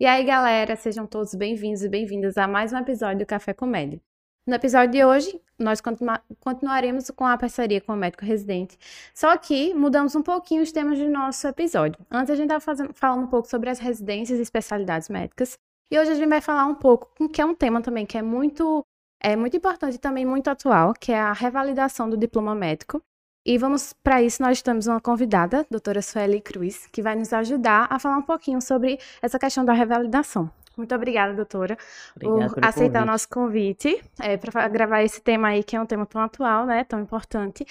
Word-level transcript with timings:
E 0.00 0.06
aí, 0.06 0.24
galera, 0.24 0.76
sejam 0.76 1.06
todos 1.06 1.34
bem-vindos 1.34 1.82
e 1.82 1.88
bem-vindas 1.88 2.38
a 2.38 2.48
mais 2.48 2.72
um 2.72 2.78
episódio 2.78 3.18
do 3.18 3.26
Café 3.26 3.52
Comédia. 3.52 4.00
No 4.46 4.54
episódio 4.54 4.92
de 4.92 5.04
hoje, 5.04 5.38
nós 5.58 5.82
continua 5.82 6.22
continuaremos 6.42 7.10
com 7.10 7.26
a 7.26 7.36
parceria 7.36 7.82
com 7.82 7.92
o 7.92 7.96
médico 7.96 8.24
residente, 8.24 8.78
só 9.12 9.36
que 9.36 9.74
mudamos 9.74 10.16
um 10.16 10.22
pouquinho 10.22 10.62
os 10.62 10.72
temas 10.72 10.98
do 10.98 11.06
nosso 11.06 11.46
episódio. 11.46 12.00
Antes 12.10 12.30
a 12.30 12.34
gente 12.34 12.50
estava 12.50 12.94
falando 12.94 13.24
um 13.24 13.26
pouco 13.26 13.46
sobre 13.46 13.68
as 13.68 13.78
residências 13.78 14.38
e 14.38 14.42
especialidades 14.42 15.10
médicas, 15.10 15.58
e 15.92 15.98
hoje 15.98 16.12
a 16.12 16.14
gente 16.14 16.30
vai 16.30 16.40
falar 16.40 16.64
um 16.64 16.76
pouco, 16.76 17.28
que 17.28 17.42
é 17.42 17.44
um 17.44 17.54
tema 17.54 17.82
também 17.82 18.06
que 18.06 18.16
é 18.16 18.22
muito, 18.22 18.82
é 19.22 19.36
muito 19.36 19.54
importante 19.54 19.96
e 19.96 19.98
também 19.98 20.24
muito 20.24 20.48
atual, 20.48 20.94
que 20.94 21.12
é 21.12 21.20
a 21.20 21.34
revalidação 21.34 22.08
do 22.08 22.16
diploma 22.16 22.54
médico. 22.54 23.02
E 23.44 23.56
vamos, 23.56 23.92
para 23.92 24.22
isso, 24.22 24.42
nós 24.42 24.60
temos 24.60 24.86
uma 24.86 25.00
convidada, 25.00 25.66
doutora 25.70 26.02
Sueli 26.02 26.40
Cruz, 26.40 26.86
que 26.92 27.00
vai 27.00 27.16
nos 27.16 27.32
ajudar 27.32 27.86
a 27.90 27.98
falar 27.98 28.18
um 28.18 28.22
pouquinho 28.22 28.60
sobre 28.60 28.98
essa 29.22 29.38
questão 29.38 29.64
da 29.64 29.72
revalidação. 29.72 30.50
Muito 30.76 30.94
obrigada, 30.94 31.34
doutora, 31.34 31.76
Obrigado 32.16 32.54
por 32.54 32.64
aceitar 32.64 33.00
convite. 33.00 33.02
o 33.02 33.12
nosso 33.12 33.28
convite 33.28 34.02
é, 34.20 34.36
para 34.36 34.68
gravar 34.68 35.02
esse 35.02 35.20
tema 35.20 35.48
aí, 35.48 35.62
que 35.62 35.76
é 35.76 35.80
um 35.80 35.84
tema 35.84 36.06
tão 36.06 36.22
atual, 36.22 36.64
né? 36.64 36.84
Tão 36.84 37.00
importante. 37.00 37.66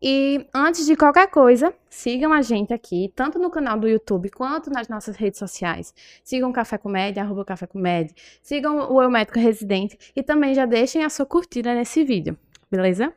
E 0.00 0.46
antes 0.54 0.86
de 0.86 0.96
qualquer 0.96 1.28
coisa, 1.28 1.74
sigam 1.90 2.32
a 2.32 2.40
gente 2.40 2.72
aqui, 2.72 3.12
tanto 3.14 3.38
no 3.38 3.50
canal 3.50 3.78
do 3.78 3.88
YouTube 3.88 4.30
quanto 4.30 4.70
nas 4.70 4.88
nossas 4.88 5.16
redes 5.16 5.38
sociais. 5.38 5.92
Sigam 6.22 6.50
o 6.50 6.52
Café 6.52 6.78
Comédia, 6.78 7.22
arroba 7.22 7.44
Café 7.44 7.66
Comédia. 7.66 8.14
Sigam 8.42 8.90
o 8.90 9.02
Eu 9.02 9.10
Médico 9.10 9.38
Residente 9.38 9.98
e 10.14 10.22
também 10.22 10.54
já 10.54 10.64
deixem 10.64 11.04
a 11.04 11.10
sua 11.10 11.26
curtida 11.26 11.74
nesse 11.74 12.02
vídeo, 12.04 12.38
beleza? 12.70 13.12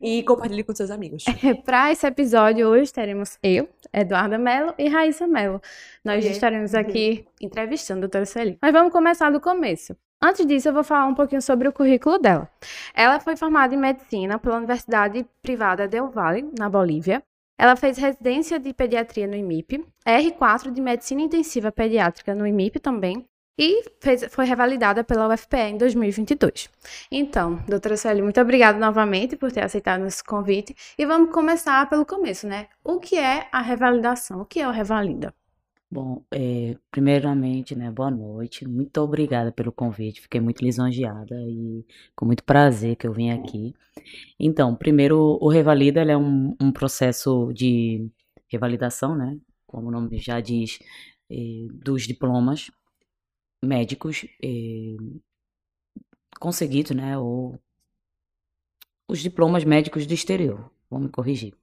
E 0.00 0.22
compartilhe 0.22 0.64
com 0.64 0.74
seus 0.74 0.90
amigos. 0.90 1.24
Para 1.64 1.92
esse 1.92 2.06
episódio, 2.06 2.66
hoje 2.68 2.92
teremos 2.92 3.38
eu, 3.42 3.68
Eduarda 3.92 4.38
Mello 4.38 4.74
e 4.78 4.88
Raíssa 4.88 5.26
Mello. 5.26 5.60
Nós 6.04 6.24
okay. 6.24 6.30
estaremos 6.30 6.74
aqui 6.74 7.26
uhum. 7.26 7.46
entrevistando 7.46 7.98
a 7.98 8.00
doutora 8.02 8.24
Sueli. 8.24 8.58
Mas 8.60 8.72
vamos 8.72 8.92
começar 8.92 9.30
do 9.30 9.40
começo. 9.40 9.94
Antes 10.22 10.46
disso, 10.46 10.68
eu 10.68 10.72
vou 10.74 10.84
falar 10.84 11.06
um 11.06 11.14
pouquinho 11.14 11.40
sobre 11.40 11.68
o 11.68 11.72
currículo 11.72 12.18
dela. 12.18 12.48
Ela 12.94 13.20
foi 13.20 13.36
formada 13.36 13.74
em 13.74 13.78
medicina 13.78 14.38
pela 14.38 14.56
Universidade 14.56 15.26
Privada 15.42 15.88
Del 15.88 16.08
Valle, 16.08 16.50
na 16.58 16.68
Bolívia. 16.68 17.22
Ela 17.58 17.76
fez 17.76 17.98
residência 17.98 18.58
de 18.58 18.72
pediatria 18.72 19.26
no 19.26 19.34
IMIP, 19.34 19.84
R4 20.06 20.70
de 20.70 20.80
medicina 20.80 21.20
intensiva 21.22 21.70
pediátrica 21.70 22.34
no 22.34 22.46
IMIP 22.46 22.80
também, 22.80 23.26
e 23.60 23.84
fez, 24.00 24.24
foi 24.30 24.46
revalidada 24.46 25.04
pela 25.04 25.28
UFPE 25.28 25.58
em 25.58 25.76
2022. 25.76 26.70
Então, 27.12 27.62
doutora 27.68 27.94
Sueli, 27.94 28.22
muito 28.22 28.40
obrigada 28.40 28.78
novamente 28.78 29.36
por 29.36 29.52
ter 29.52 29.60
aceitado 29.60 30.06
esse 30.06 30.24
convite 30.24 30.74
e 30.98 31.04
vamos 31.04 31.30
começar 31.30 31.86
pelo 31.90 32.06
começo, 32.06 32.46
né? 32.46 32.68
O 32.82 32.98
que 32.98 33.16
é 33.16 33.48
a 33.52 33.60
revalidação? 33.60 34.40
O 34.40 34.46
que 34.46 34.60
é 34.60 34.66
o 34.66 34.70
Revalida? 34.70 35.34
Bom, 35.90 36.24
é, 36.30 36.76
primeiramente, 36.90 37.74
né, 37.74 37.90
boa 37.90 38.10
noite. 38.10 38.66
Muito 38.66 38.96
obrigada 38.98 39.52
pelo 39.52 39.72
convite. 39.72 40.22
Fiquei 40.22 40.40
muito 40.40 40.64
lisonjeada 40.64 41.34
e 41.42 41.84
com 42.16 42.24
muito 42.24 42.44
prazer 42.44 42.96
que 42.96 43.06
eu 43.06 43.12
vim 43.12 43.30
aqui. 43.30 43.74
Então, 44.38 44.74
primeiro, 44.74 45.36
o 45.38 45.48
Revalida 45.50 46.00
é 46.00 46.16
um, 46.16 46.56
um 46.58 46.72
processo 46.72 47.52
de 47.52 48.08
revalidação, 48.48 49.14
né? 49.14 49.36
Como 49.66 49.88
o 49.88 49.90
nome 49.90 50.16
já 50.18 50.40
diz, 50.40 50.78
é, 51.28 51.66
dos 51.72 52.06
diplomas 52.06 52.70
médicos 53.62 54.26
eh, 54.42 54.96
conseguidos, 56.38 56.92
né, 56.92 57.18
ou 57.18 57.60
os 59.08 59.20
diplomas 59.20 59.64
médicos 59.64 60.06
do 60.06 60.14
exterior, 60.14 60.70
vamos 60.88 61.06
me 61.06 61.12
corrigir. 61.12 61.54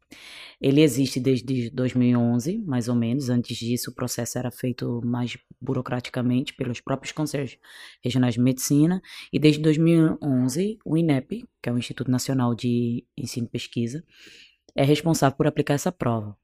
Ele 0.59 0.81
existe 0.81 1.19
desde 1.19 1.69
2011, 1.69 2.57
mais 2.59 2.87
ou 2.87 2.95
menos. 2.95 3.29
Antes 3.29 3.57
disso, 3.57 3.91
o 3.91 3.93
processo 3.93 4.39
era 4.39 4.49
feito 4.49 5.01
mais 5.05 5.37
burocraticamente 5.61 6.53
pelos 6.53 6.81
próprios 6.81 7.11
conselhos 7.11 7.57
regionais 8.03 8.33
de 8.33 8.41
medicina. 8.41 9.01
E 9.31 9.37
desde 9.37 9.61
2011, 9.61 10.79
o 10.83 10.97
INEP, 10.97 11.45
que 11.61 11.69
é 11.69 11.71
o 11.71 11.77
Instituto 11.77 12.09
Nacional 12.09 12.55
de 12.55 13.05
Ensino 13.15 13.45
e 13.45 13.49
Pesquisa, 13.49 14.03
é 14.75 14.83
responsável 14.83 15.37
por 15.37 15.45
aplicar 15.45 15.75
essa 15.75 15.91
prova. 15.91 16.35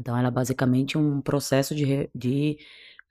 Então, 0.00 0.16
ela 0.16 0.28
é 0.28 0.30
basicamente 0.30 0.96
um 0.96 1.20
processo 1.20 1.74
de, 1.74 2.08
de 2.14 2.58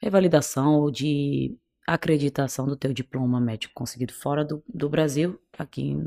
revalidação 0.01 0.79
ou 0.79 0.91
de 0.91 1.57
acreditação 1.93 2.65
do 2.65 2.75
teu 2.75 2.93
diploma 2.93 3.39
médico 3.39 3.73
conseguido 3.73 4.13
fora 4.13 4.45
do, 4.45 4.63
do 4.71 4.87
Brasil, 4.87 5.39
aqui 5.57 5.97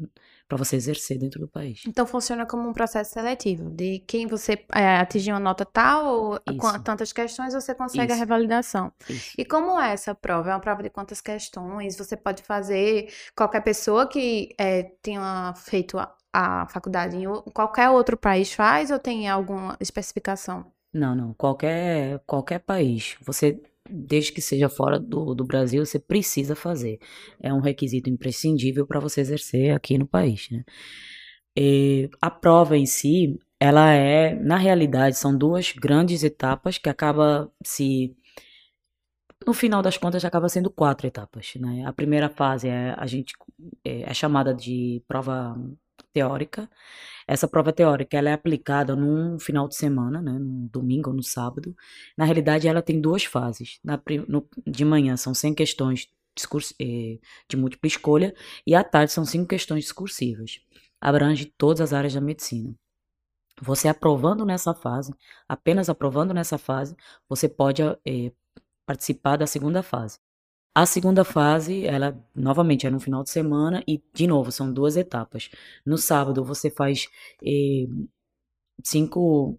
para 0.49 0.57
você 0.57 0.77
exercer 0.77 1.19
dentro 1.19 1.41
do 1.41 1.49
país. 1.49 1.83
Então 1.87 2.07
funciona 2.07 2.47
como 2.47 2.69
um 2.69 2.73
processo 2.73 3.13
seletivo, 3.13 3.71
de 3.71 4.01
quem 4.01 4.27
você 4.27 4.65
é, 4.73 4.97
atingir 4.99 5.33
uma 5.33 5.41
nota 5.41 5.65
tal 5.65 6.07
ou 6.07 6.41
Isso. 6.49 6.83
tantas 6.83 7.13
questões 7.13 7.55
você 7.55 7.75
consegue 7.75 8.13
Isso. 8.13 8.15
a 8.15 8.19
revalidação. 8.19 8.93
Isso. 9.09 9.35
E 9.37 9.45
como 9.45 9.81
é 9.81 9.93
essa 9.93 10.15
prova? 10.15 10.51
É 10.51 10.55
uma 10.55 10.61
prova 10.61 10.83
de 10.83 10.91
quantas 10.91 11.21
questões? 11.21 11.97
Você 11.97 12.17
pode 12.17 12.43
fazer 12.43 13.13
qualquer 13.35 13.63
pessoa 13.63 14.07
que 14.07 14.55
é, 14.59 14.83
tenha 15.03 15.55
feito 15.57 15.99
a, 15.99 16.15
a 16.33 16.67
faculdade 16.69 17.17
em 17.17 17.27
qualquer 17.53 17.89
outro 17.91 18.17
país 18.17 18.53
faz 18.53 18.91
ou 18.91 18.99
tem 18.99 19.29
alguma 19.29 19.77
especificação? 19.81 20.71
Não, 20.93 21.15
não. 21.15 21.33
Qualquer, 21.33 22.21
qualquer 22.27 22.59
país. 22.59 23.17
Você 23.23 23.59
desde 23.89 24.33
que 24.33 24.41
seja 24.41 24.69
fora 24.69 24.99
do, 24.99 25.35
do 25.35 25.45
Brasil, 25.45 25.85
você 25.85 25.99
precisa 25.99 26.55
fazer. 26.55 26.99
É 27.41 27.53
um 27.53 27.61
requisito 27.61 28.09
imprescindível 28.09 28.87
para 28.87 29.01
você 29.01 29.21
exercer 29.21 29.75
aqui 29.75 29.99
no 29.99 30.07
país. 30.07 30.49
Né? 30.51 30.65
E 31.57 32.11
a 32.21 32.31
prova 32.31 32.77
em 32.77 32.87
si, 32.87 33.39
ela 33.61 33.93
é, 33.93 34.35
na 34.35 34.57
realidade, 34.57 35.17
são 35.17 35.37
duas 35.37 35.73
grandes 35.73 36.23
etapas 36.25 36.79
que 36.79 36.89
acaba 36.89 37.51
se 37.65 38.17
no 39.47 39.53
final 39.53 39.83
das 39.83 39.97
contas 39.99 40.25
acaba 40.25 40.49
sendo 40.49 40.71
quatro 40.71 41.07
etapas, 41.07 41.55
né? 41.57 41.85
A 41.85 41.93
primeira 41.93 42.29
fase 42.29 42.69
é 42.69 42.95
a 42.97 43.07
gente 43.07 43.35
é, 43.85 44.03
é 44.03 44.15
chamada 44.15 44.55
de 44.55 45.03
prova 45.09 45.57
teórica. 46.13 46.69
Essa 47.27 47.49
prova 47.49 47.73
teórica 47.73 48.17
ela 48.17 48.31
é 48.31 48.33
aplicada 48.33 48.97
num 48.97 49.39
final 49.39 49.69
de 49.69 49.77
semana, 49.77 50.21
né, 50.23 50.33
no 50.33 50.69
domingo 50.69 51.11
ou 51.11 51.17
no 51.17 51.23
sábado. 51.23 51.75
Na 52.17 52.25
realidade, 52.25 52.69
ela 52.69 52.83
tem 52.83 53.01
duas 53.01 53.25
fases. 53.25 53.79
Na, 53.85 54.01
no, 54.29 54.49
de 54.67 54.85
manhã 54.85 55.17
são 55.17 55.35
100 55.35 55.55
questões 55.55 56.09
eh, 56.81 57.19
de 57.49 57.57
múltipla 57.57 57.87
escolha 57.89 58.35
e 58.67 58.75
à 58.75 58.83
tarde 58.85 59.13
são 59.13 59.25
5 59.25 59.47
questões 59.49 59.85
discursivas. 59.85 60.61
Abrange 61.01 61.47
todas 61.59 61.81
as 61.81 61.93
áreas 61.93 62.15
da 62.15 62.21
medicina. 62.21 62.75
Você 63.61 63.89
aprovando 63.89 64.45
nessa 64.45 64.75
fase, 64.75 65.15
apenas 65.49 65.89
aprovando 65.89 66.35
nessa 66.35 66.59
fase, 66.59 66.97
você 67.29 67.49
pode 67.49 67.83
eh, 67.83 68.33
participar 68.87 69.37
da 69.37 69.47
segunda 69.47 69.83
fase. 69.83 70.19
A 70.75 70.87
segunda 70.87 71.23
fase, 71.25 71.85
ela 71.87 72.19
novamente 72.35 72.87
é 72.87 72.91
no 72.91 72.99
final 72.99 73.23
de 73.23 73.29
semana 73.31 73.85
e, 73.87 74.03
de 74.15 74.27
novo, 74.27 74.51
são 74.51 74.73
duas 74.73 74.97
etapas. 74.97 75.51
No 75.85 75.99
sábado 75.99 76.43
você 76.45 76.71
faz 76.71 77.09
eh, 77.45 77.87
cinco, 78.85 79.59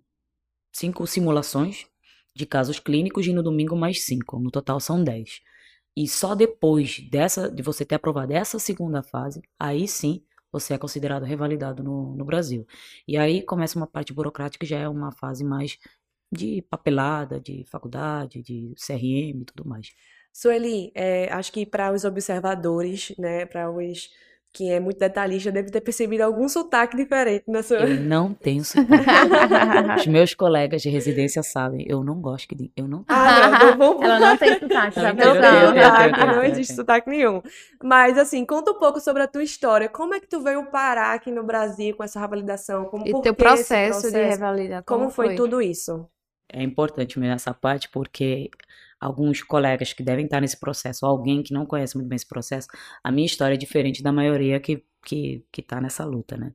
cinco 0.73 1.07
simulações 1.07 1.87
de 2.35 2.45
casos 2.45 2.79
clínicos 2.79 3.27
e 3.27 3.33
no 3.33 3.43
domingo 3.43 3.75
mais 3.75 4.03
cinco. 4.05 4.39
No 4.39 4.51
total 4.51 4.79
são 4.79 5.03
dez. 5.03 5.41
E 5.97 6.07
só 6.07 6.35
depois 6.35 6.99
dessa, 7.11 7.51
de 7.51 7.63
você 7.63 7.85
ter 7.85 7.95
aprovado 7.95 8.33
essa 8.33 8.59
segunda 8.59 9.03
fase, 9.03 9.41
aí 9.59 9.87
sim 9.87 10.23
você 10.51 10.73
é 10.75 10.77
considerado 10.79 11.23
revalidado 11.25 11.83
no, 11.83 12.15
no 12.15 12.25
Brasil. 12.25 12.67
E 13.07 13.17
aí 13.17 13.43
começa 13.43 13.77
uma 13.79 13.87
parte 13.87 14.13
burocrática 14.13 14.65
que 14.65 14.69
já 14.69 14.79
é 14.79 14.89
uma 14.89 15.11
fase 15.11 15.43
mais 15.43 15.77
de 16.31 16.61
papelada, 16.63 17.39
de 17.39 17.63
faculdade, 17.65 18.41
de 18.41 18.73
CRM 18.77 19.41
e 19.41 19.45
tudo 19.45 19.67
mais. 19.67 19.89
Sueli, 20.33 20.91
é, 20.95 21.31
acho 21.31 21.51
que 21.51 21.63
para 21.63 21.93
os 21.93 22.03
observadores, 22.03 23.13
né, 23.19 23.45
para 23.45 23.69
os 23.69 24.09
que 24.53 24.69
é 24.69 24.79
muito 24.79 24.99
detalhista, 24.99 25.51
deve 25.51 25.71
ter 25.71 25.81
percebido 25.81 26.21
algum 26.21 26.47
sotaque 26.47 26.95
diferente 26.95 27.43
na 27.47 27.63
sua. 27.63 27.77
Eu 27.77 27.97
não 28.05 28.35
tenho 28.35 28.63
sotaque. 28.63 29.99
Os 29.99 30.05
meus 30.05 30.35
colegas 30.35 30.83
de 30.83 30.89
residência 30.89 31.41
sabem, 31.41 31.83
eu 31.89 32.03
não 32.03 32.21
gosto 32.21 32.55
de. 32.55 32.71
Eu 32.77 32.87
não 32.87 33.03
Ah, 33.07 33.49
não, 33.49 33.77
vou... 33.77 34.03
Ela 34.03 34.19
não 34.19 34.37
tem 34.37 34.59
sotaque, 34.59 35.01
já 35.01 35.11
não, 35.11 35.33
não, 35.33 36.35
não 36.35 36.43
existe 36.43 36.75
sotaque 36.75 37.09
nenhum. 37.09 37.41
Mas, 37.83 38.15
assim, 38.15 38.45
conta 38.45 38.71
um 38.71 38.77
pouco 38.77 38.99
sobre 38.99 39.23
a 39.23 39.27
tua 39.27 39.41
história. 39.41 39.89
Como 39.89 40.13
é 40.13 40.19
que 40.19 40.27
tu 40.27 40.39
veio 40.39 40.63
parar 40.69 41.15
aqui 41.15 41.31
no 41.31 41.43
Brasil 41.43 41.95
com 41.95 42.03
essa 42.03 42.19
revalidação? 42.19 42.85
Como, 42.85 43.07
e 43.07 43.21
teu 43.21 43.33
processo, 43.33 44.01
processo, 44.01 44.13
de 44.13 44.23
revalidação? 44.23 44.83
Como, 44.85 44.99
como 44.99 45.11
foi? 45.11 45.27
foi 45.27 45.35
tudo 45.35 45.63
isso? 45.63 46.07
É 46.47 46.61
importante 46.61 47.17
mesmo 47.17 47.33
essa 47.33 47.55
parte, 47.55 47.89
porque 47.89 48.51
alguns 49.03 49.41
colegas 49.43 49.93
que 49.93 50.03
devem 50.03 50.25
estar 50.25 50.41
nesse 50.41 50.59
processo, 50.59 51.05
ou 51.05 51.11
alguém 51.11 51.43
que 51.43 51.53
não 51.53 51.65
conhece 51.65 51.95
muito 51.95 52.07
bem 52.07 52.15
esse 52.15 52.27
processo, 52.27 52.67
a 53.03 53.11
minha 53.11 53.25
história 53.25 53.55
é 53.55 53.57
diferente 53.57 54.01
da 54.03 54.11
maioria 54.11 54.59
que 54.59 54.83
que, 55.05 55.43
que 55.51 55.61
tá 55.61 55.81
nessa 55.81 56.05
luta, 56.05 56.37
né? 56.37 56.53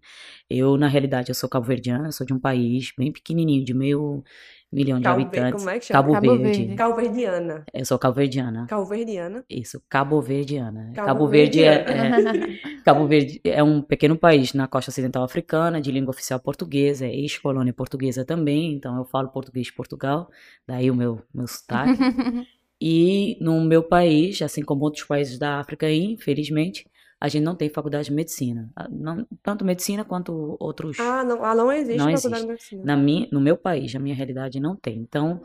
Eu, 0.49 0.77
na 0.79 0.89
realidade, 0.89 1.31
eu 1.31 1.35
sou 1.35 1.49
cabo-verdiana, 1.49 2.11
sou 2.13 2.27
de 2.27 2.33
um 2.33 2.41
país 2.41 2.93
bem 2.97 3.13
pequenininho, 3.13 3.65
de 3.65 3.75
meio 3.75 4.25
milhão 4.73 4.99
de 4.99 5.05
Cabo 5.05 5.21
habitantes. 5.21 5.63
Como 5.63 5.71
é 5.71 5.79
que 5.79 5.87
chama? 5.87 6.03
Cabo, 6.03 6.13
Cabo 6.15 6.27
Verde. 6.39 6.59
Verde. 6.59 6.75
Cabo-verdiana. 6.75 7.65
Eu 7.73 7.85
sou 7.85 7.99
cabo-verdiana. 7.99 8.67
Cabo-verdiana. 8.67 9.45
Isso, 9.49 9.83
Cabo-verdiana. 9.89 10.93
Cabo, 10.95 11.07
Cabo 11.07 11.27
Verde 11.27 11.65
é, 11.65 11.75
é, 11.75 12.83
Cabo 12.85 13.07
Verde 13.07 13.41
é 13.45 13.63
um 13.63 13.81
pequeno 13.81 14.17
país 14.17 14.53
na 14.53 14.69
costa 14.69 14.91
ocidental 14.91 15.25
africana, 15.25 15.81
de 15.81 15.91
língua 15.91 16.11
oficial 16.11 16.39
portuguesa, 16.39 17.07
é 17.07 17.15
ex-colônia 17.15 17.73
portuguesa 17.73 18.25
também, 18.25 18.75
então 18.75 18.97
eu 18.97 19.05
falo 19.05 19.29
português 19.29 19.67
de 19.67 19.73
Portugal, 19.73 20.31
daí 20.67 20.91
o 20.91 20.95
meu, 20.95 21.21
meu 21.35 21.47
sotaque. 21.47 21.99
E 22.81 23.37
no 23.41 23.61
meu 23.61 23.83
país, 23.83 24.41
assim 24.41 24.63
como 24.63 24.85
outros 24.85 25.03
países 25.03 25.37
da 25.37 25.59
África, 25.59 25.91
infelizmente, 25.91 26.87
a 27.21 27.29
gente 27.29 27.43
não 27.43 27.57
tem 27.57 27.69
faculdade 27.69 28.09
de 28.09 28.15
medicina. 28.15 28.71
Ah, 28.77 28.89
não, 28.89 29.27
tanto 29.43 29.65
medicina 29.65 30.05
quanto 30.05 30.57
outros. 30.61 31.01
Ah, 31.01 31.25
não, 31.25 31.45
ah, 31.45 31.55
não 31.55 31.73
existe 31.73 31.99
não 31.99 32.13
faculdade 32.13 32.25
existe. 32.27 32.41
de 32.43 32.47
medicina. 32.47 32.83
Na 32.85 32.97
minha, 32.97 33.29
no 33.33 33.41
meu 33.41 33.57
país, 33.57 33.93
na 33.93 33.99
minha 33.99 34.15
realidade, 34.15 34.61
não 34.61 34.77
tem. 34.77 34.99
Então, 34.99 35.43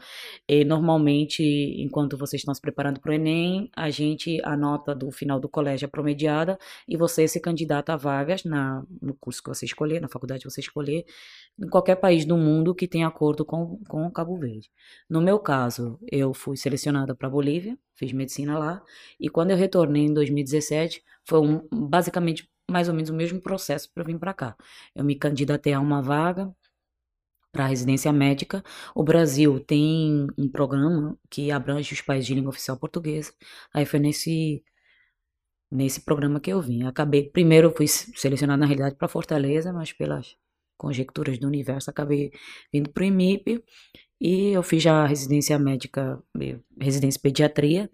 eh, 0.48 0.64
normalmente, 0.64 1.44
enquanto 1.44 2.16
vocês 2.16 2.42
estão 2.42 2.54
se 2.54 2.62
preparando 2.62 3.00
para 3.00 3.12
o 3.12 3.14
Enem, 3.14 3.72
a 3.76 3.90
gente, 3.90 4.40
a 4.44 4.56
nota 4.56 4.94
do 4.94 5.12
final 5.12 5.40
do 5.40 5.50
colégio 5.50 5.86
é 5.86 5.90
promediada 5.90 6.60
e 6.88 6.96
você 6.96 7.28
se 7.28 7.40
candidata 7.40 7.94
a 7.94 7.98
vagas 7.98 8.44
na, 8.44 8.84
no 9.02 9.16
curso 9.16 9.42
que 9.42 9.50
você 9.50 9.66
escolher, 9.66 10.00
na 10.00 10.08
faculdade 10.08 10.44
que 10.44 10.50
você 10.52 10.62
escolher, 10.62 11.06
em 11.60 11.68
qualquer 11.68 11.96
país 11.96 12.24
do 12.24 12.38
mundo 12.38 12.76
que 12.76 12.88
tenha 12.88 13.08
acordo 13.08 13.44
com, 13.44 13.80
com 13.88 14.12
Cabo 14.12 14.38
Verde. 14.38 14.70
No 15.10 15.22
meu 15.22 15.40
caso, 15.40 15.98
eu 16.12 16.34
fui 16.34 16.56
selecionada 16.56 17.16
para 17.16 17.30
Bolívia, 17.30 17.78
fiz 17.96 18.12
medicina 18.12 18.58
lá, 18.60 18.82
e 19.20 19.28
quando 19.30 19.52
eu 19.52 19.58
retornei 19.58 20.06
em 20.06 20.14
2017, 20.14 21.02
foi 21.28 21.40
um, 21.40 21.68
basicamente 21.72 22.50
mais 22.70 22.88
ou 22.90 22.96
menos 22.96 23.10
o 23.10 23.14
mesmo 23.14 23.42
processo 23.42 23.90
para 23.94 24.04
vir 24.04 24.18
para 24.20 24.34
cá. 24.34 24.56
Eu 24.96 25.04
me 25.04 25.16
candidatei 25.16 25.74
a 25.74 25.80
uma 25.80 26.02
vaga 26.02 26.54
para 27.52 27.68
residência 27.68 28.12
médica. 28.12 28.64
O 28.96 29.04
Brasil 29.04 29.60
tem 29.60 30.28
um 30.38 30.50
programa 30.50 31.18
que 31.30 31.52
abrange 31.52 31.94
os 31.94 32.02
países 32.02 32.28
de 32.28 32.36
língua 32.36 32.50
oficial 32.50 32.78
portuguesa. 32.78 33.34
Aí 33.74 33.86
foi 33.86 34.00
nesse 34.00 34.64
nesse 35.72 36.02
programa 36.02 36.40
que 36.40 36.52
eu 36.54 36.62
vim. 36.62 36.84
Acabei 36.84 37.30
primeiro 37.30 37.74
fui 37.76 37.88
selecionada 37.88 38.60
na 38.60 38.66
realidade 38.66 38.96
para 38.96 39.08
Fortaleza, 39.08 39.74
mas 39.74 39.92
pelas 39.92 40.36
conjecturas 40.78 41.38
do 41.40 41.48
universo 41.48 41.90
acabei 41.90 42.32
vindo 42.72 42.90
para 42.92 43.04
o 43.04 43.06
IMIP 43.06 43.64
e 44.22 44.52
eu 44.52 44.64
fiz 44.64 44.86
a 44.88 45.06
residência 45.06 45.58
médica, 45.60 46.22
eh, 46.40 46.60
residência 46.80 47.20
pediatria 47.22 47.90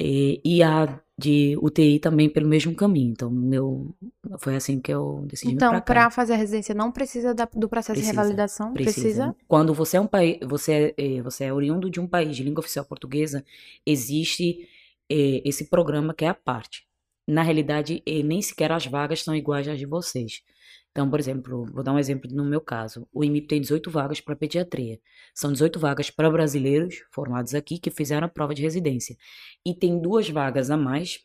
e, 0.00 0.40
e 0.44 0.62
a 0.62 1.00
de 1.18 1.58
UTI 1.60 1.98
também 1.98 2.30
pelo 2.30 2.48
mesmo 2.48 2.72
caminho. 2.76 3.10
Então, 3.10 3.28
meu, 3.28 3.92
foi 4.38 4.54
assim 4.54 4.80
que 4.80 4.92
eu 4.92 5.24
decidi 5.26 5.52
Então, 5.52 5.80
para 5.80 6.08
fazer 6.10 6.34
a 6.34 6.36
residência 6.36 6.72
não 6.72 6.92
precisa 6.92 7.34
da, 7.34 7.44
do 7.52 7.68
processo 7.68 7.94
precisa, 7.94 8.12
de 8.12 8.16
revalidação? 8.16 8.72
Precisa. 8.72 9.00
precisa. 9.02 9.36
Quando 9.48 9.74
você 9.74 9.96
é 9.96 10.00
um 10.00 10.06
país, 10.06 10.38
você 10.46 10.94
é, 10.96 11.20
você 11.20 11.44
é 11.46 11.52
oriundo 11.52 11.90
de 11.90 11.98
um 11.98 12.06
país 12.06 12.36
de 12.36 12.44
língua 12.44 12.60
oficial 12.60 12.84
portuguesa, 12.84 13.44
existe 13.84 14.68
é, 15.10 15.42
esse 15.44 15.64
programa 15.64 16.14
que 16.14 16.24
é 16.24 16.28
a 16.28 16.34
parte. 16.34 16.86
Na 17.26 17.42
realidade, 17.42 18.00
é, 18.06 18.22
nem 18.22 18.40
sequer 18.40 18.70
as 18.70 18.86
vagas 18.86 19.24
são 19.24 19.34
iguais 19.34 19.66
às 19.66 19.78
de 19.78 19.86
vocês. 19.86 20.42
Então, 20.90 21.08
por 21.08 21.20
exemplo, 21.20 21.64
vou 21.72 21.82
dar 21.82 21.92
um 21.92 21.98
exemplo 21.98 22.30
no 22.32 22.44
meu 22.44 22.60
caso. 22.60 23.06
O 23.12 23.22
IMIP 23.22 23.46
tem 23.46 23.60
18 23.60 23.90
vagas 23.90 24.20
para 24.20 24.34
pediatria. 24.34 24.98
São 25.34 25.52
18 25.52 25.78
vagas 25.78 26.10
para 26.10 26.30
brasileiros 26.30 27.02
formados 27.12 27.54
aqui 27.54 27.78
que 27.78 27.90
fizeram 27.90 28.26
a 28.26 28.30
prova 28.30 28.54
de 28.54 28.62
residência. 28.62 29.16
E 29.64 29.74
tem 29.74 30.00
duas 30.00 30.28
vagas 30.28 30.70
a 30.70 30.76
mais, 30.76 31.20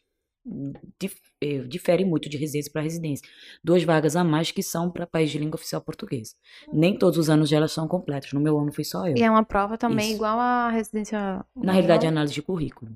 dif, 1.00 1.16
eh, 1.42 1.60
difere 1.60 2.06
muito 2.06 2.30
de 2.30 2.38
residência 2.38 2.72
para 2.72 2.82
residência. 2.82 3.28
Duas 3.64 3.84
vagas 3.84 4.16
a 4.16 4.24
mais 4.24 4.52
que 4.52 4.62
são 4.62 4.92
para 4.92 5.08
país 5.08 5.32
de 5.32 5.40
língua 5.40 5.56
oficial 5.56 5.82
portuguesa. 5.82 6.36
Nem 6.72 6.98
todos 6.98 7.18
os 7.18 7.30
anos 7.30 7.52
elas 7.52 7.72
são 7.72 7.88
completas. 7.88 8.32
No 8.34 8.42
meu 8.42 8.60
ano 8.60 8.72
fui 8.72 8.84
só 8.84 9.08
eu. 9.08 9.18
E 9.18 9.24
é 9.24 9.32
uma 9.32 9.44
prova 9.44 9.78
também 9.78 10.08
Isso. 10.08 10.16
igual 10.16 10.40
à 10.40 10.70
residência. 10.70 11.44
Na 11.56 11.72
realidade, 11.72 12.06
é 12.06 12.10
análise 12.10 12.34
de 12.34 12.42
currículo. 12.42 12.96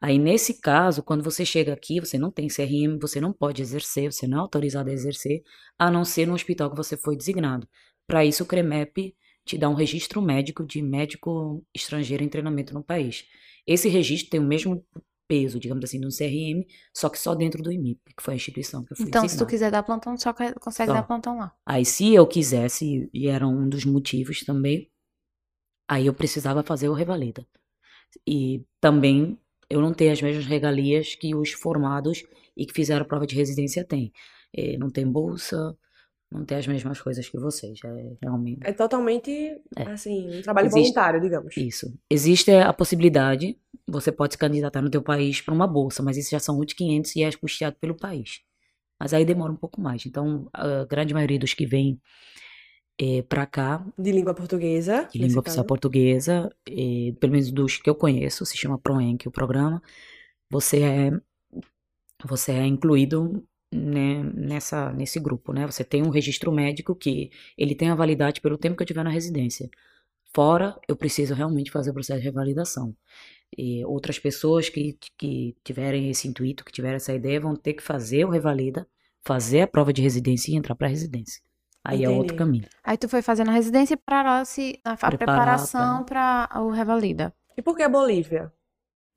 Aí, 0.00 0.18
nesse 0.18 0.54
caso, 0.60 1.02
quando 1.02 1.22
você 1.22 1.44
chega 1.44 1.72
aqui, 1.72 2.00
você 2.00 2.18
não 2.18 2.30
tem 2.30 2.48
CRM, 2.48 2.98
você 3.00 3.20
não 3.20 3.32
pode 3.32 3.62
exercer, 3.62 4.12
você 4.12 4.26
não 4.26 4.38
é 4.38 4.40
autorizado 4.40 4.90
a 4.90 4.92
exercer, 4.92 5.42
a 5.78 5.90
não 5.90 6.04
ser 6.04 6.26
no 6.26 6.34
hospital 6.34 6.70
que 6.70 6.76
você 6.76 6.96
foi 6.96 7.16
designado. 7.16 7.68
Para 8.06 8.24
isso, 8.24 8.42
o 8.42 8.46
CREMEP 8.46 9.14
te 9.44 9.58
dá 9.58 9.68
um 9.68 9.74
registro 9.74 10.20
médico 10.20 10.64
de 10.64 10.82
médico 10.82 11.64
estrangeiro 11.74 12.22
em 12.22 12.28
treinamento 12.28 12.74
no 12.74 12.82
país. 12.82 13.24
Esse 13.66 13.88
registro 13.88 14.30
tem 14.30 14.40
o 14.40 14.44
mesmo 14.44 14.84
peso, 15.26 15.58
digamos 15.58 15.84
assim, 15.84 16.00
do 16.00 16.08
CRM, 16.08 16.66
só 16.92 17.08
que 17.08 17.18
só 17.18 17.34
dentro 17.34 17.62
do 17.62 17.72
IMIP, 17.72 18.14
que 18.16 18.22
foi 18.22 18.34
a 18.34 18.36
instituição 18.36 18.84
que 18.84 18.92
eu 18.92 18.96
fui 18.96 19.06
Então, 19.06 19.22
se 19.22 19.36
tu 19.38 19.46
designado. 19.46 19.50
quiser 19.50 19.70
dar 19.70 19.82
plantão, 19.82 20.16
só 20.18 20.32
consegue 20.60 20.90
Só. 20.90 20.94
dar 20.94 21.02
plantão 21.04 21.38
lá. 21.38 21.54
Aí, 21.64 21.84
se 21.84 22.12
eu 22.12 22.26
quisesse, 22.26 23.08
e 23.14 23.28
era 23.28 23.46
um 23.46 23.68
dos 23.68 23.84
motivos 23.84 24.40
também, 24.44 24.90
aí 25.88 26.06
eu 26.06 26.14
precisava 26.14 26.62
fazer 26.62 26.88
o 26.88 26.92
revalida. 26.92 27.46
E 28.26 28.64
também 28.80 29.38
eu 29.72 29.80
não 29.80 29.92
tenho 29.94 30.12
as 30.12 30.20
mesmas 30.22 30.46
regalias 30.46 31.14
que 31.14 31.34
os 31.34 31.52
formados 31.52 32.22
e 32.56 32.66
que 32.66 32.72
fizeram 32.74 33.04
prova 33.04 33.26
de 33.26 33.34
residência 33.34 33.84
têm. 33.84 34.12
Eh, 34.54 34.76
não 34.78 34.90
tem 34.90 35.06
bolsa, 35.06 35.76
não 36.30 36.44
tem 36.44 36.58
as 36.58 36.66
mesmas 36.66 37.00
coisas 37.00 37.28
que 37.28 37.38
vocês. 37.38 37.78
É 37.84 38.16
realmente 38.22 38.60
É 38.64 38.72
totalmente, 38.72 39.30
É. 39.76 39.82
assim, 39.84 40.38
um 40.38 40.42
trabalho 40.42 40.66
Existe- 40.66 40.80
voluntário, 40.82 41.20
digamos. 41.20 41.56
isso. 41.56 41.92
Existe 42.10 42.50
a 42.50 42.72
possibilidade, 42.72 43.58
você 43.86 44.10
pode 44.12 44.34
se 44.34 44.38
candidatar 44.38 44.80
no 44.82 44.90
teu 44.90 45.02
país 45.02 45.40
para 45.40 45.54
uma 45.54 45.66
bolsa, 45.66 46.02
mas 46.02 46.16
isso 46.16 46.30
já 46.30 46.38
são 46.38 46.56
muito 46.56 46.74
500 46.76 47.14
e 47.16 47.22
é 47.22 47.32
custeado 47.32 47.76
pelo 47.80 47.96
país. 47.96 48.40
Mas 49.00 49.12
aí 49.12 49.24
demora 49.24 49.52
um 49.52 49.56
pouco 49.56 49.80
mais. 49.80 50.06
Então, 50.06 50.48
a 50.52 50.84
grande 50.84 51.12
maioria 51.12 51.38
dos 51.38 51.54
que 51.54 51.66
vêm 51.66 52.00
para 53.28 53.46
cá 53.46 53.84
De 53.98 54.12
língua 54.12 54.34
portuguesa, 54.34 55.08
de 55.12 55.18
língua 55.18 55.40
oficial 55.40 55.64
portuguesa, 55.64 56.54
e, 56.68 57.12
pelo 57.18 57.32
menos 57.32 57.50
dos 57.50 57.76
que 57.76 57.90
eu 57.90 57.94
conheço, 57.94 58.46
se 58.46 58.56
chama 58.56 58.78
ProEnc 58.78 59.26
o 59.26 59.30
programa, 59.30 59.82
você 60.50 60.82
é 60.82 61.10
você 62.24 62.52
é 62.52 62.66
incluído 62.66 63.44
né, 63.72 64.22
nessa 64.34 64.92
nesse 64.92 65.18
grupo, 65.18 65.52
né? 65.52 65.66
Você 65.66 65.82
tem 65.84 66.02
um 66.02 66.10
registro 66.10 66.52
médico 66.52 66.94
que 66.94 67.30
ele 67.56 67.74
tem 67.74 67.90
a 67.90 67.94
validade 67.94 68.40
pelo 68.40 68.58
tempo 68.58 68.76
que 68.76 68.82
eu 68.82 68.86
tiver 68.86 69.02
na 69.02 69.10
residência. 69.10 69.68
Fora, 70.34 70.78
eu 70.88 70.96
preciso 70.96 71.34
realmente 71.34 71.70
fazer 71.70 71.90
o 71.90 71.94
processo 71.94 72.20
de 72.20 72.26
revalidação. 72.26 72.96
E 73.56 73.84
outras 73.84 74.18
pessoas 74.18 74.68
que, 74.68 74.96
que 75.18 75.54
tiverem 75.62 76.08
esse 76.10 76.26
intuito, 76.28 76.64
que 76.64 76.72
tiverem 76.72 76.96
essa 76.96 77.14
ideia, 77.14 77.40
vão 77.40 77.54
ter 77.54 77.74
que 77.74 77.82
fazer 77.82 78.24
o 78.24 78.30
revalida, 78.30 78.86
fazer 79.24 79.62
a 79.62 79.66
prova 79.66 79.92
de 79.92 80.00
residência 80.02 80.52
e 80.52 80.56
entrar 80.56 80.74
para 80.74 80.86
a 80.86 80.90
residência. 80.90 81.42
Aí 81.84 82.04
é 82.04 82.08
outro 82.08 82.34
Entendi. 82.34 82.38
caminho. 82.38 82.68
Aí 82.84 82.96
tu 82.96 83.08
foi 83.08 83.22
fazendo 83.22 83.50
a 83.50 83.54
residência 83.54 83.96
para 83.96 84.40
a 84.40 84.44
Preparar 84.44 85.18
preparação 85.18 86.04
para 86.04 86.48
o 86.60 86.70
revalida. 86.70 87.34
E 87.56 87.62
por 87.62 87.76
que 87.76 87.82
a 87.82 87.88
Bolívia? 87.88 88.52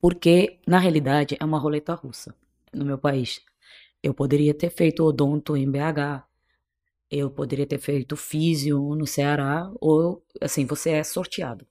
Porque, 0.01 0.59
na 0.67 0.77
realidade, 0.77 1.37
é 1.39 1.45
uma 1.45 1.59
roleta 1.59 1.93
russa 1.93 2.35
no 2.73 2.85
meu 2.85 2.97
país. 2.97 3.41
Eu 4.03 4.13
poderia 4.13 4.53
ter 4.53 4.69
feito 4.69 5.03
odonto 5.03 5.55
em 5.55 5.69
BH, 5.69 6.23
eu 7.09 7.29
poderia 7.29 7.65
ter 7.65 7.79
feito 7.79 8.15
físio 8.15 8.93
no 8.95 9.07
Ceará, 9.07 9.71
ou, 9.79 10.23
assim, 10.41 10.65
você 10.65 10.91
é 10.91 11.03
sorteado. 11.03 11.65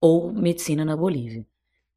Ou 0.00 0.32
medicina 0.32 0.84
na 0.84 0.96
Bolívia. 0.96 1.44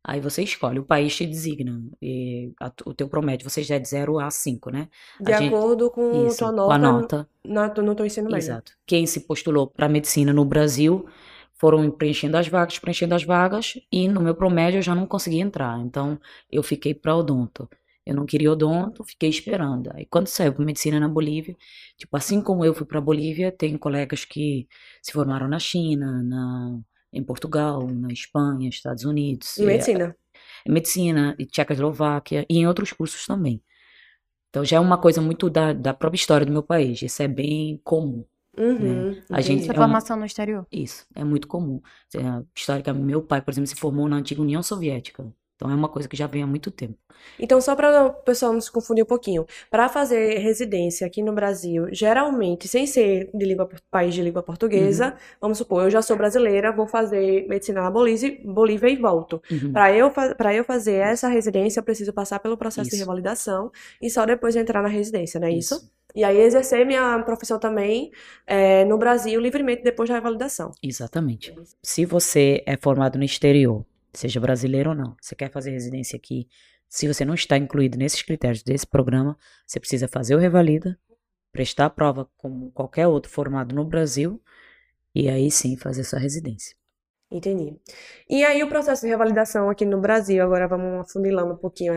Aí 0.04 0.20
você 0.20 0.42
escolhe, 0.44 0.80
o 0.80 0.84
país 0.84 1.16
te 1.16 1.26
designa. 1.28 1.80
E 2.02 2.52
a- 2.60 2.72
o 2.86 2.94
teu 2.94 3.08
promédio, 3.08 3.48
você 3.48 3.62
já 3.62 3.76
é 3.76 3.80
de 3.80 3.88
0 3.88 4.20
a 4.20 4.32
5, 4.32 4.72
né? 4.72 4.88
De 5.20 5.32
A 5.32 5.38
gente- 5.40 5.54
acordo 5.54 5.92
com 5.92 6.26
Isso, 6.28 6.40
tua 6.40 6.50
com 6.50 6.56
nota, 6.56 6.74
a 6.74 6.78
nota. 6.80 7.30
na- 7.46 7.68
no 7.68 7.94
teu 7.96 8.06
ensino 8.06 8.26
médio. 8.30 8.46
Exato. 8.46 8.72
Quem 8.86 9.06
se 9.06 9.22
postulou 9.22 9.68
para 9.68 9.88
medicina 9.88 10.34
no 10.34 10.44
Brasil 10.44 11.06
foram 11.54 11.92
preenchendo 11.92 12.36
as 12.38 12.48
vagas, 12.48 12.80
preenchendo 12.80 13.14
as 13.14 13.24
vagas, 13.24 13.76
e 13.92 14.08
no 14.08 14.22
meu 14.22 14.34
promédio 14.34 14.80
eu 14.80 14.82
já 14.82 14.96
não 14.96 15.06
consegui 15.06 15.40
entrar. 15.40 15.80
Então 15.80 16.20
eu 16.52 16.64
fiquei 16.64 16.96
para 16.96 17.16
odonto. 17.16 17.70
Eu 18.04 18.16
não 18.16 18.26
queria 18.26 18.52
odonto, 18.52 19.04
fiquei 19.04 19.30
esperando. 19.30 19.92
Aí 19.94 20.08
quando 20.08 20.26
saiu 20.26 20.52
para 20.52 20.66
medicina 20.66 21.00
na 21.00 21.08
Bolívia, 21.08 21.56
tipo, 21.96 22.18
assim 22.18 22.42
como 22.42 22.66
eu 22.66 22.74
fui 22.74 22.88
para 22.88 23.00
Bolívia, 23.00 23.52
tem 23.52 23.78
colegas 23.78 24.26
que 24.26 24.68
se 25.04 25.12
formaram 25.12 25.48
na 25.48 25.60
China, 25.60 26.24
na, 26.24 26.80
em 27.14 27.24
Portugal, 27.24 27.88
na 27.88 28.12
Espanha, 28.12 28.70
Estados 28.70 29.04
Unidos. 29.06 29.58
Em 29.58 29.64
é, 29.64 29.68
medicina. 29.68 30.16
medicina, 30.68 31.36
e 31.40 31.46
Tchecoslováquia 31.46 32.46
e 32.50 32.58
em 32.60 32.68
outros 32.68 32.92
cursos 32.94 33.26
também. 33.26 33.62
Então 34.50 34.66
já 34.66 34.78
é 34.78 34.80
uma 34.80 34.98
coisa 34.98 35.22
muito 35.22 35.50
da, 35.50 35.72
da 35.74 35.94
própria 35.94 36.18
história 36.20 36.46
do 36.46 36.52
meu 36.52 36.64
país. 36.64 37.02
Isso 37.02 37.22
é 37.24 37.28
bem 37.28 37.80
comum. 37.84 38.26
Uhum, 38.58 39.22
A 39.30 39.40
gente- 39.40 39.64
Essa. 39.64 39.72
É 39.72 39.76
uma- 39.76 39.84
formação 39.86 40.18
no 40.18 40.26
exterior. 40.26 40.68
Isso, 40.70 41.06
é 41.16 41.24
muito 41.24 41.48
comum. 41.48 41.82
É, 42.14 42.20
Historicamente, 42.54 43.06
meu 43.06 43.22
pai, 43.24 43.42
por 43.42 43.52
exemplo, 43.52 43.68
se 43.68 43.76
formou 43.76 44.10
na 44.10 44.18
antiga 44.18 44.42
União 44.42 44.62
Soviética. 44.62 45.32
Então 45.62 45.70
é 45.70 45.76
uma 45.76 45.88
coisa 45.88 46.10
que 46.10 46.18
já 46.18 46.26
vem 46.26 46.42
há 46.42 46.48
muito 46.48 46.72
tempo. 46.72 46.98
Então, 47.40 47.62
só 47.62 47.76
para 47.76 48.08
o 48.08 48.14
pessoal 48.14 48.52
não 48.52 48.60
se 48.60 48.72
confundir 48.72 49.04
um 49.04 49.08
pouquinho, 49.08 49.46
para 49.70 49.88
fazer 49.88 50.40
residência 50.40 51.06
aqui 51.06 51.22
no 51.22 51.32
Brasil, 51.34 51.86
geralmente, 51.92 52.68
sem 52.68 52.88
ser 52.88 53.30
de 53.32 53.46
língua, 53.46 53.70
país 53.92 54.16
de 54.16 54.24
língua 54.24 54.42
portuguesa, 54.42 55.16
vamos 55.40 55.60
supor, 55.60 55.84
eu 55.84 55.92
já 55.92 56.02
sou 56.02 56.18
brasileira, 56.18 56.72
vou 56.72 56.88
fazer 56.88 57.48
medicina 57.48 57.84
na 57.84 57.92
Bolívia, 57.92 58.40
Bolívia 58.44 58.90
e 58.90 58.96
volto. 58.96 59.40
Uhum. 59.52 59.72
Para 59.72 59.96
eu, 59.96 60.10
pra 60.10 60.52
eu 60.52 60.64
fazer 60.64 60.96
essa 60.96 61.28
residência, 61.28 61.80
eu 61.80 61.84
preciso 61.84 62.12
passar 62.12 62.40
pelo 62.40 62.58
processo 62.58 62.90
de 62.90 62.96
Isso. 62.96 63.04
revalidação 63.04 63.72
e 64.02 64.10
só 64.10 64.26
depois 64.26 64.56
entrar 64.56 64.82
na 64.82 64.90
residência, 64.90 65.40
não 65.40 65.48
é 65.48 65.52
isso? 65.52 65.92
E 66.16 66.24
aí 66.24 66.40
exercer 66.42 66.86
minha 66.86 67.20
profissão 67.20 67.60
também 67.60 68.12
eh, 68.46 68.84
no 68.86 68.98
Brasil 68.98 69.40
livremente 69.40 69.84
depois 69.84 70.10
da 70.10 70.16
revalidação. 70.16 70.72
Exatamente. 70.84 71.56
Se 71.82 72.06
você 72.06 72.64
é 72.66 72.76
formado 72.76 73.18
no 73.18 73.24
exterior, 73.24 73.86
seja 74.14 74.40
brasileiro 74.40 74.92
ou 74.92 74.96
não, 74.96 75.16
você 75.20 75.36
quer 75.36 75.52
fazer 75.52 75.72
residência 75.72 76.18
aqui, 76.18 76.48
se 76.90 77.08
você 77.08 77.24
não 77.24 77.34
está 77.34 77.58
incluído 77.58 77.98
nesses 77.98 78.22
critérios 78.22 78.64
desse 78.64 78.86
programa, 78.86 79.38
você 79.66 79.80
precisa 79.80 80.08
fazer 80.08 80.36
o 80.36 80.38
Revalida, 80.38 81.00
prestar 81.52 81.86
a 81.86 81.90
prova 81.90 82.30
como 82.36 82.72
qualquer 82.72 83.08
outro 83.08 83.32
formado 83.32 83.74
no 83.74 83.86
Brasil, 83.86 84.42
e 85.16 85.30
aí 85.30 85.50
sim 85.50 85.78
fazer 85.78 86.04
sua 86.04 86.20
residência. 86.20 86.76
Entendi. 87.32 87.80
E 88.30 88.44
aí 88.44 88.62
o 88.62 88.68
processo 88.68 89.04
de 89.04 89.08
revalidação 89.08 89.70
aqui 89.70 89.86
no 89.86 90.02
Brasil, 90.02 90.44
agora 90.44 90.68
vamos 90.68 91.00
afunilando 91.00 91.54
um 91.54 91.58
pouquinho, 91.58 91.94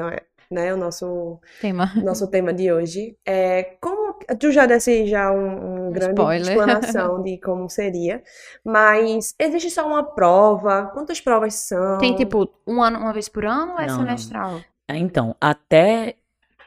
né, 0.55 0.73
o 0.73 0.77
nosso 0.79 1.39
Tema. 1.61 1.93
nosso 2.03 2.31
tema 2.31 2.53
de 2.55 2.73
hoje. 2.73 3.17
É 3.27 3.77
como 3.81 4.15
tu 4.39 4.51
já 4.53 4.65
desse 4.67 5.07
já 5.07 5.31
um, 5.33 5.89
um 5.89 5.93
grande 5.93 6.13
Spoiler. 6.13 6.41
explanação 6.49 7.23
de 7.23 7.39
como 7.41 7.69
seria, 7.69 8.23
mas 8.65 9.35
existe 9.39 9.71
só 9.71 9.87
uma 9.87 10.03
prova? 10.15 10.87
Quantas 10.95 11.21
provas 11.21 11.55
são? 11.55 11.99
Tem 11.99 12.15
tipo 12.17 12.49
um 12.67 12.83
ano, 12.83 12.99
uma 12.99 13.13
vez 13.13 13.29
por 13.29 13.45
ano 13.45 13.73
ou 13.73 13.79
é 13.81 13.87
Não, 13.87 13.99
não. 13.99 14.05
semestral? 14.07 14.61
Ah, 14.89 14.97
Então, 14.97 15.35
até, 15.41 16.15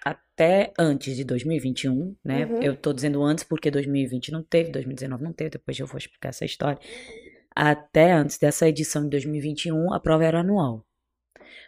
até 0.04 0.72
antes 0.78 1.16
de 1.16 1.24
2021, 1.24 2.16
né? 2.24 2.46
Uhum. 2.46 2.62
Eu 2.62 2.76
tô 2.76 2.94
dizendo 2.94 3.24
antes 3.24 3.44
porque 3.44 3.72
2020 3.72 4.32
não 4.32 4.44
teve, 4.44 4.72
2019 4.72 5.24
não 5.24 5.34
teve, 5.34 5.52
depois 5.52 5.80
eu 5.80 5.88
vou 5.88 5.98
explicar 5.98 6.30
essa 6.30 6.46
história. 6.46 6.80
Até 7.56 8.12
antes 8.12 8.38
dessa 8.38 8.68
edição 8.68 9.04
de 9.04 9.10
2021, 9.10 9.92
a 9.94 10.00
prova 10.00 10.26
era 10.26 10.42
anual. 10.42 10.86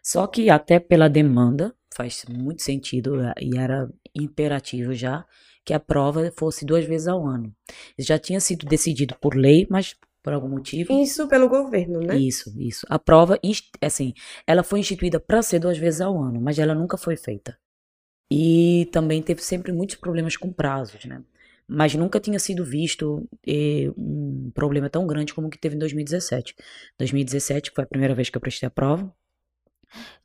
Só 0.03 0.27
que 0.27 0.49
até 0.49 0.79
pela 0.79 1.09
demanda, 1.09 1.73
faz 1.93 2.25
muito 2.29 2.62
sentido 2.62 3.22
eh, 3.22 3.34
e 3.41 3.58
era 3.58 3.89
imperativo 4.15 4.93
já 4.93 5.25
que 5.65 5.74
a 5.74 5.79
prova 5.79 6.31
fosse 6.38 6.65
duas 6.65 6.86
vezes 6.86 7.08
ao 7.08 7.25
ano. 7.27 7.53
Já 7.98 8.17
tinha 8.17 8.39
sido 8.39 8.65
decidido 8.65 9.15
por 9.22 9.36
lei, 9.36 9.67
mas 9.69 9.96
por 10.24 10.34
algum 10.34 10.50
motivo 10.50 10.91
Isso 10.93 11.27
pelo 11.27 11.48
governo, 11.48 12.00
né? 12.00 12.17
isso, 12.17 12.53
isso. 12.60 12.86
A 12.89 13.00
prova, 13.00 13.39
assim, 13.81 14.13
ela 14.46 14.63
foi 14.63 14.79
instituída 14.79 15.19
para 15.19 15.41
ser 15.41 15.60
duas 15.60 15.77
vezes 15.77 16.01
ao 16.01 16.22
ano, 16.22 16.41
mas 16.41 16.60
ela 16.60 16.75
nunca 16.75 16.98
foi 16.98 17.15
feita. 17.15 17.58
E 18.31 18.88
também 18.91 19.22
teve 19.22 19.41
sempre 19.41 19.72
muitos 19.72 19.96
problemas 19.96 20.38
com 20.38 20.51
prazos, 20.51 21.05
né? 21.05 21.24
Mas 21.67 21.93
nunca 21.93 22.19
tinha 22.19 22.39
sido 22.39 22.65
visto 22.65 23.27
eh, 23.48 23.91
um 23.96 24.51
problema 24.53 24.89
tão 24.89 25.05
grande 25.05 25.34
como 25.34 25.48
o 25.48 25.50
que 25.50 25.58
teve 25.58 25.75
em 25.75 25.79
2017. 25.79 26.55
2017 26.98 27.72
foi 27.74 27.84
a 27.84 27.88
primeira 27.88 28.15
vez 28.15 28.29
que 28.29 28.38
eu 28.38 28.41
prestei 28.41 28.67
a 28.67 28.72
prova. 28.72 29.13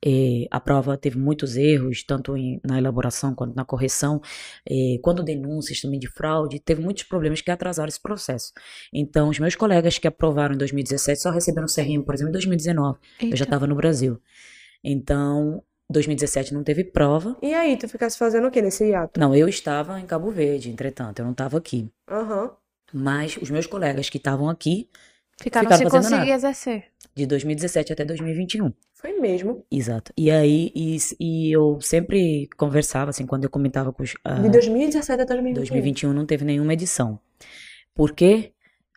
Eh, 0.04 0.47
a 0.50 0.61
prova 0.61 0.97
teve 0.97 1.18
muitos 1.18 1.56
erros, 1.56 2.02
tanto 2.04 2.37
em- 2.37 2.61
na 2.64 2.78
elaboração 2.78 3.35
quanto 3.35 3.54
na 3.54 3.64
correção. 3.64 4.21
Eh, 4.68 4.99
quando 5.02 5.23
denúncias 5.23 5.80
também 5.80 5.99
de 5.99 6.09
fraude, 6.09 6.61
teve 6.61 6.83
muitos 6.83 7.04
problemas 7.04 7.40
que 7.40 7.50
atrasaram 7.50 7.88
esse 7.88 8.00
processo. 8.00 8.52
Então, 8.92 9.28
os 9.28 9.38
meus 9.38 9.54
colegas 9.54 9.99
que 9.99 10.06
aprovaram 10.09 10.54
em 10.54 10.59
2017 10.59 11.21
só 11.21 11.30
receberam 11.30 11.66
o 11.66 11.68
CRM, 11.71 12.02
por 12.04 12.14
exemplo, 12.14 12.30
em 12.30 12.33
2019. 12.33 12.99
Eu 13.21 13.28
já 13.28 13.28
Eita. 13.28 13.44
estava 13.44 13.66
no 13.66 13.75
Brasil. 13.75 14.21
Então, 14.83 15.62
2017 15.90 16.52
não 16.52 16.62
teve 16.62 16.85
prova. 16.85 17.37
E 17.42 17.52
aí, 17.54 17.76
tu 17.76 17.88
ficasse 17.88 18.18
fazendo 18.18 18.47
o 18.49 18.50
quê 18.50 18.61
nesse 18.62 18.85
hiato? 18.88 19.18
Não, 19.18 19.35
eu 19.35 19.49
estava 19.49 20.00
em 20.00 20.06
Cabo 20.06 20.30
Verde, 20.30 20.71
entretanto, 20.71 21.18
eu 21.21 21.25
não 21.25 21.33
estava 21.33 21.59
aqui. 21.59 21.88
Aham. 22.11 22.50
Mas 22.92 23.37
os 23.38 23.50
meus 23.50 23.66
colegas 23.66 24.09
que 24.09 24.18
estavam 24.18 24.49
aqui, 24.49 24.88
Ficaram, 25.40 25.66
Ficaram 25.66 25.76
sem 25.76 25.88
conseguir 25.90 26.16
nada. 26.16 26.30
exercer. 26.30 26.84
de 27.14 27.26
2017 27.26 27.92
até 27.92 28.04
2021. 28.04 28.72
Foi 28.94 29.12
mesmo. 29.20 29.64
Exato. 29.70 30.12
E 30.16 30.30
aí, 30.30 30.70
e, 30.74 30.96
e 31.20 31.52
eu 31.52 31.78
sempre 31.80 32.48
conversava, 32.56 33.10
assim, 33.10 33.26
quando 33.26 33.44
eu 33.44 33.50
comentava 33.50 33.92
com 33.92 34.02
os. 34.02 34.14
ah, 34.24 34.34
De 34.40 34.48
2017 34.48 35.12
até 35.22 35.34
2021. 35.34 35.54
2021 35.54 36.12
não 36.12 36.24
teve 36.26 36.44
nenhuma 36.44 36.72
edição. 36.72 37.18
Por 37.94 38.12
quê? 38.12 38.52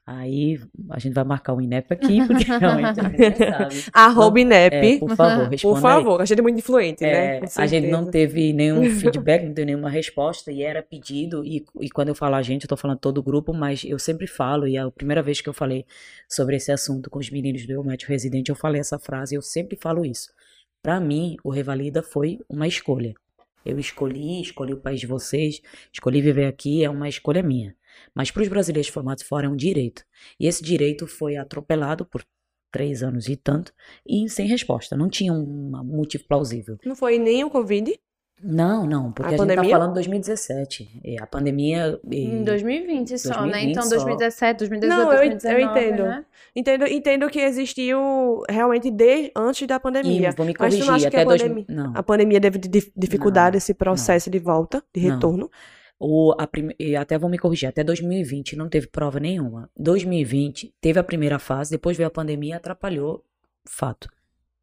Aí 0.09 0.57
a 0.89 0.99
gente 0.99 1.11
vai 1.13 1.25
marcar 1.25 1.53
o 1.53 1.59
INEP 1.61 1.93
aqui, 1.93 2.25
porque 2.25 2.45
realmente 2.57 3.01
ninguém 3.01 3.35
sabe. 3.35 3.75
Arroba 3.91 4.39
É, 4.39 4.41
INEP. 4.41 4.99
por 4.99 5.13
favor, 5.17 5.43
Por 5.43 5.51
responda 5.51 5.77
aí. 5.79 5.81
favor, 5.81 6.21
a 6.21 6.25
gente 6.25 6.39
é 6.39 6.41
muito 6.41 6.59
influente, 6.59 7.01
né? 7.03 7.37
É, 7.37 7.39
Com 7.41 7.47
a 7.61 7.67
gente 7.67 7.87
não 7.87 8.09
teve 8.09 8.53
nenhum 8.53 8.89
feedback, 8.89 9.43
não 9.45 9.53
teve 9.53 9.65
nenhuma 9.65 9.89
resposta, 9.89 10.49
e 10.49 10.63
era 10.63 10.81
pedido, 10.81 11.43
e, 11.43 11.65
e 11.81 11.89
quando 11.89 12.07
eu 12.07 12.15
falo 12.15 12.35
a 12.35 12.41
gente, 12.41 12.63
eu 12.63 12.69
tô 12.69 12.77
falando 12.77 12.99
todo 12.99 13.17
o 13.17 13.23
grupo, 13.23 13.53
mas 13.53 13.83
eu 13.83 13.99
sempre 13.99 14.27
falo, 14.27 14.65
e 14.65 14.77
a 14.77 14.89
primeira 14.89 15.21
vez 15.21 15.41
que 15.41 15.49
eu 15.49 15.53
falei 15.53 15.85
sobre 16.29 16.55
esse 16.55 16.71
assunto 16.71 17.09
com 17.09 17.19
os 17.19 17.29
meninos 17.29 17.65
do 17.65 17.73
Eu 17.73 17.83
Médico 17.83 18.09
Residente, 18.11 18.47
eu 18.49 18.55
falei 18.55 18.79
essa 18.79 18.97
frase, 18.97 19.35
eu 19.35 19.41
sempre 19.41 19.75
falo 19.75 20.05
isso. 20.05 20.29
Pra 20.81 21.01
mim, 21.01 21.35
o 21.43 21.49
Revalida 21.49 22.01
foi 22.01 22.39
uma 22.47 22.65
escolha. 22.65 23.13
Eu 23.65 23.77
escolhi, 23.77 24.41
escolhi 24.41 24.71
o 24.71 24.77
país 24.77 25.01
de 25.01 25.07
vocês, 25.07 25.61
escolhi 25.91 26.21
viver 26.21 26.45
aqui, 26.45 26.81
é 26.85 26.89
uma 26.89 27.09
escolha 27.09 27.43
minha. 27.43 27.75
Mas 28.15 28.31
para 28.31 28.41
os 28.43 28.47
brasileiros 28.47 28.89
formados 28.91 29.23
fora 29.23 29.45
é 29.47 29.49
um 29.49 29.55
direito. 29.55 30.03
E 30.39 30.47
esse 30.47 30.63
direito 30.63 31.07
foi 31.07 31.35
atropelado 31.37 32.05
por 32.05 32.23
três 32.71 33.01
anos 33.01 33.27
e 33.29 33.35
tanto, 33.35 33.73
e 34.05 34.27
sem 34.29 34.45
resposta. 34.47 34.95
Não 34.95 35.09
tinha 35.09 35.31
um 35.33 35.81
motivo 35.85 36.25
plausível. 36.27 36.77
Não 36.85 36.95
foi 36.95 37.17
nem 37.17 37.43
o 37.43 37.49
Covid? 37.49 37.97
Não, 38.43 38.85
não, 38.85 39.11
porque 39.11 39.23
A 39.23 39.25
a, 39.25 39.29
gente 39.31 39.39
tá 39.39 39.45
pandemia? 39.55 39.71
falando 39.71 39.93
2017. 39.95 41.01
E 41.03 41.19
a 41.19 41.25
pandemia. 41.25 41.99
e- 42.11 42.23
Em 42.25 42.43
2020 42.43 43.17
só, 43.17 43.29
né? 43.29 43.35
2020 43.63 43.71
Então, 43.71 43.83
só. 43.83 43.89
2017, 43.89 44.57
2018, 44.59 44.99
Não, 44.99 45.11
eu 45.11 45.23
en- 45.23 45.25
eu 45.25 45.29
2019, 45.31 45.79
entendo. 45.87 46.03
né? 46.03 46.25
Entendo, 46.55 46.85
entendo 46.87 47.29
que 47.31 47.39
existiu 47.39 48.43
realmente 48.47 48.91
desde 48.91 49.31
antes 49.35 49.65
da 49.67 49.79
pandemia. 49.79 50.29
E 50.29 50.35
vou 50.35 50.45
me 50.45 50.53
Mas 50.59 50.75
tu 50.75 50.79
não 50.81 50.85
corrigir, 50.87 50.91
acha 50.91 51.09
que 51.09 51.15
até 51.15 51.21
a 51.21 51.25
dois, 51.25 51.41
pandemia, 51.41 51.65
não. 51.69 51.93
a 51.95 52.03
pandemia 52.03 52.39
teve 52.41 52.59
dif- 52.59 52.91
dificuldade 52.95 53.55
Não, 53.55 53.57
esse 53.57 53.73
processo 53.73 54.29
de 54.29 54.37
volta, 54.37 54.83
de 54.93 55.07
Não. 55.07 55.49
O, 55.99 56.33
a 56.37 56.47
e 56.79 56.95
até 56.95 57.17
vou 57.17 57.29
me 57.29 57.39
corrigir, 57.39 57.67
até 57.67 57.83
2020 57.83 58.55
não 58.55 58.69
teve 58.69 58.87
prova 58.87 59.19
nenhuma. 59.19 59.69
2020 59.75 60.73
teve 60.79 60.99
a 60.99 61.03
primeira 61.03 61.39
fase, 61.39 61.71
depois 61.71 61.97
veio 61.97 62.07
a 62.07 62.11
pandemia 62.11 62.53
e 62.53 62.57
atrapalhou. 62.57 63.25
Fato. 63.65 64.07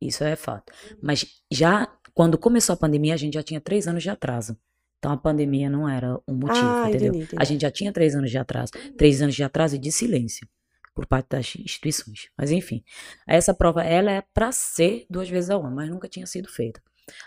Isso 0.00 0.22
é 0.22 0.36
fato. 0.36 0.72
Mas 1.02 1.42
já 1.50 1.88
quando 2.14 2.38
começou 2.38 2.74
a 2.74 2.76
pandemia, 2.76 3.14
a 3.14 3.16
gente 3.16 3.34
já 3.34 3.42
tinha 3.42 3.60
três 3.60 3.88
anos 3.88 4.02
de 4.02 4.10
atraso. 4.10 4.56
Então 4.98 5.12
a 5.12 5.16
pandemia 5.16 5.68
não 5.68 5.88
era 5.88 6.18
um 6.26 6.34
motivo, 6.34 6.66
Ah, 6.66 6.88
entendeu? 6.88 7.08
entendi, 7.08 7.24
entendi. 7.24 7.42
A 7.42 7.44
gente 7.44 7.60
já 7.62 7.70
tinha 7.70 7.92
três 7.92 8.14
anos 8.14 8.30
de 8.30 8.38
atraso. 8.38 8.72
Três 8.96 9.20
anos 9.20 9.34
de 9.34 9.42
atraso 9.42 9.74
e 9.76 9.78
de 9.78 9.90
silêncio 9.90 10.48
por 10.94 11.06
parte 11.06 11.30
das 11.30 11.56
instituições. 11.56 12.28
Mas 12.38 12.52
enfim, 12.52 12.84
essa 13.26 13.52
prova 13.52 13.82
ela 13.82 14.10
é 14.12 14.22
para 14.32 14.52
ser 14.52 15.04
duas 15.10 15.28
vezes 15.28 15.50
ao 15.50 15.66
ano, 15.66 15.74
mas 15.74 15.90
nunca 15.90 16.08
tinha 16.08 16.26
sido 16.26 16.48
feita. 16.48 16.80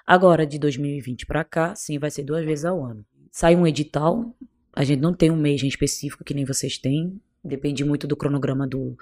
Agora, 0.06 0.48
de 0.48 0.58
2020 0.58 1.26
para 1.26 1.44
cá, 1.44 1.76
sim, 1.76 2.00
vai 2.00 2.10
ser 2.10 2.24
duas 2.24 2.44
vezes 2.46 2.66
ao 2.66 2.84
ano. 2.84 3.06
Sai 3.40 3.56
um 3.56 3.68
edital, 3.68 4.36
a 4.74 4.84
gente 4.84 5.00
não 5.00 5.14
tem 5.14 5.30
um 5.30 5.36
mês 5.36 5.62
em 5.62 5.68
específico 5.68 6.24
que 6.24 6.34
nem 6.34 6.44
vocês 6.44 6.80
têm, 6.80 7.22
depende 7.44 7.86
muito 7.86 8.08
do 8.08 8.18
cronograma 8.18 8.66
do, 8.66 8.98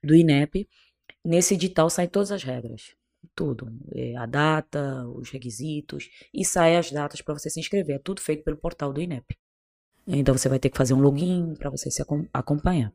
do 0.00 0.14
INEP. 0.14 0.68
Nesse 1.24 1.54
edital 1.54 1.90
saem 1.90 2.08
todas 2.08 2.30
as 2.30 2.44
regras, 2.44 2.94
tudo, 3.34 3.66
É, 3.92 4.14
a 4.16 4.26
data, 4.26 5.04
os 5.08 5.30
requisitos, 5.30 6.08
e 6.32 6.44
saem 6.44 6.76
as 6.76 6.92
datas 6.92 7.20
para 7.20 7.34
você 7.34 7.50
se 7.50 7.58
inscrever. 7.58 7.96
É 7.96 7.98
tudo 7.98 8.20
feito 8.20 8.44
pelo 8.44 8.56
portal 8.56 8.92
do 8.92 9.00
INEP. 9.00 9.36
Então 10.06 10.38
você 10.38 10.48
vai 10.48 10.60
ter 10.60 10.70
que 10.70 10.78
fazer 10.78 10.94
um 10.94 11.00
login 11.00 11.56
para 11.58 11.68
você 11.68 11.90
se 11.90 12.00
acom- 12.00 12.28
acompanhar. 12.32 12.92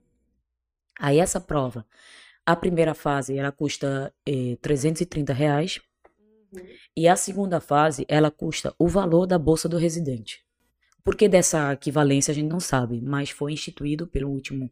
Aí 0.97 1.19
essa 1.19 1.41
prova, 1.41 1.85
a 2.45 2.55
primeira 2.55 2.93
fase 2.93 3.37
ela 3.37 3.51
custa 3.51 4.13
eh, 4.25 4.57
330 4.61 5.33
reais 5.33 5.81
e 6.95 7.05
a 7.05 7.17
segunda 7.17 7.59
fase 7.59 8.05
ela 8.07 8.31
custa 8.31 8.73
o 8.79 8.87
valor 8.87 9.27
da 9.27 9.37
bolsa 9.37 9.67
do 9.67 9.75
residente. 9.75 10.44
Por 11.05 11.15
que 11.15 11.29
dessa 11.29 11.71
equivalência 11.71 12.31
a 12.31 12.35
gente 12.35 12.49
não 12.49 12.59
sabe, 12.59 12.99
mas 12.99 13.29
foi 13.29 13.53
instituído 13.53 14.07
pelo 14.07 14.27
último 14.27 14.71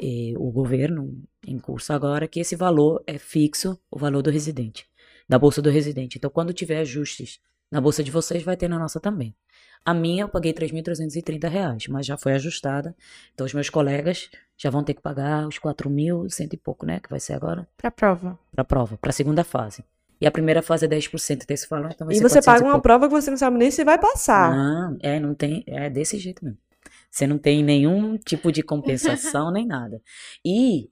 eh, 0.00 0.32
o 0.38 0.50
governo 0.50 1.22
em 1.46 1.58
curso 1.58 1.92
agora 1.92 2.26
que 2.26 2.40
esse 2.40 2.56
valor 2.56 3.04
é 3.06 3.18
fixo, 3.18 3.78
o 3.90 3.98
valor 3.98 4.22
do 4.22 4.30
residente, 4.30 4.88
da 5.28 5.38
bolsa 5.38 5.60
do 5.60 5.68
residente. 5.68 6.16
Então 6.16 6.30
quando 6.30 6.54
tiver 6.54 6.78
ajustes 6.80 7.38
na 7.70 7.82
bolsa 7.82 8.02
de 8.02 8.10
vocês 8.10 8.42
vai 8.42 8.56
ter 8.56 8.66
na 8.66 8.78
nossa 8.78 8.98
também. 8.98 9.36
A 9.84 9.92
minha 9.92 10.22
eu 10.22 10.28
paguei 10.28 10.54
3.330 10.54 11.48
reais, 11.48 11.86
mas 11.86 12.06
já 12.06 12.16
foi 12.16 12.32
ajustada. 12.32 12.96
Então 13.34 13.46
os 13.46 13.52
meus 13.52 13.68
colegas 13.68 14.30
já 14.56 14.70
vão 14.70 14.82
ter 14.82 14.94
que 14.94 15.02
pagar 15.02 15.46
os 15.46 15.58
4.100 15.58 16.54
e 16.54 16.56
pouco, 16.56 16.86
né? 16.86 16.98
Que 16.98 17.10
vai 17.10 17.20
ser 17.20 17.34
agora 17.34 17.68
prova. 17.90 18.38
para 18.50 18.62
a 18.62 18.64
prova, 18.64 18.96
para 18.96 19.10
a 19.10 19.12
segunda 19.12 19.44
fase. 19.44 19.84
E 20.20 20.26
a 20.26 20.30
primeira 20.30 20.62
fase 20.62 20.84
é 20.84 20.88
10% 20.88 21.46
desse 21.46 21.68
valor, 21.68 21.90
então 21.92 22.06
vai 22.06 22.16
E 22.16 22.18
você 22.18 22.40
400 22.40 22.44
paga 22.44 22.64
uma 22.64 22.80
prova 22.80 23.06
que 23.06 23.14
você 23.14 23.30
não 23.30 23.38
sabe 23.38 23.56
nem 23.56 23.70
se 23.70 23.84
vai 23.84 23.98
passar. 23.98 24.54
Não, 24.54 24.98
é, 25.00 25.20
não 25.20 25.34
tem, 25.34 25.64
é 25.66 25.88
desse 25.88 26.18
jeito 26.18 26.44
mesmo. 26.44 26.58
Você 27.10 27.26
não 27.26 27.38
tem 27.38 27.62
nenhum 27.62 28.16
tipo 28.16 28.52
de 28.52 28.62
compensação 28.62 29.50
nem 29.52 29.66
nada. 29.66 30.00
E 30.44 30.90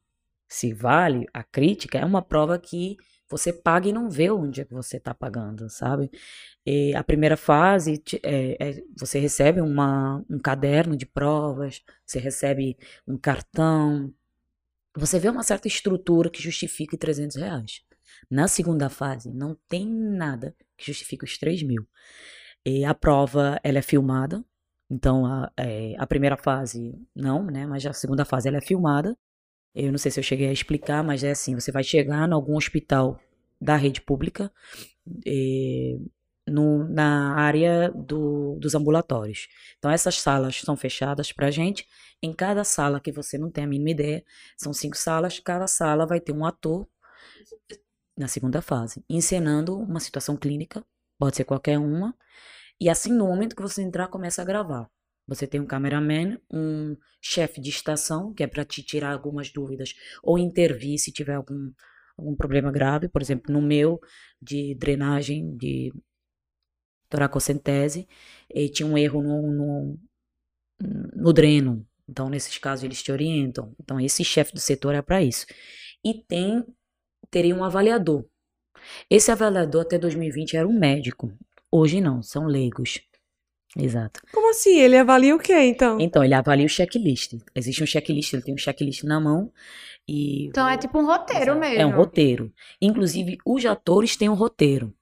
se 0.49 0.73
vale 0.73 1.27
a 1.33 1.43
crítica, 1.43 1.99
é 1.99 2.05
uma 2.05 2.23
prova 2.23 2.59
que 2.59 2.97
você 3.29 3.53
paga 3.53 3.89
e 3.89 3.93
não 3.93 4.09
vê 4.09 4.31
onde 4.31 4.61
é 4.61 4.65
que 4.65 4.73
você 4.73 4.99
está 4.99 5.13
pagando, 5.13 5.69
sabe? 5.69 6.11
E 6.65 6.95
a 6.95 7.03
primeira 7.03 7.37
fase, 7.37 8.03
é, 8.23 8.57
é, 8.61 8.83
você 8.97 9.19
recebe 9.19 9.61
uma, 9.61 10.25
um 10.31 10.39
caderno 10.39 10.97
de 10.97 11.05
provas, 11.05 11.83
você 12.05 12.21
recebe 12.21 12.77
um 13.07 13.19
cartão, 13.19 14.13
você 14.97 15.19
vê 15.19 15.29
uma 15.29 15.43
certa 15.43 15.67
estrutura 15.67 16.31
que 16.31 16.43
justifique 16.43 16.97
300 16.97 17.37
reais. 17.37 17.83
Na 18.31 18.49
segunda 18.49 18.89
fase, 18.89 19.33
não 19.33 19.57
tem 19.69 19.87
nada 19.87 20.55
que 20.77 20.87
justifique 20.87 21.25
os 21.25 21.39
3 21.39 21.63
mil. 21.63 21.87
E 22.65 22.85
a 22.85 22.95
prova, 22.95 23.61
ela 23.63 23.79
é 23.79 23.83
filmada, 23.83 24.45
então 24.91 25.27
a, 25.27 25.51
é, 25.57 25.95
a 25.99 26.07
primeira 26.07 26.37
fase 26.37 26.95
não, 27.15 27.45
né? 27.47 27.67
Mas 27.67 27.87
a 27.87 27.93
segunda 27.93 28.25
fase 28.25 28.49
ela 28.49 28.59
é 28.59 28.61
filmada. 28.61 29.17
Eu 29.75 29.93
não 29.93 29.99
sei 29.99 30.11
se 30.11 30.21
eu 30.21 30.25
cheguei 30.25 30.49
a 30.49 30.53
explicar, 30.53 31.05
mas 31.05 31.25
é 31.25 31.33
assim: 31.33 31.55
você 31.55 31.73
vai 31.73 31.85
chegar 31.85 32.29
em 32.29 32.33
algum 32.33 32.57
hospital 32.57 33.21
da 33.61 33.77
rede 33.77 34.01
pública, 34.03 34.53
eh, 35.27 35.99
no- 36.49 36.89
na 36.89 37.35
área 37.37 37.91
do- 37.93 38.57
dos 38.61 38.75
ambulatórios. 38.75 39.49
Então, 39.79 39.91
essas 39.91 40.21
salas 40.21 40.61
são 40.61 40.77
fechadas 40.77 41.33
para 41.33 41.51
gente. 41.51 41.87
Em 42.23 42.33
cada 42.33 42.65
sala, 42.65 43.01
que 43.01 43.13
você 43.13 43.37
não 43.39 43.51
tem 43.51 43.65
a 43.65 43.67
mínima 43.67 43.91
ideia, 43.91 44.25
são 44.57 44.73
cinco 44.73 44.97
salas, 44.97 45.39
cada 45.41 45.67
sala 45.67 46.07
vai 46.07 46.21
ter 46.21 46.33
um 46.33 46.45
ator 46.45 46.87
Na 48.17 48.29
segunda 48.29 48.63
fase, 48.63 49.05
encenando 49.09 49.79
uma 49.79 50.01
situação 50.01 50.37
clínica, 50.37 50.85
pode 51.19 51.37
ser 51.37 51.45
qualquer 51.45 51.79
uma, 51.79 52.17
e 52.81 52.89
assim 52.89 53.13
no 53.13 53.27
momento 53.27 53.55
que 53.55 53.63
você 53.63 53.83
entrar, 53.83 54.09
começa 54.09 54.43
a 54.43 54.45
gravar. 54.45 54.89
Você 55.27 55.47
tem 55.47 55.61
um 55.61 55.67
cameraman, 55.67 56.39
um 56.51 56.97
chefe 57.21 57.61
de 57.61 57.71
estação, 57.71 58.33
que 58.33 58.45
é 58.45 58.47
para 58.47 58.65
te 58.65 58.83
tirar 58.83 59.13
algumas 59.13 59.51
dúvidas 59.51 59.93
ou 60.23 60.39
intervir 60.39 60.99
se 60.99 61.11
tiver 61.13 61.35
algum, 61.35 61.73
algum 62.17 62.37
problema 62.37 62.71
grave. 62.71 63.09
Por 63.09 63.21
exemplo, 63.21 63.53
no 63.53 63.61
meu, 63.61 64.01
de 64.41 64.75
drenagem, 64.77 65.57
de 65.57 65.93
toracocentese, 67.09 68.07
e 68.49 68.69
tinha 68.69 68.87
um 68.87 68.97
erro 68.97 69.23
no, 69.23 69.53
no, 69.53 69.99
no 71.15 71.33
dreno. 71.33 71.87
Então, 72.09 72.29
nesses 72.29 72.57
casos, 72.59 72.85
eles 72.85 73.03
te 73.03 73.11
orientam. 73.11 73.75
Então, 73.81 73.99
esse 74.01 74.25
chefe 74.25 74.53
do 74.53 74.61
setor 74.61 74.95
é 74.95 75.03
para 75.03 75.23
isso. 75.23 75.45
E 76.05 76.23
tem, 76.23 76.65
teria 77.31 77.55
um 77.55 77.65
avaliador. 77.65 78.25
Esse 79.11 79.31
avaliador 79.31 79.83
até 79.83 79.99
2020 79.99 80.57
era 80.57 80.67
um 80.67 80.79
médico. 80.79 81.33
Hoje 81.71 82.01
não, 82.01 82.23
são 82.23 82.47
leigos. 82.47 83.01
Exato. 83.77 84.21
Como 84.33 84.51
assim? 84.51 84.79
Ele 84.79 84.97
avalia 84.97 85.35
o 85.35 85.39
quê, 85.39 85.59
então? 85.65 86.01
Então, 86.01 86.25
ele 86.25 86.35
avalia 86.35 86.65
o 86.65 86.69
checklist. 86.69 87.35
Existe 87.55 87.83
um 87.83 87.87
checklist, 87.87 88.33
ele 88.33 88.43
tem 88.43 88.55
um 88.55 88.59
checklist 88.59 89.03
na 89.05 89.21
mão 89.21 89.53
e... 90.09 90.47
Então, 90.47 90.67
é 90.67 90.79
tipo 90.79 90.99
um 90.99 91.05
roteiro 91.05 91.43
Exato. 91.43 91.61
mesmo. 91.61 91.83
É 91.83 91.87
um 91.87 91.95
roteiro. 91.95 92.53
Inclusive, 92.81 93.37
os 93.45 93.67
atores 93.67 94.17
têm 94.17 94.31
um 94.31 94.35
roteiro. 94.35 94.95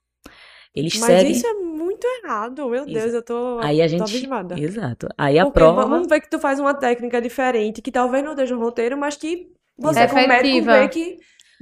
Eles 0.75 0.99
Mas 0.99 1.07
seguem... 1.07 1.31
isso 1.31 1.47
é 1.47 1.55
muito 1.55 2.05
errado, 2.05 2.69
meu 2.69 2.85
Deus, 2.85 3.05
Exato. 3.05 3.17
eu 3.17 3.23
tô, 3.23 3.59
Aí 3.63 3.81
a 3.81 3.85
tô 3.85 3.91
gente... 3.91 4.03
abismada. 4.03 4.59
Exato. 4.59 5.09
Aí 5.17 5.39
a 5.39 5.45
Porque 5.45 5.61
prova... 5.61 5.87
vamos 5.87 6.09
ver 6.09 6.21
que 6.21 6.29
tu 6.29 6.41
faz 6.41 6.59
uma 6.59 6.75
técnica 6.75 7.23
diferente, 7.23 7.81
que 7.81 7.93
talvez 7.93 8.25
não 8.25 8.33
esteja 8.33 8.57
um 8.57 8.61
roteiro, 8.61 8.99
mas 8.99 9.17
que 9.17 9.53
você 9.79 10.01
Exato. 10.01 10.15
como 10.15 10.29
médico 10.29 10.65
vê 10.65 10.89
que 10.89 11.19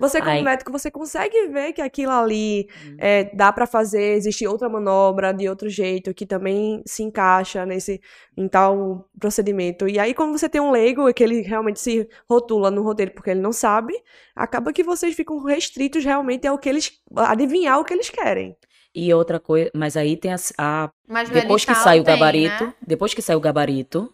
você 0.09 0.19
como 0.19 0.31
Aí- 0.33 0.43
médico 0.43 0.71
você 0.73 0.91
consegue 0.91 1.49
ver 1.49 1.73
que 1.73 1.81
aquilo 1.81 2.13
ali 2.13 2.69
Hum. 2.87 2.97
é, 2.99 3.25
dá 3.35 3.53
pra 3.53 3.67
fazer, 3.67 4.15
existe 4.17 4.47
outra 4.47 4.69
manobra 4.69 5.33
de 5.33 5.49
outro 5.49 5.69
jeito 5.69 6.13
que 6.13 6.27
também 6.27 6.83
se 6.85 7.03
encaixa 7.03 7.65
nesse 7.65 8.01
em 8.37 8.49
tal 8.49 9.09
procedimento. 9.19 9.89
E 9.89 9.99
aí 9.99 10.13
quando 10.15 10.37
você 10.37 10.49
tem 10.49 10.61
um 10.61 10.71
leigo 10.71 11.13
que 11.15 11.23
ele 11.25 11.41
realmente 11.43 11.81
se 11.81 12.09
rotula 12.29 12.71
no 12.71 12.83
roteiro 12.83 13.13
porque 13.13 13.31
ele 13.31 13.41
não 13.41 13.53
sabe, 13.53 13.95
acaba 14.35 14.73
que 14.73 14.83
vocês 14.83 15.15
ficam 15.15 15.43
restritos 15.45 16.05
realmente 16.05 16.47
ao 16.47 16.59
que 16.59 16.69
eles 16.69 17.01
adivinhar 17.17 17.79
o 17.79 17.85
que 17.85 17.95
eles 17.95 18.11
querem. 18.11 18.57
E 18.95 19.13
outra 19.15 19.41
coisa... 19.41 19.71
Mas 19.75 19.97
aí 19.97 20.17
tem 20.19 20.33
a... 20.33 20.37
a 20.59 20.91
Mas 21.09 21.29
no 21.31 21.35
Depois 21.35 21.65
que 21.65 21.75
sai 21.75 21.99
o 22.01 22.05
tem, 22.05 22.15
gabarito, 22.15 22.65
né? 22.65 22.75
depois 22.87 23.15
que 23.15 23.23
sai 23.23 23.35
o 23.37 23.41
gabarito, 23.41 24.13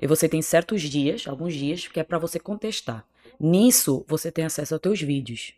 e 0.00 0.06
você 0.06 0.26
tem 0.28 0.40
certos 0.40 0.80
dias, 0.82 1.26
alguns 1.28 1.52
dias, 1.54 1.86
que 1.86 2.00
é 2.00 2.04
para 2.04 2.18
você 2.18 2.38
contestar. 2.38 3.04
Nisso, 3.40 4.04
você 4.08 4.30
tem 4.32 4.44
acesso 4.44 4.74
aos 4.74 4.80
teus 4.80 5.00
vídeos. 5.00 5.54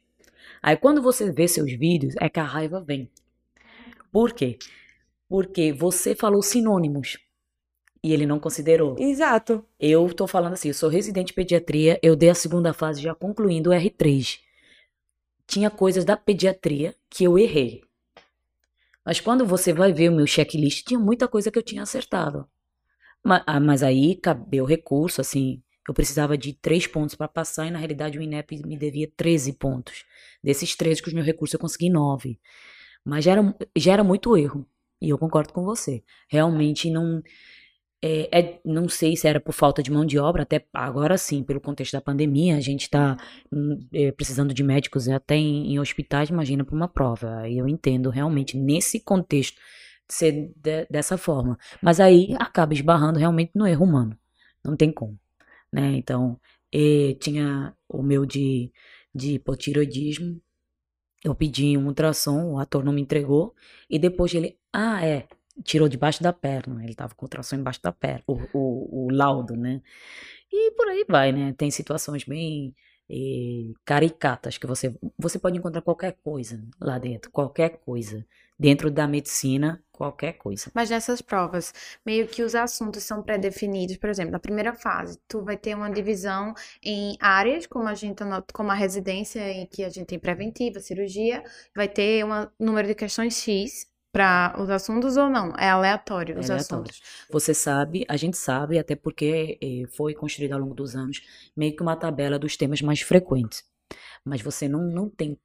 Aí 0.62 0.76
quando 0.76 1.02
você 1.02 1.32
vê 1.32 1.49
seus 1.49 1.73
vídeos, 1.73 2.14
é 2.20 2.28
que 2.28 2.40
a 2.40 2.44
raiva 2.44 2.80
vem. 2.82 3.11
Por 4.11 4.32
quê? 4.32 4.58
Porque 5.28 5.73
você 5.73 6.14
falou 6.14 6.42
sinônimos 6.42 7.18
e 8.02 8.12
ele 8.12 8.26
não 8.26 8.40
considerou. 8.40 8.97
Exato. 8.99 9.64
Eu 9.80 10.12
tô 10.14 10.26
falando 10.26 10.54
assim, 10.54 10.68
eu 10.68 10.75
sou 10.75 10.90
residente 10.90 11.28
de 11.28 11.35
pediatria, 11.35 11.99
eu 12.02 12.16
dei 12.16 12.30
a 12.30 12.35
segunda 12.37 12.73
fase 12.75 13.02
já 13.02 13.14
concluindo 13.14 13.70
o 13.70 13.73
R3. 13.73 14.40
Tinha 15.47 15.70
coisas 15.70 16.04
da 16.04 16.16
pediatria 16.16 16.94
que 17.11 17.25
eu 17.25 17.38
errei. 17.38 17.82
Mas 19.04 19.20
quando 19.20 19.47
você 19.47 19.73
vai 19.73 19.92
ver 19.92 20.08
o 20.11 20.14
meu 20.14 20.26
checklist, 20.26 20.85
tinha 20.87 20.99
muita 21.00 21.26
coisa 21.26 21.50
que 21.50 21.58
eu 21.58 21.62
tinha 21.62 21.82
acertado. 21.82 22.47
Ma- 23.25 23.45
ah, 23.47 23.60
Mas, 23.60 23.82
aí 23.82 24.17
cabeu 24.17 24.64
recurso, 24.64 25.21
assim, 25.21 25.62
eu 25.89 25.95
precisava 25.95 26.37
de 26.37 26.53
três 26.53 26.87
pontos 26.87 27.15
para 27.15 27.27
passar 27.27 27.67
e 27.67 27.71
na 27.71 27.79
realidade 27.79 28.19
o 28.19 28.23
INEP 28.23 28.63
me 28.67 28.77
devia 28.77 29.11
13 29.17 29.55
pontos. 29.55 30.05
Desses 30.45 30.77
13 30.77 31.03
com 31.03 31.09
os 31.09 31.15
meus 31.15 31.27
recursos 31.27 31.55
eu 31.55 31.61
consegui 31.61 31.89
9. 31.91 32.39
Mas 33.05 33.25
já 33.25 33.33
era, 33.93 34.05
muito 34.05 34.37
erro. 34.37 34.67
E 35.01 35.09
eu 35.09 35.19
concordo 35.19 35.53
com 35.53 35.65
você. 35.65 36.03
Realmente 36.29 36.91
não. 36.91 37.23
É, 38.01 38.39
é- 38.41 38.61
não 38.65 38.89
sei 38.89 39.17
se 39.17 39.27
era 39.27 39.41
por 39.41 39.53
falta 39.53 39.83
de 39.83 39.91
mão 39.91 40.05
de 40.05 40.19
obra, 40.19 40.43
até 40.45 40.65
agora 40.73 41.19
sim, 41.19 41.43
pelo 41.43 41.61
contexto 41.61 41.93
da 41.95 42.01
pandemia, 42.01 42.57
a 42.57 42.61
gente 42.61 42.83
está 42.83 43.17
precisando 44.17 44.55
de 44.55 44.63
médicos 44.63 45.09
até 45.09 45.35
em, 45.37 45.73
em 45.73 45.81
hospitais, 45.81 46.29
imagina 46.31 46.65
para 46.65 46.77
uma 46.77 46.89
prova. 46.89 47.49
Eu 47.49 47.67
entendo 47.67 48.11
realmente 48.11 48.57
nesse 48.57 49.01
contexto 49.01 49.61
ser 50.09 50.53
de- 50.57 50.87
dessa 50.91 51.17
forma. 51.19 51.59
Mas 51.83 51.99
aí 52.01 52.35
acaba 52.39 52.73
esbarrando 52.75 53.19
realmente 53.19 53.53
no 53.55 53.67
erro 53.67 53.85
humano. 53.85 54.17
Não 54.65 54.77
tem 54.77 54.93
como. 54.93 55.19
Né? 55.73 55.97
Então, 55.97 56.39
tinha 57.21 57.75
o 57.89 58.02
meu 58.02 58.25
de, 58.26 58.73
de 59.15 59.35
hipotiroidismo. 59.35 60.41
Eu 61.25 61.35
pedi 61.35 61.76
um 61.76 61.87
ultrassom, 61.87 62.52
o 62.52 62.59
ator 62.59 62.85
não 62.85 62.93
me 62.93 63.00
entregou. 63.00 63.54
E 63.91 63.99
depois 63.99 64.33
ele, 64.35 64.57
ah, 64.73 65.04
é, 65.04 65.26
tirou 65.65 65.89
debaixo 65.89 66.23
da 66.23 66.33
perna. 66.33 66.85
Ele 66.85 66.95
tava 66.95 67.15
com 67.15 67.26
ultrassom 67.26 67.57
embaixo 67.57 67.83
da 67.83 67.93
perna, 67.93 68.23
o, 68.26 68.35
o, 68.52 69.07
o 69.07 69.11
laudo, 69.11 69.57
né? 69.57 69.83
E 70.52 70.71
por 70.73 70.89
aí 70.89 71.04
vai, 71.09 71.33
né? 71.33 71.52
Tem 71.54 71.71
situações 71.71 72.25
bem 72.25 72.75
caricatas 73.84 74.58
que 74.58 74.66
você, 74.66 74.94
você 75.18 75.38
pode 75.38 75.56
encontrar 75.56 75.82
qualquer 75.82 76.16
coisa 76.23 76.62
lá 76.80 76.99
dentro, 76.99 77.30
qualquer 77.30 77.78
coisa. 77.78 78.25
Dentro 78.60 78.90
da 78.90 79.06
medicina, 79.06 79.80
qualquer 79.92 80.32
coisa. 80.32 80.68
Mas 80.75 80.90
nessas 80.90 81.23
provas, 81.23 81.73
meio 82.04 82.26
que 82.26 82.42
os 82.42 82.56
assuntos 82.56 83.04
são 83.04 83.23
pré-definidos. 83.23 83.97
Por 83.99 84.10
exemplo, 84.10 84.32
na 84.32 84.40
primeira 84.40 84.75
fase, 84.75 85.16
tu 85.28 85.44
vai 85.44 85.56
ter 85.56 85.76
uma 85.76 85.88
divisão 85.88 86.52
em 86.82 87.16
áreas, 87.21 87.68
como 87.68 87.86
a 87.86 87.94
gente 87.94 88.21
como 88.52 88.73
a 88.73 88.75
residência, 88.75 89.49
em 89.49 89.64
que 89.64 89.84
a 89.84 89.88
gente 89.88 90.06
tem 90.06 90.18
preventiva, 90.18 90.80
cirurgia, 90.80 91.44
vai 91.73 91.88
ter 91.88 92.25
um 92.25 92.49
número 92.58 92.88
de 92.88 92.97
questões 92.97 93.36
X 93.36 93.86
para 94.12 94.56
os 94.60 94.71
assuntos 94.71 95.16
ou 95.16 95.28
não? 95.28 95.54
É 95.56 95.68
aleatório 95.71 96.38
os 96.38 96.49
É 96.49 96.52
aleatório. 96.52 96.84
assuntos. 96.84 97.00
Você 97.30 97.54
sabe, 97.54 98.04
a 98.08 98.16
gente 98.16 98.36
sabe, 98.36 98.78
até 98.78 98.97
porque 98.97 99.58
eh, 99.62 99.86
foi 99.97 100.14
construída 100.14 100.54
ao 100.54 100.60
longo 100.60 100.75
dos 100.75 100.94
anos 100.97 101.23
meio 101.56 101.75
que 101.76 101.82
uma 101.82 101.97
tabela 101.97 102.38
dos 102.38 102.56
temas 102.56 102.80
mais 102.82 103.00
frequentes. 103.00 103.64
Mas 104.25 104.40
você 104.42 104.68
não, 104.68 104.82
não 104.82 105.08
tem 105.08 105.38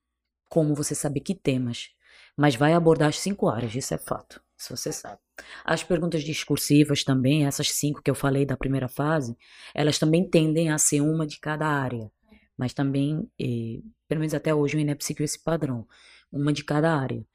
como 0.50 0.76
você 0.76 0.96
saber 0.96 1.22
que 1.22 1.36
temas. 1.36 1.90
Mas 2.38 2.56
vai 2.56 2.74
abordar 2.74 3.10
as 3.10 3.20
cinco 3.20 3.48
áreas, 3.50 3.76
isso 3.76 3.94
é 3.94 3.98
fato. 3.98 4.42
Isso 4.58 4.76
você 4.76 4.92
sabe. 4.92 5.20
As 5.66 5.84
perguntas 5.84 6.24
discursivas 6.24 7.04
também, 7.04 7.46
essas 7.46 7.72
cinco 7.72 8.02
que 8.02 8.10
eu 8.10 8.16
falei 8.16 8.46
da 8.46 8.56
primeira 8.56 8.88
fase, 8.88 9.36
elas 9.74 10.00
também 10.00 10.28
tendem 10.28 10.72
a 10.72 10.78
ser 10.78 11.02
uma 11.02 11.26
de 11.28 11.40
cada 11.40 11.68
área. 11.68 12.12
Mas 12.58 12.74
também, 12.74 13.30
eh, 13.40 13.82
pelo 14.08 14.20
menos 14.22 14.34
até 14.34 14.54
hoje, 14.54 14.78
o 14.78 14.80
INEP 14.80 15.04
seguiu 15.04 15.26
esse 15.26 15.42
padrão. 15.44 15.88
Uma 16.32 16.52
de 16.54 16.64
cada 16.64 16.96
área. 16.96 17.26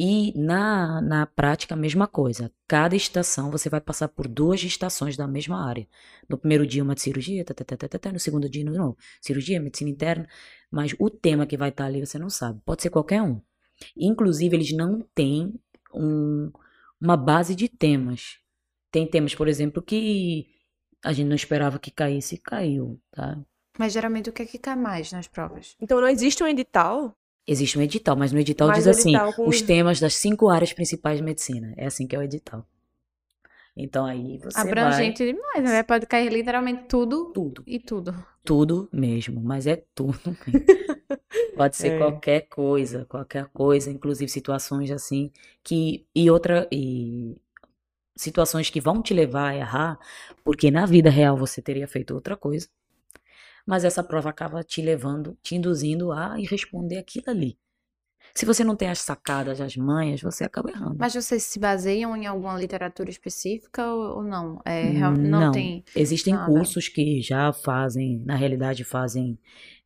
E 0.00 0.32
na, 0.38 1.00
na 1.02 1.26
prática, 1.26 1.74
a 1.74 1.76
mesma 1.76 2.06
coisa. 2.06 2.52
Cada 2.68 2.94
estação 2.96 3.50
você 3.50 3.68
vai 3.68 3.80
passar 3.80 4.08
por 4.08 4.28
duas 4.28 4.62
estações 4.62 5.16
da 5.16 5.26
mesma 5.26 5.64
área. 5.66 5.88
No 6.28 6.38
primeiro 6.38 6.66
dia, 6.66 6.82
uma 6.82 6.94
de 6.94 7.00
cirurgia, 7.02 7.44
tá, 7.44 7.54
tá, 7.54 7.64
tá, 7.64 7.76
tá, 7.76 7.88
tá, 7.88 7.98
tá, 7.98 8.12
no 8.12 8.20
segundo 8.20 8.48
dia, 8.48 8.64
não, 8.64 8.96
cirurgia, 9.20 9.60
medicina 9.60 9.90
interna. 9.90 10.28
Mas 10.70 10.94
o 10.98 11.10
tema 11.10 11.46
que 11.46 11.56
vai 11.56 11.70
estar 11.70 11.86
ali 11.86 12.04
você 12.04 12.18
não 12.18 12.30
sabe. 12.30 12.60
Pode 12.64 12.82
ser 12.82 12.90
qualquer 12.90 13.22
um. 13.22 13.40
Inclusive, 13.96 14.56
eles 14.56 14.72
não 14.72 15.00
têm 15.14 15.54
um- 15.94 16.50
uma 17.00 17.16
base 17.16 17.54
de 17.54 17.68
temas. 17.68 18.38
Tem 18.90 19.06
temas, 19.08 19.34
por 19.34 19.48
exemplo, 19.48 19.82
que 19.82 20.46
a 21.04 21.12
gente 21.12 21.28
não 21.28 21.36
esperava 21.36 21.78
que 21.78 21.90
caísse 21.90 22.36
e 22.36 22.38
caiu, 22.38 23.00
tá? 23.12 23.38
Mas 23.78 23.92
geralmente 23.92 24.28
o 24.28 24.32
que 24.32 24.42
é 24.42 24.46
que 24.46 24.58
cai 24.58 24.76
mais 24.76 25.12
nas 25.12 25.26
provas? 25.28 25.76
Então 25.80 26.00
não 26.00 26.08
existe 26.08 26.42
um 26.42 26.48
edital, 26.48 27.14
Existe 27.46 27.78
um 27.78 27.82
edital, 27.82 28.14
mas 28.14 28.30
no 28.30 28.38
edital 28.38 28.68
Mas 28.68 28.78
diz 28.78 28.86
assim, 28.86 29.10
edital 29.10 29.32
com- 29.32 29.48
os 29.48 29.62
temas 29.62 29.98
das 29.98 30.14
cinco 30.14 30.50
áreas 30.50 30.72
principais 30.74 31.16
de 31.18 31.24
medicina. 31.24 31.72
É 31.78 31.86
assim 31.86 32.06
que 32.06 32.14
é 32.14 32.18
o 32.18 32.22
edital. 32.22 32.66
Então 33.76 34.04
aí 34.04 34.38
você 34.38 34.54
vai 34.64 34.70
Abrangente 34.72 35.24
demais, 35.24 35.64
né? 35.64 35.82
Pode 35.82 36.06
cair 36.06 36.30
literalmente 36.32 36.84
tudo 36.88 37.32
tudo, 37.32 37.62
e 37.66 37.78
tudo. 37.78 38.14
tudo 38.44 38.88
mesmo, 38.92 39.40
mas 39.40 39.66
é 39.66 39.82
tudo. 39.94 40.36
mesmo. 40.46 40.66
Pode 41.56 41.76
ser 41.76 41.92
É. 41.92 41.98
qualquer 41.98 42.42
coisa, 42.48 43.04
qualquer 43.06 43.46
coisa, 43.46 43.90
inclusive 43.90 44.30
situações 44.30 44.90
assim 44.90 45.30
que 45.62 46.06
e 46.14 46.30
outra 46.30 46.68
e 46.72 47.36
situações 48.16 48.70
que 48.70 48.80
vão 48.80 49.02
te 49.02 49.14
levar 49.14 49.50
a 49.50 49.56
errar, 49.56 49.98
porque 50.44 50.70
na 50.70 50.86
vida 50.86 51.10
real 51.10 51.36
você 51.36 51.62
teria 51.62 51.86
feito 51.88 52.14
outra 52.14 52.36
coisa. 52.36 52.68
Mas 53.68 53.84
essa 53.84 54.02
prova 54.02 54.30
acaba 54.30 54.64
te 54.64 54.80
levando, 54.80 55.36
te 55.42 55.54
induzindo 55.54 56.10
a 56.10 56.34
responder 56.36 56.96
aquilo 56.96 57.26
ali. 57.28 57.58
Se 58.34 58.46
você 58.46 58.64
não 58.64 58.76
tem 58.76 58.88
as 58.88 59.00
sacadas, 59.00 59.60
as 59.60 59.76
manhas, 59.76 60.20
você 60.22 60.44
acaba 60.44 60.70
errando. 60.70 60.96
Mas 60.98 61.12
vocês 61.14 61.42
se 61.42 61.58
baseiam 61.58 62.16
em 62.16 62.26
alguma 62.26 62.58
literatura 62.58 63.10
específica 63.10 63.86
ou, 63.92 64.18
ou 64.18 64.22
não? 64.22 64.60
É, 64.64 64.90
real- 64.90 65.12
não, 65.12 65.40
Não. 65.40 65.52
tem. 65.52 65.84
Existem 65.94 66.34
nada. 66.34 66.50
cursos 66.50 66.88
que 66.88 67.20
já 67.20 67.52
fazem, 67.52 68.22
na 68.24 68.36
realidade, 68.36 68.84
fazem. 68.84 69.38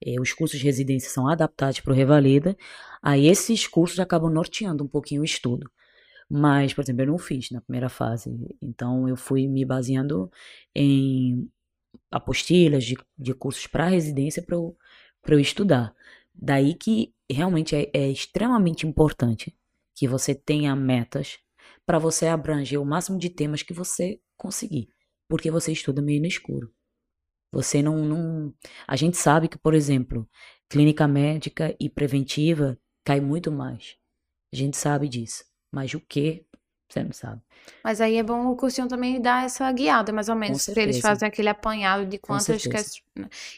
eh, 0.05 0.21
os 0.21 0.33
cursos 0.33 0.59
de 0.59 0.65
residência 0.65 1.11
são 1.11 1.29
adaptados 1.29 1.81
para 1.81 1.93
o 1.93 1.97
Revalida. 1.97 2.57
Aí 3.03 3.27
esses 3.27 3.67
cursos 3.67 3.99
acabam 3.99 4.31
norteando 4.31 4.85
um 4.85 4.89
pouquinho 4.89 5.23
o 5.23 5.25
estudo. 5.25 5.71
Mas, 6.29 6.73
por 6.75 6.83
exemplo, 6.83 7.03
eu 7.03 7.07
não 7.09 7.19
fiz 7.19 7.51
na 7.51 7.61
primeira 7.61 7.89
fase. 7.89 8.31
Então, 8.61 9.09
eu 9.09 9.17
fui 9.17 9.47
me 9.49 9.65
baseando 9.65 10.31
em 10.75 11.49
apostilas 12.13 12.85
de, 12.85 12.97
de 13.19 13.35
cursos 13.35 13.67
para 13.67 13.89
residência 13.89 14.43
para 14.43 14.55
eu, 14.55 14.77
eu 15.27 15.41
estudar. 15.41 15.95
Daí 16.35 16.75
que 16.75 17.15
realmente 17.31 17.75
é, 17.75 17.91
é 17.93 18.09
extremamente 18.11 18.87
importante 18.87 19.57
que 19.95 20.07
você 20.07 20.35
tenha 20.35 20.77
metas 20.77 21.39
para 21.87 21.99
você 21.99 22.27
abranger 22.27 22.81
o 22.81 22.85
máximo 22.85 23.19
de 23.19 23.31
temas 23.31 23.63
que 23.63 23.73
você 23.73 24.21
conseguir, 24.37 24.89
porque 25.29 25.51
você 25.51 25.73
estuda 25.73 26.03
meio 26.03 26.21
no 26.21 26.27
escuro. 26.27 26.73
Você 27.53 27.83
não, 27.83 28.05
não. 28.05 28.55
A 28.87 28.97
gente 28.97 29.17
sabe 29.17 29.49
que, 29.49 29.59
por 29.59 29.75
exemplo, 29.75 30.29
clínica 30.69 31.07
médica 31.07 31.77
e 31.79 31.91
preventiva 31.91 32.79
cai 33.05 33.21
muito 33.21 33.53
mais. 33.53 33.97
A 34.53 34.57
gente 34.57 34.77
sabe 34.77 35.09
disso. 35.09 35.45
Mas 35.71 35.93
o 35.93 36.01
que 36.01 36.47
você 36.93 37.03
não 37.03 37.13
sabe. 37.13 37.41
Mas 37.83 38.01
aí 38.01 38.17
é 38.17 38.23
bom 38.23 38.47
o 38.49 38.57
cursinho 38.57 38.89
também 38.89 39.21
dar 39.21 39.45
essa 39.45 39.71
guiada, 39.73 40.13
mais 40.13 40.29
ou 40.29 40.35
menos, 40.35 40.67
para 40.67 40.83
eles 40.83 41.01
fazerem 41.01 41.29
aquele 41.29 41.49
apanhado 41.49 42.07
de 42.07 42.19
quantas 42.19 42.63
questões. 42.63 43.03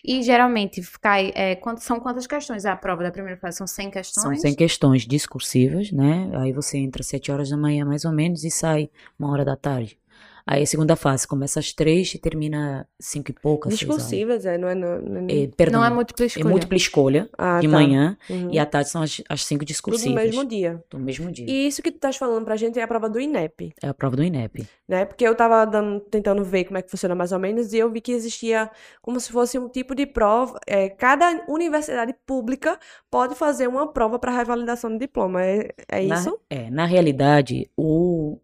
E 0.04 0.22
geralmente 0.22 0.82
cai, 1.00 1.32
é, 1.34 1.58
são 1.78 2.00
quantas 2.00 2.26
questões 2.26 2.64
a 2.64 2.76
prova 2.76 3.02
da 3.02 3.10
primeira 3.10 3.38
fase? 3.38 3.58
São 3.58 3.66
100 3.66 3.90
questões? 3.90 4.22
São 4.22 4.36
100 4.36 4.54
questões 4.54 5.02
discursivas, 5.06 5.90
né? 5.90 6.30
Aí 6.34 6.52
você 6.52 6.78
entra 6.78 7.00
às 7.00 7.06
7 7.06 7.32
horas 7.32 7.50
da 7.50 7.56
manhã, 7.56 7.84
mais 7.84 8.04
ou 8.04 8.12
menos, 8.12 8.44
e 8.44 8.50
sai 8.50 8.90
uma 9.18 9.30
hora 9.30 9.44
da 9.44 9.56
tarde. 9.56 9.98
Aí 10.46 10.62
a 10.62 10.66
segunda 10.66 10.94
fase 10.94 11.26
começa 11.26 11.58
às 11.58 11.72
três 11.72 12.14
e 12.14 12.18
termina 12.18 12.86
cinco 13.00 13.30
e 13.30 13.34
poucas. 13.34 13.78
Discursivas, 13.78 14.44
é, 14.44 14.58
não 14.58 14.68
é, 14.68 14.74
não, 14.74 15.00
não, 15.00 15.26
é, 15.28 15.46
perdão, 15.56 15.80
não 15.80 15.86
é 15.86 15.90
múltipla 15.90 16.26
escolha. 16.26 16.44
É 16.44 16.50
múltipla 16.50 16.76
escolha 16.76 17.30
ah, 17.38 17.60
de 17.60 17.66
tá. 17.66 17.72
manhã 17.72 18.18
uhum. 18.28 18.50
e 18.52 18.58
à 18.58 18.66
tarde 18.66 18.90
são 18.90 19.00
as, 19.00 19.22
as 19.26 19.42
cinco 19.42 19.64
discursivas. 19.64 20.12
Tudo 20.12 20.20
no 20.20 20.26
mesmo 20.26 20.44
dia. 20.44 20.84
Do 20.90 20.98
mesmo 20.98 21.32
dia. 21.32 21.46
E 21.48 21.66
isso 21.66 21.82
que 21.82 21.90
tu 21.90 21.94
estás 21.94 22.18
falando 22.18 22.44
pra 22.44 22.56
gente 22.56 22.78
é 22.78 22.82
a 22.82 22.86
prova 22.88 23.08
do 23.08 23.18
INEP. 23.18 23.72
É 23.82 23.88
a 23.88 23.94
prova 23.94 24.16
do 24.16 24.22
INEP. 24.22 24.66
Né? 24.86 25.06
Porque 25.06 25.26
eu 25.26 25.34
tava 25.34 25.64
dando, 25.64 26.00
tentando 26.00 26.44
ver 26.44 26.64
como 26.64 26.76
é 26.76 26.82
que 26.82 26.90
funciona 26.90 27.14
mais 27.14 27.32
ou 27.32 27.38
menos 27.38 27.72
e 27.72 27.78
eu 27.78 27.90
vi 27.90 28.02
que 28.02 28.12
existia 28.12 28.70
como 29.00 29.18
se 29.18 29.32
fosse 29.32 29.58
um 29.58 29.66
tipo 29.66 29.94
de 29.94 30.04
prova. 30.04 30.58
É, 30.66 30.90
cada 30.90 31.42
universidade 31.48 32.14
pública 32.26 32.78
pode 33.10 33.34
fazer 33.34 33.66
uma 33.66 33.90
prova 33.90 34.18
para 34.18 34.30
revalidação 34.30 34.90
de 34.90 34.98
diploma. 34.98 35.42
É, 35.42 35.70
é 35.88 36.02
isso? 36.02 36.38
Na, 36.50 36.56
é, 36.58 36.70
na 36.70 36.84
realidade, 36.84 37.70
o 37.74 38.38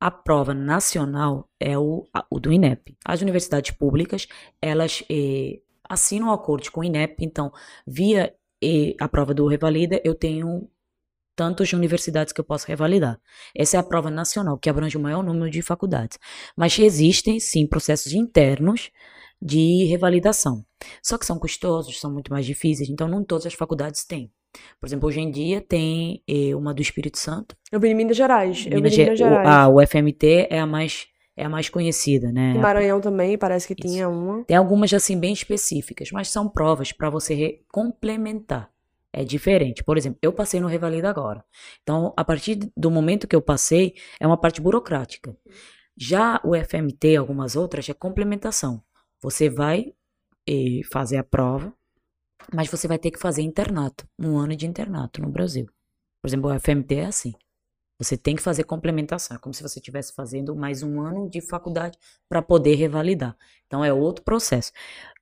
a 0.00 0.10
prova 0.10 0.54
nacional 0.54 1.48
é 1.58 1.78
o, 1.78 2.06
o 2.30 2.40
do 2.40 2.52
INEP. 2.52 2.96
As 3.04 3.22
universidades 3.22 3.70
públicas, 3.70 4.26
elas 4.60 5.02
eh, 5.10 5.60
assinam 5.88 6.28
um 6.28 6.32
acordo 6.32 6.70
com 6.70 6.80
o 6.80 6.84
INEP, 6.84 7.24
então, 7.24 7.52
via 7.86 8.34
eh, 8.62 8.94
a 9.00 9.08
prova 9.08 9.32
do 9.32 9.46
Revalida, 9.46 10.00
eu 10.04 10.14
tenho 10.14 10.68
tantas 11.34 11.72
universidades 11.72 12.32
que 12.32 12.40
eu 12.40 12.44
posso 12.44 12.66
revalidar. 12.66 13.20
Essa 13.54 13.76
é 13.76 13.80
a 13.80 13.82
prova 13.82 14.10
nacional, 14.10 14.58
que 14.58 14.70
abrange 14.70 14.96
o 14.96 15.00
maior 15.00 15.22
número 15.22 15.50
de 15.50 15.60
faculdades. 15.62 16.18
Mas 16.56 16.78
existem, 16.78 17.38
sim, 17.38 17.66
processos 17.66 18.12
internos 18.12 18.90
de 19.40 19.84
revalidação. 19.84 20.64
Só 21.02 21.18
que 21.18 21.26
são 21.26 21.38
custosos, 21.38 22.00
são 22.00 22.10
muito 22.10 22.32
mais 22.32 22.46
difíceis, 22.46 22.88
então 22.88 23.06
não 23.06 23.22
todas 23.22 23.46
as 23.46 23.54
faculdades 23.54 24.04
têm. 24.04 24.32
Por 24.80 24.86
exemplo, 24.86 25.08
hoje 25.08 25.20
em 25.20 25.30
dia 25.30 25.60
tem 25.60 26.22
eh, 26.28 26.54
uma 26.54 26.72
do 26.72 26.82
Espírito 26.82 27.18
Santo. 27.18 27.56
Eu 27.70 27.80
vi 27.80 27.88
em 27.88 27.94
Minas 27.94 28.16
Gerais. 28.16 28.64
Minas, 28.66 28.96
Minas 28.96 29.18
Gerais. 29.18 29.46
O, 29.46 29.50
a 29.50 29.68
UFMT 29.68 30.48
é 30.50 30.58
a 30.58 30.66
mais 30.66 31.08
é 31.36 31.44
a 31.44 31.48
mais 31.50 31.68
conhecida, 31.68 32.32
né? 32.32 32.52
Em 32.52 32.58
Maranhão 32.58 32.98
também 32.98 33.36
parece 33.36 33.66
que 33.66 33.74
Isso. 33.78 33.94
tinha 33.94 34.08
uma. 34.08 34.42
Tem 34.44 34.56
algumas 34.56 34.92
assim 34.94 35.18
bem 35.20 35.32
específicas, 35.32 36.10
mas 36.10 36.28
são 36.28 36.48
provas 36.48 36.92
para 36.92 37.10
você 37.10 37.60
complementar. 37.70 38.70
É 39.12 39.22
diferente. 39.24 39.84
Por 39.84 39.96
exemplo, 39.96 40.18
eu 40.22 40.32
passei 40.32 40.60
no 40.60 40.66
Revalida 40.66 41.08
agora. 41.08 41.44
Então, 41.82 42.12
a 42.16 42.24
partir 42.24 42.70
do 42.76 42.90
momento 42.90 43.26
que 43.26 43.36
eu 43.36 43.40
passei, 43.40 43.94
é 44.20 44.26
uma 44.26 44.36
parte 44.36 44.60
burocrática. 44.60 45.34
Já 45.96 46.40
o 46.44 46.54
FMT, 46.54 47.16
algumas 47.16 47.56
outras, 47.56 47.88
é 47.88 47.94
complementação. 47.94 48.82
Você 49.22 49.48
vai 49.48 49.94
eh, 50.46 50.80
fazer 50.90 51.16
a 51.16 51.24
prova, 51.24 51.72
mas 52.52 52.68
você 52.68 52.88
vai 52.88 52.98
ter 52.98 53.10
que 53.10 53.18
fazer 53.18 53.42
internato, 53.42 54.06
um 54.18 54.38
ano 54.38 54.56
de 54.56 54.66
internato 54.66 55.20
no 55.20 55.28
Brasil. 55.30 55.66
Por 56.22 56.28
exemplo, 56.28 56.50
o 56.50 56.60
FMT 56.60 56.94
é 56.94 57.06
assim. 57.06 57.34
Você 57.98 58.16
tem 58.16 58.36
que 58.36 58.42
fazer 58.42 58.64
complementação, 58.64 59.36
é 59.36 59.40
como 59.40 59.54
se 59.54 59.62
você 59.62 59.78
estivesse 59.78 60.12
fazendo 60.14 60.54
mais 60.54 60.82
um 60.82 61.00
ano 61.00 61.30
de 61.30 61.40
faculdade 61.40 61.96
para 62.28 62.42
poder 62.42 62.74
revalidar. 62.74 63.34
Então 63.66 63.82
é 63.84 63.92
outro 63.92 64.22
processo. 64.22 64.70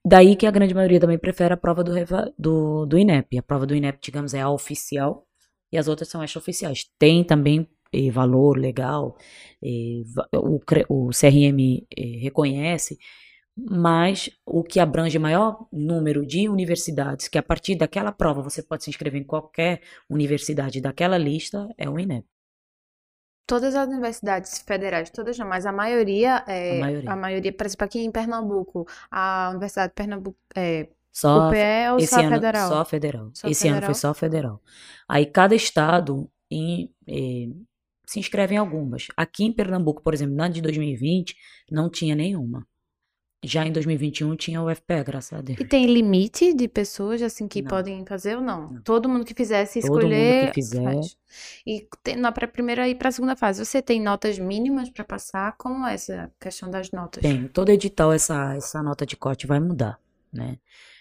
Daí 0.05 0.35
que 0.35 0.47
a 0.47 0.51
grande 0.51 0.75
maioria 0.75 0.99
também 0.99 1.19
prefere 1.19 1.55
a 1.55 1.57
prova 1.57 1.85
do, 1.85 1.93
do, 2.37 2.87
do 2.87 2.99
INEP. 2.99 3.39
A 3.39 3.43
prova 3.43 3.65
do 3.65 3.77
INEP, 3.77 3.99
digamos, 4.03 4.35
é 4.35 4.41
a 4.41 4.51
oficial 4.51 5.25
e 5.73 5.79
as 5.79 5.87
outras 5.89 6.09
são 6.09 6.23
extraoficiais. 6.23 6.87
Tem 6.99 7.25
também 7.25 7.69
eh, 7.93 8.11
valor 8.11 8.59
legal, 8.59 9.17
eh, 9.63 10.03
o, 10.35 10.61
o 10.89 11.11
CRM 11.11 11.87
eh, 11.97 12.19
reconhece 12.21 12.99
mas 13.57 14.31
o 14.45 14.63
que 14.65 14.81
abrange 14.81 15.19
maior 15.19 15.67
número 15.73 16.27
de 16.27 16.49
universidades, 16.49 17.29
que 17.29 17.39
a 17.39 17.43
partir 17.43 17.77
daquela 17.77 18.11
prova 18.11 18.43
você 18.43 18.63
pode 18.63 18.85
se 18.85 18.91
inscrever 18.91 19.21
em 19.21 19.25
qualquer 19.25 19.81
universidade 20.11 20.81
daquela 20.81 21.17
lista, 21.17 21.69
é 21.79 21.89
o 21.89 21.99
INEP. 21.99 22.27
Todas 23.47 23.75
as 23.75 23.87
universidades 23.87 24.59
federais, 24.67 25.11
todas 25.11 25.39
não, 25.39 25.47
mas 25.47 25.67
a 25.67 25.73
maioria, 25.73 26.43
é, 26.49 26.79
a 26.79 26.81
maioria, 26.81 27.13
a 27.13 27.17
maioria 27.17 27.53
por 27.53 27.67
exemplo, 27.67 27.85
aqui 27.85 28.01
em 28.01 28.11
Pernambuco, 28.11 28.87
a 29.11 29.51
Universidade 29.51 29.91
de 29.91 29.95
Pernambuco, 29.95 30.39
é, 30.57 30.89
só, 31.13 31.49
UPE 31.49 31.93
ou 31.93 32.01
só 32.01 32.21
ano, 32.21 32.31
federal? 32.31 32.69
Só 32.69 32.85
federal. 32.85 33.31
Só 33.35 33.49
esse 33.49 33.61
federal? 33.61 33.79
ano 33.79 33.87
foi 33.87 33.95
só 33.95 34.15
federal. 34.15 34.63
Aí 35.09 35.27
cada 35.27 35.55
estado 35.55 36.29
em, 36.51 36.91
eh, 37.07 37.55
se 38.05 38.19
inscreve 38.19 38.57
em 38.57 38.59
algumas. 38.59 39.07
Aqui 39.17 39.45
em 39.45 39.53
Pernambuco, 39.53 40.03
por 40.03 40.13
exemplo, 40.13 40.35
na 40.35 40.49
de 40.49 40.61
2020, 40.61 41.37
não 41.71 41.89
tinha 41.89 42.17
nenhuma. 42.17 42.67
Já 43.47 43.67
em 43.67 43.73
2021 43.73 44.37
tinha 44.37 44.63
o 44.63 44.75
FPE, 44.75 45.05
graças 45.05 45.39
a 45.39 45.43
Deus. 45.43 45.61
E 45.61 45.65
tem 45.65 45.87
limite 45.87 46.55
de 46.55 46.67
pessoas 46.67 47.21
assim 47.23 47.47
que 47.47 47.63
não. 47.63 47.69
podem 47.69 48.05
fazer 48.07 48.37
ou 48.37 48.43
não? 48.43 48.71
não? 48.71 48.83
Todo 48.83 49.09
mundo 49.09 49.25
que 49.25 49.35
fizesse 49.35 49.81
escolher. 49.81 50.01
Todo 50.01 50.11
mundo 50.11 50.49
que 50.49 50.55
fizer. 50.55 50.83
Faz. 50.83 51.17
E 51.67 51.89
tem, 52.03 52.17
na 52.17 52.33
pra 52.33 52.49
primeira 52.49 52.89
e 52.89 52.95
para 52.95 53.09
a 53.09 53.13
segunda 53.13 53.37
fase, 53.37 53.65
você 53.65 53.83
tem 53.83 54.01
notas 54.01 54.39
mínimas 54.39 54.89
para 54.91 55.05
passar? 55.05 55.57
Como 55.57 55.87
é 55.87 55.95
essa 55.95 56.31
questão 56.41 56.71
das 56.71 56.91
notas? 56.91 57.23
Tem. 57.23 57.49
Todo 57.49 57.71
edital 57.71 58.13
essa 58.13 58.55
essa 58.55 58.83
nota 58.83 59.05
de 59.05 59.17
corte 59.17 59.47
vai 59.47 59.61
mudar, 59.61 59.99
né? 60.33 60.59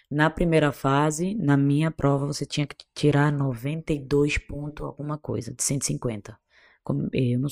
Na 0.09 0.29
primeira 0.29 0.71
fase, 0.71 1.33
na 1.33 1.57
minha 1.57 1.89
prova, 1.89 2.27
você 2.27 2.45
tinha 2.45 2.67
que 2.67 2.75
tirar 2.93 3.31
92 3.31 4.37
pontos 4.37 4.85
alguma 4.85 5.17
coisa, 5.17 5.51
de 5.51 5.63
150. 5.63 6.37
Como, 6.83 7.09
eu 7.11 7.39
não, 7.39 7.49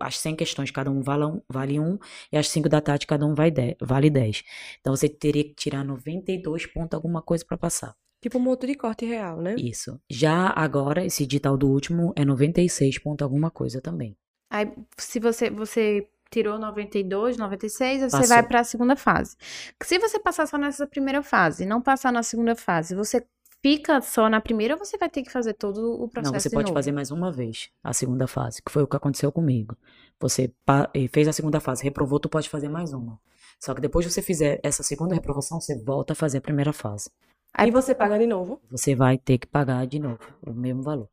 as 0.00 0.18
100 0.18 0.36
questões, 0.36 0.70
cada 0.70 0.90
um 0.90 1.02
vale 1.02 1.24
um, 1.24 1.40
vale 1.48 1.80
um 1.80 1.98
e 2.30 2.36
as 2.36 2.48
5 2.48 2.68
da 2.68 2.80
tarde, 2.80 3.06
cada 3.06 3.26
um 3.26 3.34
vai 3.34 3.50
de, 3.50 3.76
vale 3.80 4.10
10. 4.10 4.44
Então 4.80 4.94
você 4.94 5.08
teria 5.08 5.44
que 5.44 5.54
tirar 5.54 5.84
92 5.84 6.66
pontos 6.66 6.94
alguma 6.94 7.22
coisa 7.22 7.44
para 7.44 7.56
passar. 7.56 7.94
Tipo 8.20 8.38
um 8.38 8.42
motor 8.42 8.68
de 8.68 8.76
corte 8.76 9.04
real, 9.04 9.40
né? 9.40 9.56
Isso. 9.58 10.00
Já 10.08 10.52
agora, 10.54 11.04
esse 11.04 11.24
edital 11.24 11.56
do 11.56 11.68
último 11.68 12.12
é 12.14 12.24
96 12.24 12.98
ponto 12.98 13.22
alguma 13.22 13.50
coisa 13.50 13.80
também. 13.80 14.16
Aí, 14.48 14.72
se 14.96 15.18
você, 15.18 15.50
você 15.50 16.06
tirou 16.30 16.58
92, 16.58 17.36
96, 17.36 18.02
Passou. 18.02 18.20
você 18.20 18.28
vai 18.28 18.42
para 18.42 18.60
a 18.60 18.64
segunda 18.64 18.94
fase. 18.94 19.36
Se 19.82 19.98
você 19.98 20.20
passar 20.20 20.46
só 20.46 20.56
nessa 20.56 20.86
primeira 20.86 21.22
fase, 21.22 21.66
não 21.66 21.82
passar 21.82 22.12
na 22.12 22.22
segunda 22.22 22.54
fase, 22.54 22.94
você 22.94 23.26
fica 23.62 24.00
só 24.00 24.28
na 24.28 24.40
primeira 24.40 24.74
ou 24.74 24.78
você 24.78 24.98
vai 24.98 25.08
ter 25.08 25.22
que 25.22 25.30
fazer 25.30 25.54
todo 25.54 26.02
o 26.02 26.08
processo? 26.08 26.32
Não, 26.32 26.40
você 26.40 26.50
pode 26.50 26.64
novo? 26.64 26.74
fazer 26.74 26.92
mais 26.92 27.10
uma 27.10 27.30
vez 27.30 27.70
a 27.82 27.92
segunda 27.92 28.26
fase, 28.26 28.60
que 28.62 28.72
foi 28.72 28.82
o 28.82 28.86
que 28.86 28.96
aconteceu 28.96 29.30
comigo. 29.30 29.76
Você 30.20 30.52
eh, 30.94 31.08
fez 31.08 31.28
a 31.28 31.32
segunda 31.32 31.60
fase, 31.60 31.82
reprovou, 31.84 32.20
tu 32.20 32.28
pode 32.28 32.48
fazer 32.48 32.68
mais 32.68 32.92
uma. 32.92 33.18
Só 33.58 33.74
que 33.74 33.80
depois 33.80 34.04
que 34.04 34.12
você 34.12 34.22
fizer 34.22 34.60
essa 34.62 34.82
segunda 34.82 35.14
reprovação, 35.14 35.60
você 35.60 35.78
volta 35.78 36.12
a 36.12 36.16
fazer 36.16 36.38
a 36.38 36.40
primeira 36.42 36.72
fase. 36.72 37.10
Aí 37.54 37.70
você 37.70 37.94
paga 37.94 38.18
de 38.18 38.26
novo? 38.26 38.60
Você 38.70 38.94
vai 38.94 39.18
ter 39.18 39.38
que 39.38 39.46
pagar 39.46 39.86
de 39.86 39.98
novo 39.98 40.20
o 40.44 40.52
mesmo 40.52 40.82
valor. 40.82 41.08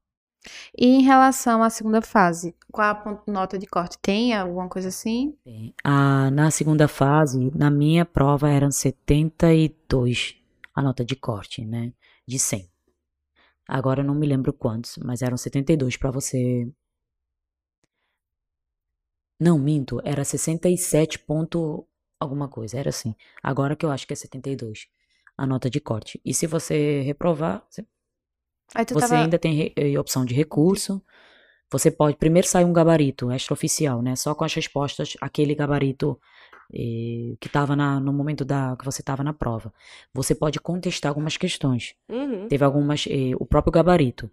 E 0.77 0.88
em 0.88 1.01
relação 1.01 1.62
à 1.62 1.69
segunda 1.69 2.01
fase, 2.01 2.55
qual 2.71 2.88
a 2.88 3.21
nota 3.27 3.59
de 3.59 3.67
corte? 3.67 3.97
Tem 4.01 4.33
alguma 4.33 4.69
coisa 4.69 4.88
assim? 4.88 5.35
Tem. 5.43 5.73
Ah, 5.83 6.31
na 6.31 6.49
segunda 6.49 6.88
fase, 6.88 7.51
na 7.53 7.69
minha 7.69 8.05
prova 8.05 8.49
eram 8.49 8.71
72 8.71 10.35
a 10.73 10.81
nota 10.81 11.03
de 11.03 11.15
corte, 11.15 11.65
né? 11.65 11.91
De 12.29 12.39
100. 12.39 12.71
Agora 13.67 14.01
eu 14.01 14.05
não 14.05 14.15
me 14.15 14.27
lembro 14.27 14.53
quantos, 14.53 14.97
mas 14.97 15.21
eram 15.21 15.35
72 15.35 15.97
para 15.97 16.11
você. 16.11 16.71
Não, 19.39 19.57
minto, 19.57 19.99
era 20.03 20.23
67 20.23 21.19
ponto 21.19 21.87
alguma 22.19 22.47
coisa, 22.47 22.77
era 22.77 22.89
assim. 22.89 23.15
Agora 23.41 23.75
que 23.75 23.85
eu 23.85 23.91
acho 23.91 24.05
que 24.05 24.13
é 24.13 24.15
72 24.15 24.87
a 25.37 25.47
nota 25.47 25.69
de 25.69 25.79
corte. 25.79 26.21
E 26.23 26.33
se 26.33 26.45
você 26.45 27.01
reprovar, 27.01 27.65
você, 27.69 27.85
você 28.73 29.07
tava... 29.07 29.23
ainda 29.23 29.39
tem. 29.39 29.73
Eh, 29.75 29.99
opção 29.99 30.25
de 30.25 30.33
recurso. 30.33 31.03
Você 31.71 31.91
pode 31.91 32.17
primeiro 32.17 32.47
sair 32.47 32.65
um 32.65 32.73
gabarito 32.73 33.31
extraoficial, 33.31 34.01
né? 34.01 34.15
Só 34.15 34.35
com 34.35 34.43
as 34.43 34.53
respostas, 34.53 35.15
aquele 35.21 35.55
gabarito 35.55 36.19
que 36.71 37.47
estava 37.47 37.75
no 37.75 38.13
momento 38.13 38.45
da 38.45 38.75
que 38.77 38.86
você 38.86 39.01
estava 39.01 39.23
na 39.23 39.34
prova. 39.34 39.73
Você 40.13 40.36
pode 40.36 40.60
contestar 40.60 41.10
algumas 41.10 41.36
questões. 41.38 41.95
Uhum. 42.10 42.47
Teve 42.47 42.63
algumas, 42.63 43.05
eh, 43.10 43.32
o 43.39 43.45
próprio 43.45 43.71
gabarito. 43.71 44.29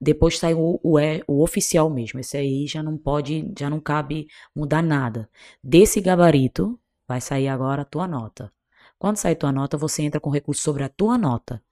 Depois 0.00 0.38
saiu 0.38 0.58
o, 0.60 0.80
o, 0.82 0.98
o, 1.26 1.42
oficial 1.42 1.90
mesmo. 1.90 2.20
Esse 2.20 2.36
aí 2.36 2.66
já 2.66 2.82
não 2.82 2.96
pode, 2.96 3.52
já 3.58 3.68
não 3.68 3.80
cabe 3.80 4.28
mudar 4.54 4.82
nada. 4.82 5.28
Desse 5.62 6.00
gabarito 6.00 6.78
vai 7.08 7.20
sair 7.20 7.48
agora 7.48 7.82
a 7.82 7.84
tua 7.84 8.06
nota. 8.06 8.52
Quando 8.98 9.16
sair 9.16 9.34
tua 9.34 9.50
nota, 9.50 9.76
você 9.76 10.02
entra 10.02 10.20
com 10.20 10.30
recurso 10.30 10.62
sobre 10.62 10.84
a 10.84 10.88
tua 10.88 11.18
nota. 11.18 11.62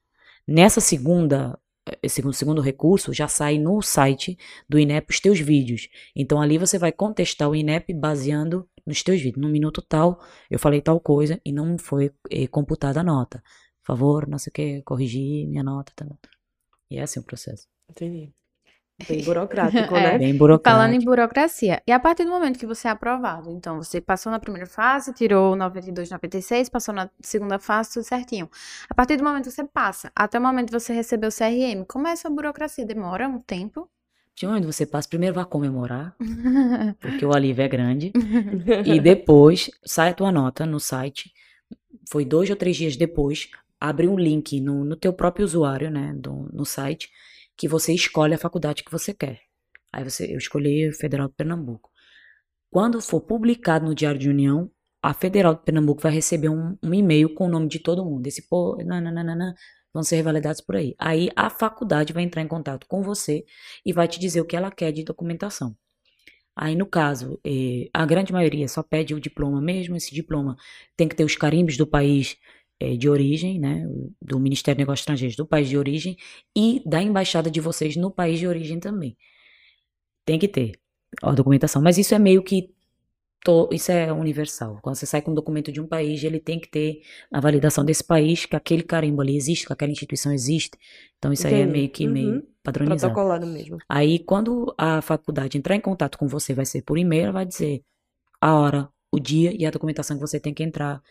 Nessa 0.46 0.80
segunda 0.80 1.58
segundo, 2.08 2.32
segundo 2.32 2.60
recurso, 2.60 3.12
já 3.12 3.28
sai 3.28 3.58
no 3.58 3.80
site 3.82 4.36
do 4.68 4.78
INEP 4.78 5.10
os 5.10 5.20
teus 5.20 5.40
vídeos. 5.40 5.88
Então 6.14 6.40
ali 6.40 6.58
você 6.58 6.78
vai 6.78 6.92
contestar 6.92 7.48
o 7.48 7.54
INEP 7.54 7.92
baseando 7.94 8.68
nos 8.86 9.02
teus 9.02 9.20
vídeos. 9.20 9.42
No 9.42 9.48
minuto 9.48 9.82
tal, 9.82 10.20
eu 10.50 10.58
falei 10.58 10.80
tal 10.80 11.00
coisa 11.00 11.40
e 11.44 11.52
não 11.52 11.78
foi 11.78 12.12
eh, 12.30 12.46
computada 12.46 13.00
a 13.00 13.04
nota. 13.04 13.42
Por 13.82 13.94
favor, 13.94 14.28
não 14.28 14.38
sei 14.38 14.50
o 14.50 14.54
que, 14.54 14.82
corrigir 14.82 15.46
minha 15.48 15.62
nota. 15.62 15.92
Tá. 15.94 16.06
E 16.90 16.98
é 16.98 17.02
assim 17.02 17.20
o 17.20 17.24
processo. 17.24 17.66
Entendi. 17.88 18.32
Bem 19.06 19.22
burocrático, 19.22 19.94
É. 19.96 20.12
né? 20.12 20.18
Bem 20.18 20.32
Falando 20.62 20.92
em 20.94 20.98
burocrático. 20.98 21.04
burocracia. 21.04 21.82
E 21.86 21.92
a 21.92 22.00
partir 22.00 22.24
do 22.24 22.30
momento 22.30 22.58
que 22.58 22.66
você 22.66 22.88
é 22.88 22.90
aprovado, 22.90 23.50
então 23.50 23.76
você 23.76 24.00
passou 24.00 24.32
na 24.32 24.40
primeira 24.40 24.66
fase, 24.66 25.12
tirou 25.12 25.54
92, 25.54 26.10
96, 26.10 26.68
passou 26.68 26.92
na 26.94 27.08
segunda 27.20 27.58
fase, 27.58 27.92
tudo 27.94 28.02
certinho. 28.04 28.50
A 28.90 28.94
partir 28.94 29.16
do 29.16 29.22
momento 29.24 29.44
que 29.44 29.50
você 29.52 29.64
passa, 29.64 30.10
até 30.16 30.38
o 30.38 30.42
momento 30.42 30.66
que 30.66 30.78
você 30.80 30.92
recebeu 30.92 31.28
o 31.28 31.32
CRM, 31.32 31.84
como 31.86 32.08
é 32.08 32.12
essa 32.12 32.28
burocracia? 32.28 32.84
Demora 32.84 33.28
um 33.28 33.38
tempo? 33.38 33.88
De 34.34 34.46
onde 34.46 34.66
você 34.66 34.86
passa, 34.86 35.08
primeiro 35.08 35.34
vai 35.34 35.44
comemorar, 35.44 36.14
porque 37.00 37.24
o 37.24 37.32
alívio 37.34 37.62
é 37.62 37.68
grande. 37.68 38.12
E 38.86 39.00
depois 39.00 39.70
sai 39.84 40.10
a 40.10 40.14
tua 40.14 40.30
nota 40.32 40.64
no 40.66 40.78
site. 40.80 41.32
Foi 42.10 42.24
dois 42.24 42.48
ou 42.50 42.56
três 42.56 42.76
dias 42.76 42.96
depois, 42.96 43.48
abre 43.80 44.08
um 44.08 44.16
link 44.16 44.60
no, 44.60 44.84
no 44.84 44.96
teu 44.96 45.12
próprio 45.12 45.44
usuário, 45.44 45.90
né, 45.90 46.12
do, 46.16 46.48
no 46.52 46.64
site, 46.64 47.10
que 47.58 47.68
você 47.68 47.92
escolhe 47.92 48.34
a 48.34 48.38
faculdade 48.38 48.84
que 48.84 48.92
você 48.92 49.12
quer. 49.12 49.40
Aí 49.92 50.04
você, 50.04 50.32
eu 50.32 50.38
escolhi 50.38 50.92
Federal 50.92 51.28
de 51.28 51.34
Pernambuco. 51.34 51.90
Quando 52.70 53.00
for 53.00 53.20
publicado 53.20 53.84
no 53.84 53.94
Diário 53.94 54.20
de 54.20 54.30
União, 54.30 54.70
a 55.02 55.12
Federal 55.12 55.54
de 55.54 55.64
Pernambuco 55.64 56.00
vai 56.00 56.12
receber 56.12 56.48
um, 56.48 56.76
um 56.82 56.94
e-mail 56.94 57.34
com 57.34 57.46
o 57.46 57.50
nome 57.50 57.68
de 57.68 57.80
todo 57.80 58.04
mundo. 58.04 58.26
Esse 58.26 58.48
pô, 58.48 58.76
nananana, 58.84 59.54
vão 59.92 60.02
ser 60.02 60.16
revalidados 60.16 60.60
por 60.60 60.76
aí. 60.76 60.94
Aí 60.98 61.30
a 61.34 61.50
faculdade 61.50 62.12
vai 62.12 62.22
entrar 62.22 62.42
em 62.42 62.48
contato 62.48 62.86
com 62.86 63.02
você 63.02 63.44
e 63.84 63.92
vai 63.92 64.06
te 64.06 64.20
dizer 64.20 64.40
o 64.40 64.44
que 64.44 64.56
ela 64.56 64.70
quer 64.70 64.92
de 64.92 65.02
documentação. 65.02 65.76
Aí, 66.54 66.74
no 66.74 66.86
caso, 66.86 67.40
eh, 67.46 67.88
a 67.92 68.04
grande 68.04 68.32
maioria 68.32 68.68
só 68.68 68.82
pede 68.82 69.14
o 69.14 69.20
diploma 69.20 69.60
mesmo. 69.60 69.96
Esse 69.96 70.12
diploma 70.12 70.56
tem 70.96 71.08
que 71.08 71.14
ter 71.14 71.24
os 71.24 71.36
carimbos 71.36 71.76
do 71.76 71.86
país 71.86 72.36
de 72.98 73.08
origem, 73.08 73.58
né? 73.58 73.84
Do 74.22 74.38
Ministério 74.38 74.76
dos 74.76 74.82
Negócios 74.82 75.00
Estrangeiros 75.02 75.36
do 75.36 75.46
país 75.46 75.68
de 75.68 75.76
origem 75.76 76.16
e 76.56 76.80
da 76.86 77.02
embaixada 77.02 77.50
de 77.50 77.60
vocês 77.60 77.96
no 77.96 78.10
país 78.10 78.38
de 78.38 78.46
origem 78.46 78.78
também. 78.78 79.16
Tem 80.24 80.38
que 80.38 80.48
ter 80.48 80.72
a 81.22 81.32
documentação. 81.32 81.80
Mas 81.82 81.98
isso 81.98 82.14
é 82.14 82.18
meio 82.18 82.42
que. 82.42 82.70
to- 83.44 83.68
isso 83.72 83.90
é 83.90 84.12
universal. 84.12 84.78
Quando 84.82 84.96
você 84.96 85.06
sai 85.06 85.22
com 85.22 85.30
um 85.30 85.34
documento 85.34 85.72
de 85.72 85.80
um 85.80 85.86
país, 85.86 86.22
ele 86.22 86.38
tem 86.40 86.60
que 86.60 86.68
ter 86.68 87.00
a 87.32 87.40
validação 87.40 87.84
desse 87.84 88.04
país, 88.04 88.44
que 88.46 88.54
aquele 88.56 88.82
carimbo 88.82 89.22
ali 89.22 89.36
existe, 89.36 89.66
que 89.66 89.72
aquela 89.72 89.90
instituição 89.92 90.32
existe. 90.32 90.76
Então, 91.18 91.32
isso 91.32 91.46
aí 91.46 91.54
é 91.54 91.58
Entendi. 91.60 91.72
meio 91.72 91.88
que 91.88 92.06
Uhum. 92.06 92.12
meio 92.12 92.42
padronizado. 92.62 93.12
Protocolado 93.14 93.46
mesmo. 93.46 93.78
Aí, 93.88 94.18
quando 94.18 94.74
a 94.76 95.00
faculdade 95.00 95.56
entrar 95.56 95.74
em 95.76 95.80
contato 95.80 96.18
com 96.18 96.28
você, 96.28 96.52
vai 96.52 96.66
ser 96.66 96.82
por 96.82 96.98
e-mail, 96.98 97.24
ela 97.24 97.32
vai 97.32 97.46
dizer 97.46 97.82
a 98.40 98.54
hora, 98.54 98.88
o 99.12 99.18
dia 99.18 99.52
e 99.58 99.64
a 99.64 99.70
documentação 99.70 100.16
que 100.16 100.20
você 100.20 100.38
tem 100.38 100.52
que 100.52 100.62
entrar 100.62 101.02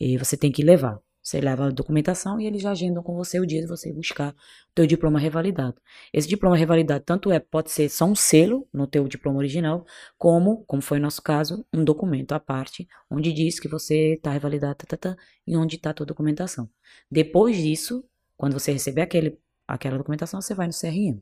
e 0.00 0.18
você 0.18 0.36
tem 0.36 0.50
que 0.50 0.62
levar. 0.62 0.98
Você 1.26 1.40
leva 1.40 1.66
a 1.66 1.70
documentação 1.70 2.40
e 2.40 2.46
eles 2.46 2.62
já 2.62 2.70
agendam 2.70 3.02
com 3.02 3.16
você 3.16 3.40
o 3.40 3.44
dia 3.44 3.60
de 3.60 3.66
você 3.66 3.92
buscar 3.92 4.30
o 4.30 4.74
teu 4.76 4.86
diploma 4.86 5.18
revalidado. 5.18 5.74
Esse 6.12 6.28
diploma 6.28 6.56
revalidado 6.56 7.02
tanto 7.04 7.32
é, 7.32 7.40
pode 7.40 7.72
ser 7.72 7.88
só 7.88 8.04
um 8.04 8.14
selo 8.14 8.64
no 8.72 8.86
teu 8.86 9.08
diploma 9.08 9.38
original, 9.38 9.84
como, 10.16 10.64
como 10.66 10.80
foi 10.80 10.98
o 10.98 11.02
nosso 11.02 11.20
caso, 11.20 11.66
um 11.74 11.82
documento 11.82 12.30
à 12.30 12.38
parte, 12.38 12.86
onde 13.10 13.32
diz 13.32 13.58
que 13.58 13.66
você 13.66 14.14
está 14.14 14.30
revalidado, 14.30 14.76
tá, 14.76 14.96
tá, 14.96 14.96
tá, 14.96 15.22
e 15.44 15.56
onde 15.56 15.74
está 15.74 15.90
a 15.90 15.94
tua 15.94 16.06
documentação. 16.06 16.70
Depois 17.10 17.56
disso, 17.56 18.04
quando 18.36 18.52
você 18.52 18.70
receber 18.70 19.00
aquele, 19.00 19.36
aquela 19.66 19.98
documentação, 19.98 20.40
você 20.40 20.54
vai 20.54 20.68
no 20.68 20.72
CRM. 20.72 21.20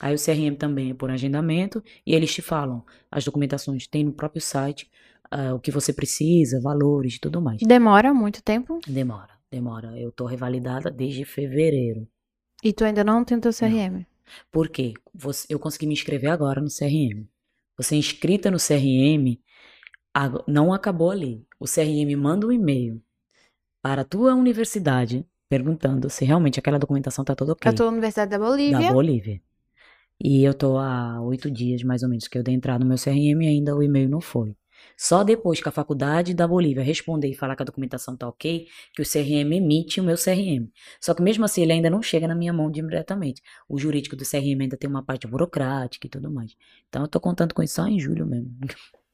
Aí 0.00 0.14
o 0.14 0.18
CRM 0.18 0.56
também 0.56 0.92
é 0.92 0.94
por 0.94 1.10
agendamento 1.10 1.84
e 2.06 2.14
eles 2.14 2.32
te 2.32 2.40
falam 2.40 2.82
as 3.10 3.26
documentações, 3.26 3.86
tem 3.86 4.04
no 4.04 4.12
próprio 4.14 4.40
site 4.40 4.90
ah, 5.30 5.52
o 5.52 5.60
que 5.60 5.70
você 5.70 5.92
precisa, 5.92 6.60
valores 6.60 7.16
e 7.16 7.20
tudo 7.20 7.42
mais. 7.42 7.60
Demora 7.60 8.14
muito 8.14 8.42
tempo? 8.42 8.78
Demora, 8.86 9.33
demora. 9.54 9.98
Eu 9.98 10.10
tô 10.12 10.26
revalidada 10.26 10.90
desde 10.90 11.24
fevereiro. 11.24 12.06
E 12.62 12.72
tu 12.72 12.84
ainda 12.84 13.04
não 13.04 13.24
tem 13.24 13.36
o 13.38 13.40
teu 13.40 13.52
CRM? 13.52 14.06
Por 14.50 14.68
quê? 14.68 14.94
Você- 15.14 15.46
eu 15.50 15.58
consegui 15.58 15.86
me 15.86 15.92
inscrever 15.92 16.30
agora 16.30 16.60
no 16.60 16.68
CRM. 16.70 17.26
Você 17.76 17.94
é 17.94 17.98
inscrita 17.98 18.50
no 18.50 18.58
CRM, 18.58 19.38
não 20.46 20.72
acabou 20.72 21.10
ali. 21.10 21.46
O 21.58 21.66
CRM 21.66 22.14
manda 22.16 22.46
um 22.46 22.52
e-mail 22.52 23.02
para 23.82 24.02
a 24.02 24.04
tua 24.04 24.34
universidade 24.34 25.26
perguntando 25.48 26.08
se 26.08 26.24
realmente 26.24 26.58
aquela 26.58 26.78
documentação 26.78 27.24
tá 27.24 27.34
toda 27.34 27.52
ok. 27.52 27.70
A 27.70 27.74
tua 27.74 27.88
Universidade 27.88 28.30
da 28.30 28.38
Bolívia? 28.38 28.80
Da 28.80 28.92
Bolívia. 28.92 29.42
E 30.18 30.42
eu 30.42 30.54
tô 30.54 30.78
há 30.78 31.20
oito 31.22 31.50
dias, 31.50 31.82
mais 31.82 32.02
ou 32.02 32.08
menos, 32.08 32.26
que 32.28 32.38
eu 32.38 32.42
dei 32.42 32.54
entrada 32.54 32.82
no 32.82 32.88
meu 32.88 32.96
CRM 32.96 33.44
e 33.44 33.48
ainda 33.48 33.76
o 33.76 33.82
e-mail 33.82 34.08
não 34.08 34.20
foi. 34.20 34.56
Só 34.96 35.24
depois 35.24 35.60
que 35.62 35.68
a 35.68 35.72
faculdade 35.72 36.34
da 36.34 36.46
Bolívia 36.46 36.82
responder 36.82 37.28
e 37.28 37.34
falar 37.34 37.56
que 37.56 37.62
a 37.62 37.66
documentação 37.66 38.16
tá 38.16 38.28
ok, 38.28 38.66
que 38.94 39.02
o 39.02 39.04
CRM 39.04 39.52
emite 39.56 40.00
o 40.00 40.04
meu 40.04 40.16
CRM. 40.16 40.68
Só 41.00 41.14
que 41.14 41.22
mesmo 41.22 41.44
assim 41.44 41.62
ele 41.62 41.72
ainda 41.72 41.90
não 41.90 42.02
chega 42.02 42.28
na 42.28 42.34
minha 42.34 42.52
mão 42.52 42.70
diretamente. 42.70 43.42
O 43.68 43.78
jurídico 43.78 44.16
do 44.16 44.24
CRM 44.24 44.60
ainda 44.62 44.76
tem 44.76 44.88
uma 44.88 45.02
parte 45.02 45.26
burocrática 45.26 46.06
e 46.06 46.10
tudo 46.10 46.30
mais. 46.30 46.54
Então 46.88 47.02
eu 47.02 47.08
tô 47.08 47.20
contando 47.20 47.54
com 47.54 47.62
isso 47.62 47.74
só 47.74 47.86
em 47.86 47.98
julho 47.98 48.26
mesmo. 48.26 48.50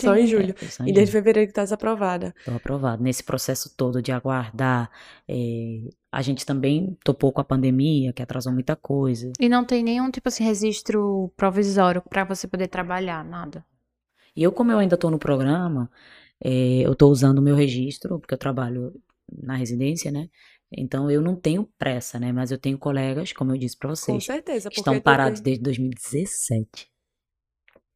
Só 0.00 0.14
em 0.14 0.28
julho. 0.28 0.54
É, 0.62 0.66
só 0.68 0.84
em 0.84 0.90
E 0.90 0.92
desde 0.92 1.10
julho. 1.10 1.22
fevereiro 1.24 1.48
que 1.48 1.52
tá 1.54 1.64
desaprovada. 1.64 2.32
Tô 2.44 2.52
aprovado. 2.52 3.02
Nesse 3.02 3.24
processo 3.24 3.74
todo 3.76 4.00
de 4.00 4.12
aguardar, 4.12 4.88
eh, 5.28 5.88
a 6.12 6.22
gente 6.22 6.46
também 6.46 6.96
topou 7.02 7.32
com 7.32 7.40
a 7.40 7.44
pandemia, 7.44 8.12
que 8.12 8.22
atrasou 8.22 8.52
muita 8.52 8.76
coisa. 8.76 9.32
E 9.40 9.48
não 9.48 9.64
tem 9.64 9.82
nenhum, 9.82 10.08
tipo 10.08 10.28
assim, 10.28 10.44
registro 10.44 11.32
provisório 11.36 12.00
pra 12.08 12.22
você 12.22 12.46
poder 12.46 12.68
trabalhar, 12.68 13.24
nada. 13.24 13.64
E 14.38 14.42
eu, 14.44 14.52
como 14.52 14.70
eu 14.70 14.78
ainda 14.78 14.94
estou 14.94 15.10
no 15.10 15.18
programa, 15.18 15.90
eh, 16.44 16.82
eu 16.86 16.92
estou 16.92 17.10
usando 17.10 17.38
o 17.40 17.42
meu 17.42 17.56
registro, 17.56 18.20
porque 18.20 18.34
eu 18.34 18.38
trabalho 18.38 18.94
na 19.32 19.56
residência, 19.56 20.12
né? 20.12 20.28
Então 20.70 21.10
eu 21.10 21.20
não 21.20 21.34
tenho 21.34 21.68
pressa, 21.76 22.20
né? 22.20 22.30
Mas 22.30 22.52
eu 22.52 22.58
tenho 22.58 22.78
colegas, 22.78 23.32
como 23.32 23.52
eu 23.52 23.58
disse 23.58 23.76
para 23.76 23.88
Com 23.88 23.96
vocês, 23.96 24.24
certeza. 24.24 24.70
que 24.70 24.76
estão 24.78 25.00
parados 25.00 25.40
tem- 25.40 25.44
desde 25.54 25.62
2017. 25.64 26.88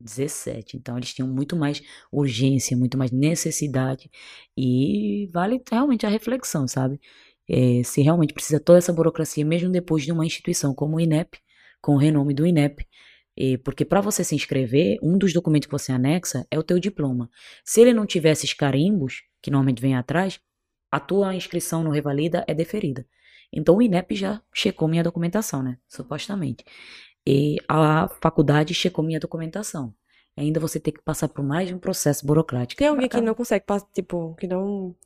17. 0.00 0.76
Então 0.76 0.96
eles 0.96 1.14
tinham 1.14 1.28
muito 1.28 1.54
mais 1.54 1.80
urgência, 2.10 2.76
muito 2.76 2.98
mais 2.98 3.10
necessidade. 3.12 4.10
E 4.56 5.28
vale 5.32 5.62
realmente 5.70 6.04
a 6.06 6.08
reflexão, 6.08 6.66
sabe? 6.66 7.00
Eh, 7.48 7.82
se 7.84 8.02
realmente 8.02 8.34
precisa 8.34 8.58
toda 8.58 8.78
essa 8.78 8.92
burocracia, 8.92 9.44
mesmo 9.44 9.70
depois 9.70 10.02
de 10.04 10.10
uma 10.12 10.26
instituição 10.26 10.74
como 10.74 10.96
o 10.96 11.00
INEP, 11.00 11.38
com 11.80 11.94
o 11.94 11.98
renome 11.98 12.34
do 12.34 12.44
INEP. 12.46 12.84
Eh, 13.36 13.56
porque 13.58 13.84
para 13.84 14.00
você 14.00 14.22
se 14.24 14.34
inscrever, 14.34 14.98
um 15.02 15.16
dos 15.18 15.32
documentos 15.32 15.66
que 15.66 15.72
você 15.72 15.92
anexa 15.92 16.46
é 16.50 16.58
o 16.58 16.62
teu 16.62 16.78
diploma. 16.78 17.30
Se 17.64 17.80
ele 17.80 17.92
não 17.92 18.06
tiver 18.06 18.30
esses 18.30 18.52
carimbos, 18.52 19.22
que 19.40 19.50
normalmente 19.50 19.80
vem 19.82 19.94
atrás, 19.96 20.40
a 20.90 21.00
tua 21.00 21.34
inscrição 21.34 21.82
no 21.82 21.90
Revalida 21.90 22.44
é 22.46 22.54
deferida. 22.54 23.06
Então 23.52 23.76
o 23.76 23.82
INEP 23.82 24.14
já 24.14 24.42
checou 24.52 24.88
minha 24.88 25.02
documentação, 25.02 25.62
né? 25.62 25.78
Supostamente. 25.88 26.64
E 27.26 27.58
a 27.68 28.08
faculdade 28.20 28.74
checou 28.74 29.04
minha 29.04 29.20
documentação. 29.20 29.94
Ainda 30.36 30.58
você 30.58 30.80
tem 30.80 30.92
que 30.92 31.02
passar 31.02 31.28
por 31.28 31.44
mais 31.44 31.70
um 31.70 31.78
processo 31.78 32.26
burocrático. 32.26 32.78
Tem 32.78 32.88
alguém 32.88 33.08
que 33.08 33.20
não 33.20 33.34
consegue, 33.34 33.64
tipo, 33.92 34.34
que 34.36 34.46
não. 34.46 34.96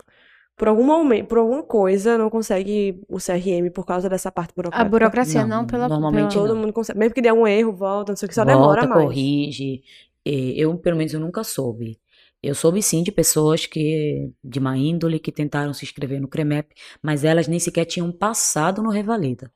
Por 0.56 0.68
algum 0.68 0.84
momento, 0.84 1.26
por 1.28 1.38
alguma 1.38 1.62
coisa, 1.62 2.16
não 2.16 2.30
consegue 2.30 3.02
o 3.08 3.18
CRM 3.18 3.70
por 3.74 3.84
causa 3.84 4.08
dessa 4.08 4.32
parte 4.32 4.52
A 4.52 4.54
burocrática. 4.56 4.90
burocracia 4.90 5.46
Não, 5.46 5.58
não, 5.58 5.66
pela... 5.66 5.86
normalmente 5.88 6.32
pela... 6.32 6.46
Todo 6.46 6.54
não. 6.54 6.62
mundo 6.62 6.72
consegue. 6.72 6.98
Mesmo 6.98 7.14
que 7.14 7.20
dê 7.20 7.28
algum 7.28 7.46
erro, 7.46 7.72
volta, 7.74 8.12
não 8.12 8.16
sei 8.16 8.26
o 8.26 8.28
que, 8.28 8.34
só 8.34 8.44
Volta, 8.44 8.58
demora 8.58 8.86
mais. 8.86 9.02
corrige. 9.02 9.82
E 10.24 10.54
Eu, 10.60 10.76
pelo 10.78 10.96
menos, 10.96 11.12
eu 11.12 11.20
nunca 11.20 11.44
soube. 11.44 12.00
Eu 12.42 12.54
soube 12.54 12.82
sim 12.82 13.02
de 13.02 13.12
pessoas 13.12 13.66
que, 13.66 14.30
de 14.42 14.60
má 14.60 14.76
índole, 14.76 15.18
que 15.18 15.32
tentaram 15.32 15.74
se 15.74 15.84
inscrever 15.84 16.20
no 16.20 16.28
CREMEP, 16.28 16.74
mas 17.02 17.24
elas 17.24 17.48
nem 17.48 17.58
sequer 17.58 17.84
tinham 17.84 18.10
passado 18.12 18.82
no 18.82 18.90
Revalida. 18.90 19.50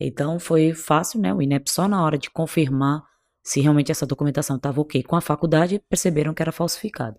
Então 0.00 0.38
foi 0.38 0.74
fácil, 0.74 1.20
né? 1.20 1.32
O 1.32 1.40
INEP 1.40 1.70
só 1.70 1.86
na 1.86 2.02
hora 2.04 2.18
de 2.18 2.30
confirmar 2.30 3.02
se 3.42 3.60
realmente 3.60 3.92
essa 3.92 4.06
documentação 4.06 4.56
estava 4.56 4.80
ok 4.80 5.02
com 5.02 5.16
a 5.16 5.20
faculdade, 5.20 5.80
perceberam 5.88 6.34
que 6.34 6.42
era 6.42 6.50
falsificado. 6.50 7.16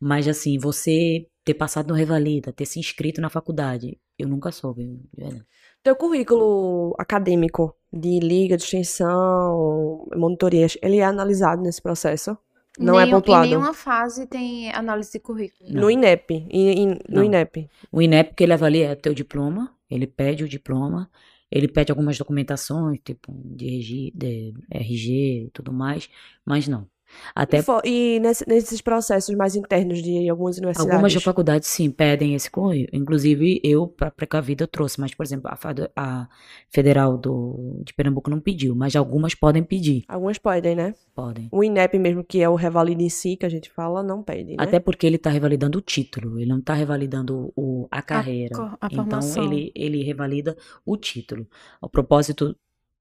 Mas 0.00 0.26
assim, 0.26 0.58
você 0.58 1.26
ter 1.48 1.54
passado 1.54 1.88
no 1.88 1.94
Revalida, 1.94 2.52
ter 2.52 2.66
se 2.66 2.78
inscrito 2.78 3.22
na 3.22 3.30
faculdade, 3.30 3.98
eu 4.18 4.28
nunca 4.28 4.52
soube. 4.52 4.84
de 4.84 5.08
verdade. 5.16 5.44
Teu 5.82 5.96
currículo 5.96 6.94
acadêmico 6.98 7.74
de 7.90 8.18
liga, 8.20 8.54
de 8.56 8.64
extensão, 8.64 10.06
monitorias, 10.14 10.76
ele 10.82 10.98
é 10.98 11.04
analisado 11.04 11.62
nesse 11.62 11.80
processo? 11.80 12.36
Não 12.78 13.00
é 13.00 13.04
Nenhum- 13.06 13.16
pontuado? 13.18 13.46
Em 13.46 13.50
nenhuma 13.50 13.72
fase 13.74 14.26
tem 14.26 14.70
análise 14.72 15.10
de 15.12 15.20
currículo. 15.20 15.70
Não. 15.70 15.82
No 15.82 15.90
INEP. 15.90 16.46
e- 16.50 16.82
e- 16.84 16.98
no. 17.08 17.24
INEP. 17.24 17.68
O 17.90 18.02
INEP 18.02 18.34
que 18.34 18.44
ele 18.44 18.52
avalia 18.52 18.90
é 18.90 18.94
teu 18.94 19.14
diploma, 19.14 19.74
ele 19.90 20.06
pede 20.06 20.44
o 20.44 20.48
diploma, 20.48 21.10
ele 21.50 21.66
pede 21.66 21.90
algumas 21.90 22.18
documentações, 22.18 23.00
tipo 23.02 23.32
de 23.44 23.66
RG, 23.66 24.12
de 24.14 24.54
RG 24.70 25.46
e 25.46 25.50
tudo 25.50 25.72
mais, 25.72 26.08
mas 26.44 26.68
não. 26.68 26.86
Até 27.34 27.58
E, 27.58 27.62
fo- 27.62 27.80
e 27.84 28.20
nesse- 28.20 28.44
nesses 28.48 28.80
processos 28.80 29.34
mais 29.36 29.56
internos 29.56 30.02
de 30.02 30.28
algumas 30.28 30.56
universidades? 30.58 30.92
Algumas 30.92 31.14
faculdades, 31.22 31.68
sim, 31.68 31.90
pedem 31.90 32.34
esse 32.34 32.50
correio. 32.50 32.88
Inclusive, 32.92 33.60
eu, 33.64 33.86
para 33.86 34.10
precavida, 34.10 34.64
eu 34.64 34.68
trouxe. 34.68 35.00
Mas, 35.00 35.14
por 35.14 35.24
exemplo, 35.24 35.50
a, 35.50 35.58
a 35.96 36.28
Federal 36.70 37.16
do, 37.16 37.80
de 37.84 37.92
Pernambuco 37.94 38.30
não 38.30 38.40
pediu. 38.40 38.74
Mas 38.74 38.94
algumas 38.96 39.34
podem 39.34 39.62
pedir. 39.62 40.04
Algumas 40.08 40.38
podem, 40.38 40.74
né? 40.74 40.94
Podem. 41.14 41.48
O 41.50 41.64
INEP 41.64 41.98
mesmo, 41.98 42.22
que 42.22 42.40
é 42.42 42.48
o 42.48 42.54
revalida 42.54 43.02
em 43.02 43.08
si, 43.08 43.36
que 43.36 43.46
a 43.46 43.48
gente 43.48 43.70
fala, 43.70 44.02
não 44.02 44.22
pede, 44.22 44.50
né? 44.50 44.56
Até 44.58 44.78
porque 44.78 45.06
ele 45.06 45.16
está 45.16 45.30
revalidando 45.30 45.78
o 45.78 45.82
título. 45.82 46.38
Ele 46.38 46.48
não 46.48 46.58
está 46.58 46.74
revalidando 46.74 47.52
o, 47.56 47.88
a 47.90 48.02
carreira. 48.02 48.54
co- 48.54 48.62
a 48.80 48.86
então, 48.86 49.04
formação. 49.04 49.44
ele, 49.44 49.72
ele 49.74 50.02
revalida 50.02 50.56
o 50.84 50.96
título. 50.96 51.46
O 51.80 51.88
propósito, 51.88 52.56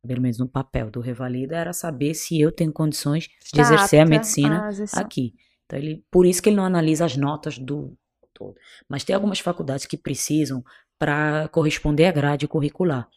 pelo 0.05 0.21
menos 0.21 0.37
no 0.37 0.47
papel 0.47 0.89
do 0.91 0.99
revalida, 0.99 1.55
era 1.57 1.73
saber 1.73 2.13
se 2.13 2.39
eu 2.39 2.51
tenho 2.51 2.71
condições 2.73 3.27
de 3.53 3.59
exercer 3.61 3.99
a 4.01 4.05
medicina 4.05 4.65
à 4.65 4.69
exerção. 4.69 5.01
aqui. 5.01 5.33
Então, 5.65 5.77
ele, 5.79 6.03
por 6.11 6.25
isso 6.25 6.41
que 6.41 6.49
ele 6.49 6.55
não 6.55 6.65
analisa 6.65 7.05
as 7.05 7.17
notas 7.17 7.57
do 7.57 7.97
todo. 8.33 8.55
Mas 8.87 9.03
tem 9.03 9.15
algumas 9.15 9.39
faculdades 9.39 9.85
que 9.85 9.97
precisam 9.97 10.63
para 10.99 11.47
corresponder 11.49 12.05
à 12.05 12.11
grade 12.11 12.47
curricular 12.47 13.07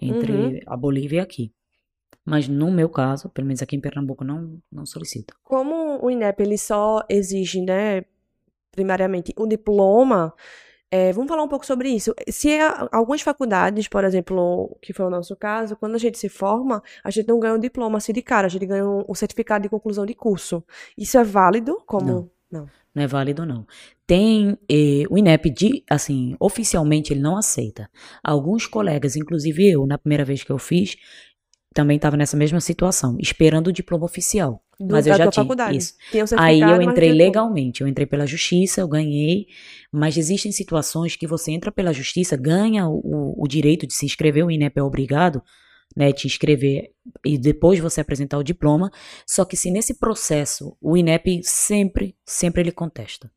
entre 0.00 0.32
Uhum. 0.32 0.60
a 0.66 0.76
Bolívia 0.76 1.18
e 1.18 1.20
aqui. 1.20 1.52
Mas 2.24 2.46
no 2.46 2.70
meu 2.70 2.88
caso, 2.88 3.28
pelo 3.30 3.46
menos 3.46 3.62
aqui 3.62 3.74
em 3.76 3.80
Pernambuco, 3.80 4.22
não, 4.24 4.58
não 4.70 4.84
solicita. 4.86 5.34
Como 5.42 5.98
o 6.04 6.10
INEP 6.10 6.42
ele 6.42 6.58
só 6.58 7.02
exige, 7.08 7.62
né, 7.62 8.04
primariamente 8.70 9.32
o 9.36 9.46
diploma, 9.46 10.32
é, 10.90 11.12
vamos 11.12 11.28
falar 11.28 11.42
um 11.42 11.48
pouco 11.48 11.64
sobre 11.64 11.88
isso. 11.88 12.14
Se 12.28 12.58
há 12.58 12.88
algumas 12.90 13.20
faculdades, 13.22 13.86
por 13.86 14.04
exemplo, 14.04 14.76
que 14.82 14.92
foi 14.92 15.06
o 15.06 15.10
nosso 15.10 15.36
caso, 15.36 15.76
quando 15.76 15.94
a 15.94 15.98
gente 15.98 16.18
se 16.18 16.28
forma, 16.28 16.82
a 17.04 17.10
gente 17.10 17.28
não 17.28 17.38
ganha 17.38 17.54
um 17.54 17.60
diploma 17.60 17.98
assim 17.98 18.12
de 18.12 18.22
cara, 18.22 18.46
a 18.46 18.50
gente 18.50 18.66
ganha 18.66 18.86
um, 18.86 19.04
um 19.08 19.14
certificado 19.14 19.62
de 19.62 19.68
conclusão 19.68 20.04
de 20.04 20.14
curso. 20.14 20.64
Isso 20.98 21.16
é 21.16 21.24
válido 21.24 21.80
como... 21.86 22.30
Não. 22.50 22.68
Não 22.92 23.04
é 23.04 23.06
válido, 23.06 23.46
não. 23.46 23.64
Tem 24.04 24.58
eh, 24.68 25.04
o 25.08 25.16
INEP, 25.16 25.48
de, 25.50 25.84
assim, 25.88 26.34
oficialmente 26.40 27.12
ele 27.12 27.20
não 27.20 27.36
aceita. 27.36 27.88
Alguns 28.22 28.66
colegas, 28.66 29.14
inclusive 29.14 29.70
eu, 29.70 29.86
na 29.86 29.96
primeira 29.96 30.24
vez 30.24 30.42
que 30.42 30.50
eu 30.50 30.58
fiz, 30.58 30.96
também 31.74 31.96
estava 31.96 32.16
nessa 32.16 32.36
mesma 32.36 32.60
situação, 32.60 33.16
esperando 33.20 33.68
o 33.68 33.72
diploma 33.72 34.04
oficial. 34.04 34.62
Do- 34.78 34.92
Mas 34.94 35.06
eu 35.06 35.14
já 35.14 35.28
tinha 35.30 35.44
faculdade. 35.44 35.76
isso. 35.76 35.94
Aí 36.42 36.58
eu 36.60 36.82
entrei 36.92 37.10
legalmente, 37.26 37.80
eu 37.82 37.86
entrei 37.88 38.06
pela 38.06 38.26
justiça, 38.26 38.80
eu 38.80 38.88
ganhei, 38.88 39.46
mas 39.92 40.16
existem 40.16 40.50
situações 40.50 41.16
que 41.16 41.26
você 41.26 41.52
entra 41.52 41.70
pela 41.70 41.92
justiça, 41.92 42.36
ganha 42.36 42.88
o, 42.88 43.34
o 43.36 43.46
direito 43.46 43.86
de 43.86 43.92
se 43.94 44.06
inscrever, 44.06 44.44
o 44.44 44.50
INEP 44.50 44.78
é 44.78 44.82
obrigado, 44.82 45.42
né, 45.96 46.12
te 46.12 46.26
inscrever 46.26 46.92
e 47.24 47.36
depois 47.36 47.78
você 47.78 48.00
apresentar 48.00 48.38
o 48.38 48.44
diploma, 48.44 48.90
só 49.26 49.44
que 49.44 49.56
se 49.56 49.70
nesse 49.70 49.94
processo 49.98 50.76
o 50.80 50.96
INEP 50.96 51.40
sempre, 51.42 52.16
sempre 52.24 52.62
ele 52.62 52.72
contesta. 52.72 53.30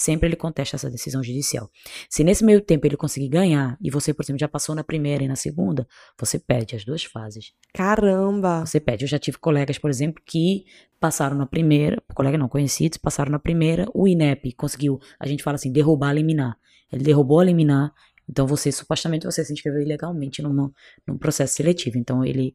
Sempre 0.00 0.28
ele 0.28 0.36
contesta 0.36 0.76
essa 0.76 0.88
decisão 0.88 1.22
judicial. 1.22 1.70
Se 2.08 2.24
nesse 2.24 2.42
meio 2.42 2.62
tempo 2.62 2.86
ele 2.86 2.96
conseguir 2.96 3.28
ganhar 3.28 3.76
e 3.82 3.90
você, 3.90 4.14
por 4.14 4.22
exemplo, 4.22 4.40
já 4.40 4.48
passou 4.48 4.74
na 4.74 4.82
primeira 4.82 5.22
e 5.22 5.28
na 5.28 5.36
segunda, 5.36 5.86
você 6.18 6.38
pede 6.38 6.74
as 6.74 6.86
duas 6.86 7.04
fases. 7.04 7.52
Caramba! 7.74 8.64
Você 8.64 8.80
pede. 8.80 9.04
Eu 9.04 9.08
já 9.08 9.18
tive 9.18 9.36
colegas, 9.36 9.76
por 9.76 9.90
exemplo, 9.90 10.22
que 10.24 10.64
passaram 10.98 11.36
na 11.36 11.44
primeira, 11.44 12.02
colega 12.14 12.38
não 12.38 12.48
conhecidos, 12.48 12.96
passaram 12.96 13.30
na 13.30 13.38
primeira, 13.38 13.86
o 13.92 14.08
INEP 14.08 14.54
conseguiu, 14.54 14.98
a 15.18 15.26
gente 15.26 15.42
fala 15.42 15.56
assim, 15.56 15.70
derrubar 15.70 16.08
a 16.08 16.14
liminar. 16.14 16.56
Ele 16.90 17.04
derrubou 17.04 17.40
a 17.40 17.44
liminar, 17.44 17.92
então 18.26 18.46
você, 18.46 18.72
supostamente, 18.72 19.26
você 19.26 19.44
se 19.44 19.52
inscreveu 19.52 19.82
ilegalmente 19.82 20.40
num, 20.40 20.72
num 21.06 21.18
processo 21.18 21.56
seletivo. 21.56 21.98
Então 21.98 22.24
ele, 22.24 22.54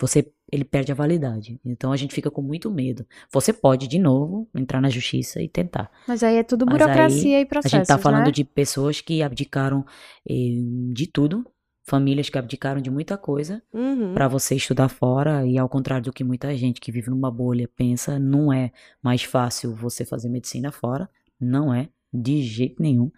você, 0.00 0.30
ele 0.50 0.64
perde 0.64 0.92
a 0.92 0.94
validade. 0.94 1.60
Então 1.64 1.92
a 1.92 1.96
gente 1.96 2.14
fica 2.14 2.30
com 2.30 2.42
muito 2.42 2.70
medo. 2.70 3.06
Você 3.32 3.52
pode, 3.52 3.88
de 3.88 3.98
novo, 3.98 4.48
entrar 4.54 4.80
na 4.80 4.88
justiça 4.90 5.42
e 5.42 5.48
tentar. 5.48 5.90
Mas 6.06 6.22
aí 6.22 6.36
é 6.36 6.42
tudo 6.42 6.66
Mas 6.66 6.78
burocracia 6.78 7.40
e 7.40 7.42
A 7.42 7.46
processos, 7.46 7.78
gente 7.78 7.86
tá 7.86 7.98
falando 7.98 8.26
né? 8.26 8.30
de 8.30 8.44
pessoas 8.44 9.00
que 9.00 9.22
abdicaram 9.22 9.84
eh, 10.28 10.34
de 10.92 11.06
tudo, 11.06 11.46
famílias 11.88 12.28
que 12.28 12.36
abdicaram 12.38 12.80
de 12.80 12.90
muita 12.90 13.16
coisa, 13.16 13.62
Uhum. 13.72 14.12
para 14.12 14.26
você 14.28 14.56
estudar 14.56 14.88
fora 14.88 15.46
e 15.46 15.56
ao 15.56 15.68
contrário 15.68 16.04
do 16.04 16.12
que 16.12 16.24
muita 16.24 16.54
gente 16.56 16.80
que 16.80 16.90
vive 16.90 17.10
numa 17.10 17.30
bolha 17.30 17.68
pensa, 17.76 18.18
não 18.18 18.52
é 18.52 18.72
mais 19.02 19.22
fácil 19.22 19.74
você 19.74 20.04
fazer 20.04 20.28
medicina 20.28 20.72
fora, 20.72 21.08
não 21.40 21.72
é 21.72 21.88
de 22.12 22.42
jeito 22.42 22.82
nenhum. 22.82 23.10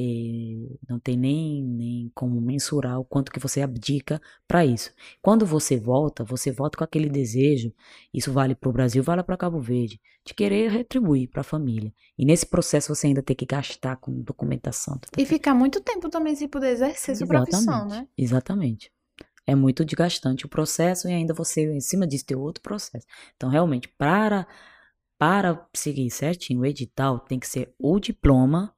É, 0.00 0.78
não 0.88 1.00
tem 1.00 1.16
nem, 1.16 1.60
nem 1.60 2.12
como 2.14 2.40
mensurar 2.40 3.00
o 3.00 3.04
quanto 3.04 3.32
que 3.32 3.40
você 3.40 3.62
abdica 3.62 4.22
para 4.46 4.64
isso. 4.64 4.92
Quando 5.20 5.44
você 5.44 5.76
volta, 5.76 6.22
você 6.22 6.52
volta 6.52 6.78
com 6.78 6.84
aquele 6.84 7.08
desejo, 7.08 7.74
isso 8.14 8.32
vale 8.32 8.54
para 8.54 8.68
o 8.68 8.72
Brasil, 8.72 9.02
vale 9.02 9.24
para 9.24 9.36
Cabo 9.36 9.60
Verde, 9.60 10.00
de 10.24 10.34
querer 10.34 10.70
retribuir 10.70 11.28
para 11.28 11.40
a 11.40 11.44
família. 11.44 11.92
E 12.16 12.24
nesse 12.24 12.46
processo 12.46 12.94
você 12.94 13.08
ainda 13.08 13.24
tem 13.24 13.34
que 13.34 13.44
gastar 13.44 13.96
com 13.96 14.22
documentação. 14.22 14.96
tá 14.98 15.08
E 15.20 15.26
ficar 15.26 15.52
muito 15.52 15.80
tempo 15.80 16.08
também 16.08 16.36
sem 16.36 16.46
poder 16.46 16.68
exercer 16.68 17.16
sua 17.16 17.26
profissão, 17.26 17.88
né? 17.88 18.06
Exatamente. 18.16 18.92
É 19.44 19.56
muito 19.56 19.84
desgastante 19.84 20.46
o 20.46 20.48
processo 20.48 21.08
e 21.08 21.12
ainda 21.12 21.34
você, 21.34 21.62
em 21.72 21.80
cima 21.80 22.06
disso, 22.06 22.24
tem 22.24 22.36
outro 22.36 22.62
processo. 22.62 23.04
Então, 23.34 23.48
realmente, 23.48 23.88
para, 23.88 24.46
para 25.18 25.66
seguir 25.74 26.08
certinho 26.10 26.60
o 26.60 26.66
edital, 26.66 27.18
tem 27.18 27.40
que 27.40 27.48
ser 27.48 27.74
o 27.80 27.98
diploma 27.98 28.72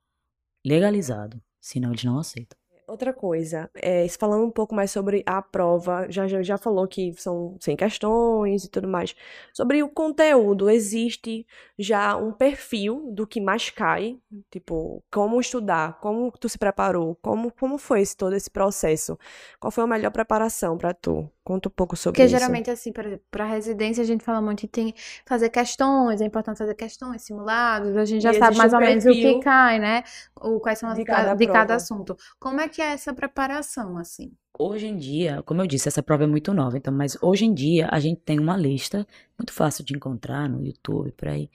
legalizado. 0.65 1.43
Senão 1.61 1.91
eles 1.93 2.05
não 2.05 2.19
aceitam. 2.19 2.60
Outra 2.91 3.13
coisa, 3.13 3.71
é, 3.75 4.09
falando 4.09 4.45
um 4.47 4.51
pouco 4.51 4.75
mais 4.75 4.91
sobre 4.91 5.23
a 5.25 5.41
prova, 5.41 6.07
já, 6.11 6.27
já, 6.27 6.43
já 6.43 6.59
falou 6.59 6.89
que 6.89 7.13
são 7.17 7.57
100 7.61 7.77
questões 7.77 8.65
e 8.65 8.69
tudo 8.71 8.89
mais. 8.89 9.15
Sobre 9.55 9.81
o 9.83 9.89
conteúdo, 9.89 10.69
existe 10.69 11.47
já 11.79 12.17
um 12.17 12.33
perfil 12.33 13.11
do 13.13 13.27
que 13.27 13.41
mais 13.41 13.71
cai? 13.71 14.19
Tipo, 14.51 15.05
como 15.11 15.41
estudar, 15.41 16.01
como 16.01 16.33
tu 16.33 16.49
se 16.49 16.59
preparou, 16.59 17.17
como, 17.23 17.53
como 17.53 17.79
foi 17.79 18.01
esse, 18.03 18.17
todo 18.17 18.35
esse 18.35 18.51
processo? 18.51 19.17
Qual 19.61 19.71
foi 19.71 19.85
a 19.85 19.87
melhor 19.87 20.11
preparação 20.11 20.77
pra 20.77 20.93
tu? 20.93 21.31
Conta 21.45 21.69
um 21.69 21.73
pouco 21.73 21.97
sobre 21.97 22.25
Porque 22.25 22.27
isso. 22.27 22.59
geralmente, 22.59 22.71
assim, 22.71 22.93
para 23.31 23.45
residência 23.45 24.03
a 24.03 24.07
gente 24.07 24.25
fala 24.25 24.41
muito 24.43 24.61
que 24.61 24.69
tem 24.69 24.93
que 24.93 25.01
fazer 25.25 25.49
questões, 25.49 26.21
é 26.21 26.25
importante 26.25 26.59
fazer 26.59 26.75
questões, 26.75 27.23
simulados, 27.23 27.97
a 27.97 28.05
gente 28.05 28.23
já 28.23 28.33
E 28.33 28.35
sabe 28.35 28.57
mais 28.57 28.73
ou 28.73 28.81
menos 28.81 29.07
o 29.07 29.15
que 29.17 29.35
cai, 29.37 29.79
né? 29.79 30.03
Ou 30.35 30.61
quais 30.61 30.79
são 30.79 30.89
as 30.91 30.99
de 30.99 31.05
ca- 31.05 31.29
cada 31.29 31.35
de 31.35 31.47
cada 31.47 31.75
assunto. 31.77 32.17
Como 32.41 32.61
é 32.61 32.69
que 32.81 32.85
é 32.85 32.93
essa 32.93 33.13
preparação, 33.13 33.99
assim? 33.99 34.33
Hoje 34.59 34.87
em 34.87 34.97
dia, 34.97 35.43
como 35.43 35.61
eu 35.61 35.67
disse, 35.67 35.87
essa 35.87 36.03
prova 36.03 36.25
é 36.25 36.27
muito 36.27 36.55
nova, 36.55 36.79
então, 36.79 36.91
mas 36.91 37.15
hoje 37.21 37.45
em 37.45 37.53
dia 37.53 37.87
a 37.93 38.01
gente 38.01 38.23
tem 38.23 38.41
uma 38.41 38.57
lista 38.57 39.07
muito 39.39 39.53
fácil 39.53 39.85
de 39.85 39.95
encontrar 39.95 40.49
no 40.49 40.65
YouTube, 40.65 41.13
por 41.13 41.29
aí, 41.29 41.51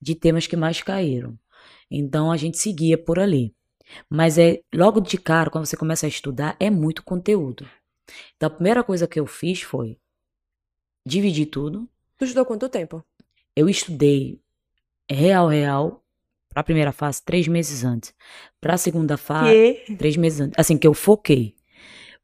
de 0.00 0.14
temas 0.14 0.46
que 0.46 0.56
mais 0.56 0.82
caíram. 0.82 1.38
Então 1.90 2.32
a 2.32 2.36
gente 2.38 2.56
seguia 2.56 2.96
por 2.96 3.18
ali. 3.18 3.54
Mas 4.08 4.38
é 4.38 4.62
logo 4.74 5.02
de 5.02 5.18
cara, 5.18 5.50
quando 5.50 5.66
você 5.66 5.76
começa 5.76 6.06
a 6.06 6.08
estudar, 6.08 6.56
é 6.58 6.70
muito 6.70 7.02
conteúdo. 7.02 7.68
Então 8.34 8.46
a 8.46 8.50
primeira 8.50 8.82
coisa 8.82 9.06
que 9.06 9.20
eu 9.20 9.26
fiz 9.26 9.60
foi 9.60 9.98
dividir 11.04 11.44
tudo. 11.44 11.86
Tu 12.16 12.24
estudou 12.24 12.46
quanto 12.46 12.70
tempo? 12.70 13.04
Eu 13.54 13.68
estudei 13.68 14.40
real, 15.10 15.46
real, 15.46 15.99
para 16.50 16.60
a 16.60 16.64
primeira 16.64 16.92
fase, 16.92 17.22
três 17.24 17.48
meses 17.48 17.84
antes. 17.84 18.12
Para 18.60 18.74
a 18.74 18.78
segunda 18.78 19.16
fase, 19.16 19.50
três 19.96 20.16
meses 20.16 20.40
antes. 20.40 20.58
Assim, 20.58 20.76
que 20.76 20.86
eu 20.86 20.92
foquei. 20.92 21.54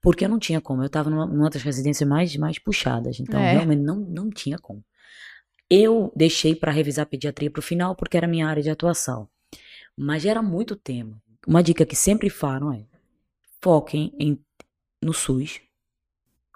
Porque 0.03 0.25
eu 0.25 0.29
não 0.29 0.39
tinha 0.39 0.61
como. 0.61 0.83
Eu 0.83 0.91
tava 0.91 1.09
numa, 1.09 1.25
numa 1.27 1.49
das 1.49 1.63
residências 1.63 2.07
mais, 2.09 2.37
mais 2.37 2.59
puxadas. 2.59 3.19
Então, 3.19 3.41
É. 3.41 3.53
realmente, 3.53 3.81
não, 3.83 3.97
não 3.97 4.29
tinha 4.31 4.59
como. 4.59 4.85
Eu 5.71 6.13
deixei 6.15 6.55
para 6.55 6.71
revisar 6.71 7.07
pediatria 7.07 7.51
pro 7.51 7.63
final, 7.63 7.97
porque 7.97 8.17
era 8.17 8.27
a 8.27 8.31
minha 8.31 8.47
área 8.47 8.63
de 8.63 8.71
atuação. 8.71 9.29
Mas 9.97 10.25
era 10.27 10.43
muito 10.43 10.77
tema. 10.77 11.21
Uma 11.47 11.63
dica 11.63 11.87
que 11.87 11.97
sempre 11.97 12.29
falam 12.29 12.73
é: 12.73 12.85
foquem 13.63 14.13
em, 14.19 14.39
no 15.03 15.13
SUS. 15.13 15.61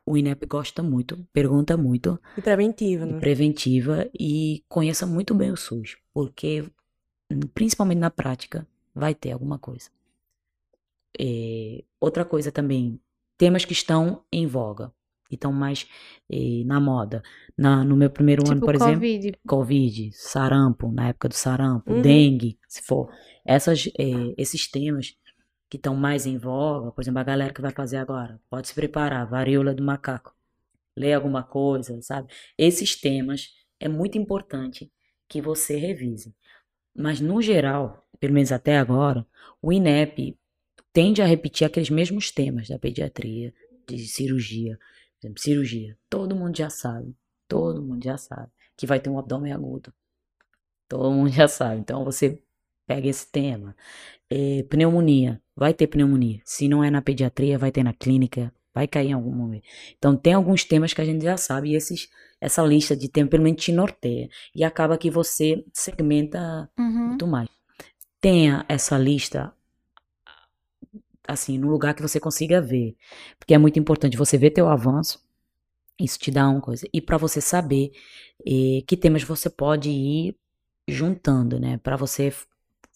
O 0.05 0.16
INEP 0.16 0.45
gosta 0.47 0.83
muito, 0.83 1.25
pergunta 1.33 1.77
muito, 1.77 2.21
De 2.35 2.43
preventiva, 2.43 3.07
né? 3.07 3.21
preventiva 3.21 4.11
e 4.18 4.64
conheça 4.68 5.07
muito 5.07 5.35
bem 5.35 5.53
o 5.53 5.57
SUS, 5.57 5.97
porque 6.12 6.64
principalmente 7.55 7.99
na 7.99 8.11
prática 8.11 8.66
vai 8.95 9.14
ter 9.14 9.33
alguma 9.33 9.59
coisa. 9.59 9.91
É, 11.18 11.85
outra 12.01 12.24
coisa 12.24 12.53
também, 12.53 13.01
temas 13.37 13.64
que 13.64 13.72
estão 13.72 14.24
em 14.33 14.47
voga, 14.47 14.93
que 15.28 15.35
estão 15.35 15.53
mais 15.53 15.87
eh, 16.31 16.62
na 16.64 16.81
moda. 16.81 17.22
Na, 17.57 17.85
no 17.85 17.97
meu 17.97 18.11
primeiro 18.11 18.43
ano, 18.47 18.55
Tipo, 18.57 18.66
por 18.66 18.74
exemplo, 18.74 19.01
Covid. 19.01 19.39
Covid, 19.47 20.11
sarampo, 20.12 20.91
na 20.93 21.09
época 21.09 21.28
do 21.28 21.35
sarampo, 21.35 21.93
Uhum. 21.93 22.03
dengue, 22.03 22.59
se 22.68 22.83
for. 22.83 23.09
Essas, 23.45 23.87
eh, 23.99 24.35
esses 24.37 24.68
temas 24.70 25.14
que 25.68 25.76
estão 25.76 25.95
mais 25.95 26.26
em 26.26 26.37
voga, 26.37 26.91
por 26.91 27.01
exemplo, 27.01 27.20
a 27.20 27.24
galera 27.24 27.53
que 27.53 27.61
vai 27.62 27.70
fazer 27.72 27.99
agora, 27.99 28.41
pode 28.51 28.68
se 28.68 28.74
preparar, 28.74 29.28
varíola 29.28 29.72
do 29.74 29.85
macaco, 29.85 30.35
ler 30.97 31.12
alguma 31.14 31.43
coisa, 31.45 32.01
sabe? 32.03 32.33
Esses 32.59 32.97
temas 33.01 33.51
é 33.78 33.89
muito 33.89 34.18
importante 34.18 34.91
que 35.28 35.41
você 35.41 35.76
revise. 35.76 36.35
Mas, 36.95 37.20
no 37.20 37.41
geral, 37.41 38.07
pelo 38.18 38.34
menos 38.34 38.53
até 38.53 38.78
agora, 38.78 39.26
o 39.62 39.72
INEP 39.72 40.36
tende 40.93 41.22
a 41.22 41.26
repetir 41.26 41.66
aqueles 41.66 41.91
mesmos 41.91 42.30
temas 42.30 42.68
da 42.68 42.78
pediatria, 42.78 43.55
de 43.88 44.07
cirurgia. 44.07 44.78
Por 45.20 45.26
exemplo, 45.26 45.43
cirurgia. 45.43 45.99
Todo 46.09 46.36
mundo 46.36 46.57
já 46.57 46.70
sabe. 46.70 47.14
Todo 47.49 47.82
mundo 47.82 48.05
já 48.05 48.16
sabe. 48.16 48.51
que 48.76 48.86
vai 48.86 48.99
ter 48.99 49.11
um 49.11 49.18
abdômen 49.18 49.53
agudo. 49.53 49.93
Todo 50.88 51.12
mundo 51.12 51.30
já 51.30 51.47
sabe. 51.47 51.80
Então 51.80 52.05
você 52.05 52.43
pega 52.86 53.09
esse 53.09 53.30
tema. 53.30 53.76
É, 54.28 54.62
pneumonia, 54.64 55.41
vai 55.55 55.74
ter 55.74 55.86
pneumonia. 55.86 56.41
Se 56.45 56.68
não 56.68 56.82
é 56.82 56.91
na 56.91 57.03
pediatria, 57.03 57.59
vai 57.59 57.70
ter 57.70 57.84
na 57.84 57.93
clínica, 57.93 58.53
vai 58.75 58.87
cair 58.87 59.09
em 59.09 59.12
algum 59.12 59.33
momento. 59.33 59.64
Então 59.99 60.16
tem 60.16 60.33
alguns 60.35 60.64
temas 60.64 60.93
que 60.93 61.01
a 61.01 61.05
gente 61.05 61.23
já 61.25 61.37
sabe 61.37 61.71
e 61.71 61.75
esses, 61.75 62.09
essa 62.41 62.62
lista 62.62 62.97
de 62.97 63.09
temas 63.09 63.31
pelo 63.31 63.43
menos 63.43 63.62
te 63.62 63.73
norteia. 63.73 64.29
E 64.55 64.64
acaba 64.64 64.97
que 64.99 65.11
você 65.11 65.64
segmenta 65.73 66.71
Uhum. 66.79 67.09
muito 67.09 67.27
mais. 67.27 67.49
Tenha 68.21 68.64
essa 68.68 68.99
lista 68.99 69.53
assim, 71.27 71.59
no 71.59 71.68
lugar 71.71 71.95
que 71.95 72.03
você 72.03 72.18
consiga 72.18 72.61
ver. 72.61 72.97
Porque 73.39 73.55
é 73.55 73.59
muito 73.59 73.79
importante 73.79 74.16
você 74.16 74.37
ver 74.37 74.51
teu 74.51 74.68
avanço. 74.68 75.23
Isso 75.99 76.18
te 76.18 76.31
dá 76.31 76.49
uma 76.49 76.61
coisa. 76.61 76.87
E 76.93 77.01
para 77.01 77.16
você 77.18 77.41
saber 77.41 77.93
eh, 78.47 78.83
que 78.87 78.97
temas 78.97 79.23
você 79.23 79.51
pode 79.51 79.91
ir 79.91 80.37
juntando, 80.89 81.61
né? 81.61 81.79
Para 81.79 81.97
você 81.97 82.33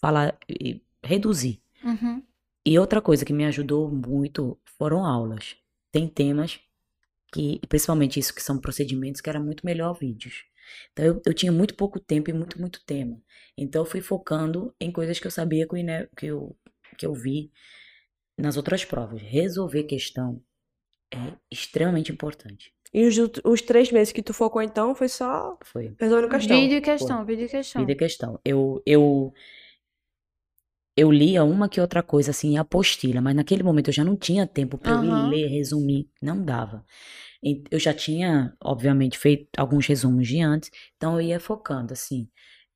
falar 0.00 0.36
e 0.48 0.82
reduzir. 1.02 1.60
Uhum. 1.84 2.22
E 2.66 2.78
outra 2.78 3.00
coisa 3.00 3.24
que 3.24 3.32
me 3.32 3.44
ajudou 3.44 3.90
muito 3.90 4.58
foram 4.78 5.04
aulas. 5.04 5.56
Tem 5.94 6.08
temas 6.08 6.58
que, 7.32 7.60
principalmente 7.68 8.18
isso 8.18 8.34
que 8.34 8.42
são 8.42 8.58
procedimentos, 8.58 9.20
que 9.20 9.30
era 9.30 9.38
muito 9.38 9.64
melhor 9.64 9.96
vídeos. 9.96 10.42
Então 10.90 11.04
eu, 11.04 11.22
eu 11.24 11.32
tinha 11.32 11.52
muito 11.52 11.76
pouco 11.76 12.00
tempo 12.00 12.28
e 12.30 12.32
muito, 12.32 12.60
muito 12.60 12.84
tema. 12.84 13.22
Então 13.56 13.82
eu 13.82 13.86
fui 13.86 14.00
focando 14.00 14.74
em 14.80 14.90
coisas 14.90 15.20
que 15.20 15.26
eu 15.28 15.30
sabia 15.30 15.68
que, 15.68 15.72
o 15.72 15.78
INE 15.78 16.08
que, 16.16 16.26
eu, 16.26 16.56
que 16.98 17.06
eu 17.06 17.14
vi 17.14 17.52
nas 18.36 18.56
outras 18.56 18.84
provas. 18.84 19.22
Resolver 19.22 19.84
questão 19.84 20.42
é 21.12 21.34
extremamente 21.48 22.10
importante. 22.10 22.74
E 22.92 23.06
os, 23.06 23.16
os 23.44 23.62
três 23.62 23.92
meses 23.92 24.12
que 24.12 24.20
tu 24.22 24.34
focou 24.34 24.60
então 24.60 24.96
foi 24.96 25.08
só 25.08 25.56
Foi 25.62 25.94
resolvendo 25.96 26.28
questão. 26.28 26.60
Vídeo 26.60 26.78
e 26.78 26.80
questão, 26.80 27.24
vídeo 27.24 27.46
e 27.46 27.48
questão. 27.48 27.82
vida 27.82 27.92
e 27.92 27.96
questão. 27.96 28.40
Eu, 28.44 28.82
eu, 28.84 29.32
eu 30.96 31.10
lia 31.10 31.44
uma 31.44 31.68
que 31.68 31.80
outra 31.80 32.02
coisa, 32.02 32.30
assim, 32.30 32.56
apostila, 32.58 33.20
mas 33.20 33.34
naquele 33.34 33.62
momento 33.62 33.88
eu 33.88 33.94
já 33.94 34.04
não 34.04 34.16
tinha 34.16 34.46
tempo 34.46 34.78
para 34.78 34.92
eu 34.92 34.98
Aham. 35.00 35.04
ir 35.04 35.28
ler, 35.28 35.48
resumir, 35.48 36.08
não 36.22 36.44
dava. 36.44 36.84
Eu 37.70 37.78
já 37.78 37.92
tinha, 37.94 38.54
obviamente, 38.62 39.18
feito 39.18 39.48
alguns 39.58 39.86
resumos 39.86 40.26
de 40.28 40.40
antes, 40.40 40.70
então 40.96 41.14
eu 41.20 41.20
ia 41.28 41.40
focando, 41.40 41.92
assim, 41.92 42.28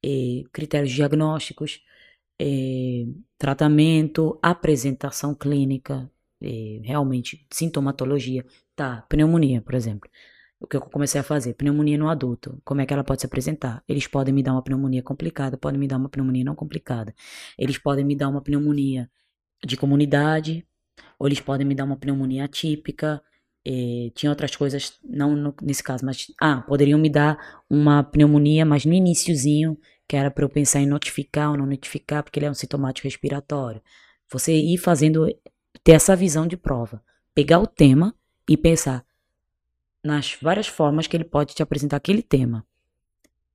eh, 0.04 0.42
critérios 0.52 0.92
diagnósticos, 0.92 1.80
eh, 2.40 3.06
tratamento, 3.38 4.38
apresentação 4.42 5.34
clínica, 5.34 6.10
eh, 6.42 6.80
realmente, 6.84 7.46
sintomatologia. 7.52 8.44
Tá, 8.76 9.02
pneumonia, 9.08 9.62
por 9.62 9.74
exemplo. 9.74 10.10
O 10.61 10.66
que 10.66 10.76
eu 10.76 10.80
comecei 10.80 11.20
a 11.20 11.24
fazer? 11.24 11.54
Pneumonia 11.54 11.96
no 11.96 12.09
adulto. 12.09 12.61
Como 12.64 12.80
é 12.80 12.86
que 12.86 12.92
ela 12.92 13.04
pode 13.04 13.20
se 13.20 13.26
apresentar? 13.26 13.82
Eles 13.88 14.06
podem 14.09 14.34
me 14.34 14.42
dar 14.42 14.52
uma 14.52 14.62
pneumonia 14.62 15.02
complicada, 15.02 15.56
podem 15.56 15.78
me 15.78 15.86
dar 15.86 15.96
uma 15.98 16.09
pneumonia 16.09 16.44
não 16.44 16.54
complicada. 16.54 17.14
Eles 17.56 17.78
podem 17.78 18.04
me 18.04 18.16
dar 18.16 18.28
uma 18.28 18.42
pneumonia 18.42 19.09
de 19.64 19.76
comunidade, 19.76 20.66
ou 21.18 21.28
eles 21.28 21.40
podem 21.40 21.66
me 21.66 21.74
dar 21.74 21.84
uma 21.84 21.96
pneumonia 21.96 22.44
atípica. 22.44 23.22
eh, 23.64 24.11
tinha 24.14 24.30
outras 24.30 24.56
coisas, 24.56 24.98
não 25.04 25.36
no- 25.36 25.54
nesse 25.62 25.82
caso, 25.84 26.04
mas. 26.06 26.26
Ah, 26.40 26.62
poderiam 26.62 26.98
me 26.98 27.11
dar 27.11 27.38
uma 27.70 28.02
pneumonia, 28.04 28.64
mas 28.66 28.84
no 28.86 28.94
iniciozinho, 28.94 29.78
que 30.09 30.16
era 30.16 30.30
para 30.30 30.44
eu 30.44 30.48
pensar 30.50 30.80
em 30.80 30.86
notificar 30.86 31.50
ou 31.50 31.59
não 31.59 31.66
notificar, 31.66 32.22
porque 32.24 32.38
ele 32.40 32.46
é 32.46 32.50
um 32.50 32.54
sintomático 32.54 33.06
respiratório. 33.06 33.82
Você 34.32 34.54
ir 34.56 34.78
fazendo, 34.78 35.26
ter 35.84 35.92
essa 35.92 36.16
visão 36.16 36.46
de 36.46 36.56
prova. 36.56 37.02
Pegar 37.34 37.59
o 37.61 37.66
tema 37.66 38.14
e 38.48 38.56
pensar 38.56 39.04
nas 40.09 40.36
várias 40.40 40.66
formas 40.66 41.06
que 41.06 41.14
ele 41.14 41.24
pode 41.24 41.54
te 41.54 41.62
apresentar 41.62 41.98
aquele 41.98 42.22
tema. 42.22 42.64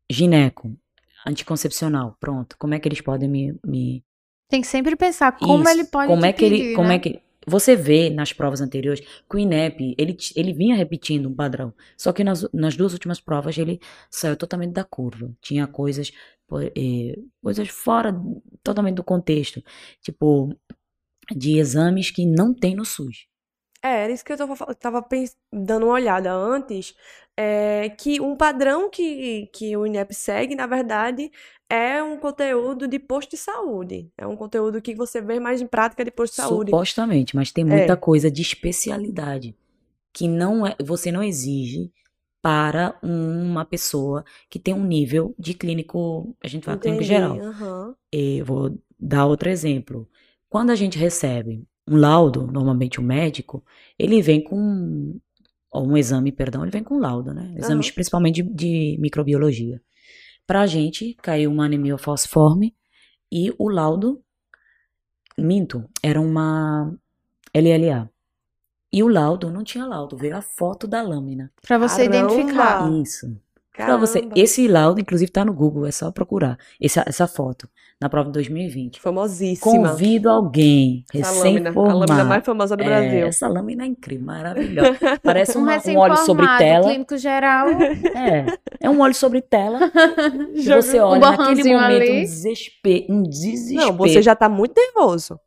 Gineco, 0.08 0.78
anticoncepcional, 1.26 2.16
pronto. 2.20 2.56
Como 2.60 2.76
é 2.76 2.80
que 2.80 2.88
eles 2.88 3.02
podem 3.02 3.28
me, 3.28 3.60
me 3.66 4.04
Tem 4.48 4.62
que 4.62 4.68
sempre 4.68 4.96
pensar 4.96 5.32
como 5.38 5.64
isso, 5.64 5.72
ele 5.72 5.86
pode 5.86 6.08
como 6.08 6.24
é 6.24 6.32
que 6.32 6.46
ele, 6.46 6.58
pedir, 6.60 6.76
como 6.76 6.90
né? 6.90 6.96
é 6.96 7.00
que 7.00 7.20
você 7.48 7.76
vê 7.76 8.12
nas 8.12 8.32
provas 8.32 8.62
anteriores 8.62 9.02
que 9.02 9.36
o 9.36 9.40
INEP, 9.40 9.96
ele, 9.98 10.16
ele 10.36 10.54
vinha 10.54 10.76
repetindo 10.76 11.28
um 11.28 11.34
padrão, 11.34 11.74
só 11.98 12.14
que 12.14 12.24
nas, 12.24 12.48
nas 12.54 12.76
duas 12.76 12.94
últimas 12.94 13.20
provas 13.20 13.58
ele 13.58 13.82
saiu 14.12 14.38
totalmente 14.38 14.74
da 14.74 14.84
curva. 14.84 15.32
Tinha 15.42 15.66
coisas, 15.66 16.12
eh, 16.76 17.18
coisas 17.42 17.68
fora 17.68 18.16
totalmente 18.64 18.96
do 18.96 19.04
contexto, 19.04 19.62
tipo 20.02 20.56
de 21.36 21.58
exames 21.58 22.12
que 22.12 22.26
não 22.28 22.54
tem 22.54 22.76
no 22.76 22.86
SUS. 22.86 23.33
É, 23.84 24.04
era 24.06 24.14
isso 24.14 24.24
que 24.24 24.32
eu 24.32 24.38
tava, 24.38 24.56
fa- 24.56 24.74
tava 24.76 25.02
pens- 25.02 25.38
dando 25.52 25.86
uma 25.88 25.94
olhada 25.96 26.32
antes, 26.32 26.96
é 27.38 27.90
que 27.90 28.22
um 28.22 28.36
padrão 28.36 28.90
que, 28.90 29.48
que 29.48 29.76
o 29.76 29.86
INEP 29.86 30.14
segue, 30.14 30.56
na 30.56 30.66
verdade, 30.68 31.32
é 31.70 32.02
um 32.02 32.18
conteúdo 32.18 32.88
de 32.88 32.98
posto 33.00 33.32
de 33.32 33.38
saúde. 33.38 34.10
É 34.18 34.26
um 34.26 34.38
conteúdo 34.38 34.82
que 34.82 34.96
você 34.96 35.22
vê 35.22 35.40
mais 35.40 35.62
em 35.62 35.68
prática 35.68 36.06
de 36.06 36.12
posto 36.12 36.32
de 36.34 36.38
saúde. 36.38 36.80
Supostamente, 36.80 37.36
mas 37.36 37.52
tem 37.52 37.64
muita 37.64 37.96
É. 37.96 37.98
coisa 37.98 38.32
de 38.32 38.42
especialidade 38.42 39.56
que 40.14 40.28
não 40.28 40.66
é, 40.68 40.76
você 40.84 41.12
não 41.12 41.24
exige 41.24 41.92
para 42.42 42.98
uma 43.04 43.66
pessoa 43.66 44.26
que 44.50 44.60
tem 44.60 44.74
um 44.74 44.86
nível 44.86 45.36
de 45.40 45.54
clínico, 45.54 46.36
a 46.44 46.48
gente 46.48 46.66
fala 46.66 46.78
clínico 46.78 47.04
Entendi, 47.04 47.04
geral. 47.04 47.46
aham. 47.48 47.96
Eu 48.12 48.46
vou 48.46 48.80
dar 49.00 49.26
outro 49.28 49.50
exemplo. 49.50 50.10
Quando 50.50 50.72
a 50.72 50.76
gente 50.76 50.98
recebe 50.98 51.68
um 51.88 51.98
laudo, 51.98 52.48
normalmente 52.48 53.00
o 53.00 53.04
médico, 53.04 53.64
ele 53.98 54.22
vem 54.22 54.44
com, 54.44 55.20
ou 55.72 55.88
um 55.88 55.98
exame, 55.98 56.32
perdão, 56.32 56.64
ele 56.64 56.72
vem 56.72 56.84
com 56.84 57.00
laudo, 57.00 57.34
né? 57.34 57.54
Exames 57.58 57.88
Aham. 57.88 57.96
principalmente 57.96 58.42
de, 58.42 58.50
de 58.54 58.98
microbiologia. 59.00 59.82
Pra 60.46 60.68
gente, 60.68 61.16
caiu 61.22 61.52
uma 61.52 61.66
anemia 61.66 61.98
falciforme 61.98 62.76
e 63.32 63.54
o 63.58 63.70
laudo, 63.70 64.22
minto, 65.38 65.90
era 66.02 66.20
uma 66.20 66.94
LLA. 67.54 68.10
E 68.92 69.02
o 69.02 69.08
laudo 69.08 69.50
não 69.50 69.64
tinha 69.64 69.86
laudo, 69.86 70.16
veio 70.16 70.38
a 70.38 70.42
foto 70.42 70.88
da 70.88 71.02
lâmina. 71.02 71.52
Pra 71.62 71.78
você 71.78 72.08
Caramba! 72.08 72.18
identificar. 72.18 72.92
Isso. 73.02 73.38
Pra 73.76 73.98
você, 73.98 74.28
esse 74.36 74.68
laudo, 74.68 75.02
inclusive, 75.02 75.32
tá 75.32 75.44
no 75.44 75.52
Google, 75.54 75.88
é 75.88 75.92
só 75.92 76.12
procurar. 76.12 76.58
Essa, 76.80 77.04
essa 77.08 77.26
foto, 77.28 77.68
na 78.00 78.08
prova 78.08 78.28
de 78.28 78.34
2020. 78.34 79.02
Famosíssima. 79.02 79.72
Convido 79.90 80.30
alguém 80.30 81.04
Essa 81.14 81.32
lâmina, 81.40 81.70
a 81.70 81.74
lâmina 81.74 81.94
recém-formado. 82.00 82.30
mais 82.30 82.46
famosa 82.46 82.78
do 82.78 82.84
É, 82.84 82.86
Brasil. 82.86 83.26
essa 83.26 83.48
lâmina 83.48 83.84
é 83.84 83.88
incrível, 83.88 84.26
maravilhosa. 84.28 84.96
Parece 85.24 85.58
Um 85.58 85.62
uma- 85.64 85.72
um 85.72 85.98
óleo 85.98 86.18
sobre 86.18 86.46
recém-formado, 86.46 86.58
tela. 86.60 86.84
clínico 86.90 87.18
geral. 87.18 87.68
É, 88.16 88.46
é 88.82 88.90
um 88.90 89.02
óleo 89.02 89.16
sobre 89.16 89.42
tela. 89.42 89.80
você 90.56 91.00
olha 91.00 91.20
naquele 91.20 91.38
borrãozinho 91.64 91.80
momento 91.80 92.02
ali. 92.04 92.12
um 92.12 92.22
desespero, 92.22 93.06
um 93.10 93.24
desespero. 93.24 93.88
Não, 93.88 93.98
você 93.98 94.22
já 94.22 94.36
tá 94.36 94.48
muito 94.48 94.74
nervoso. 94.76 95.40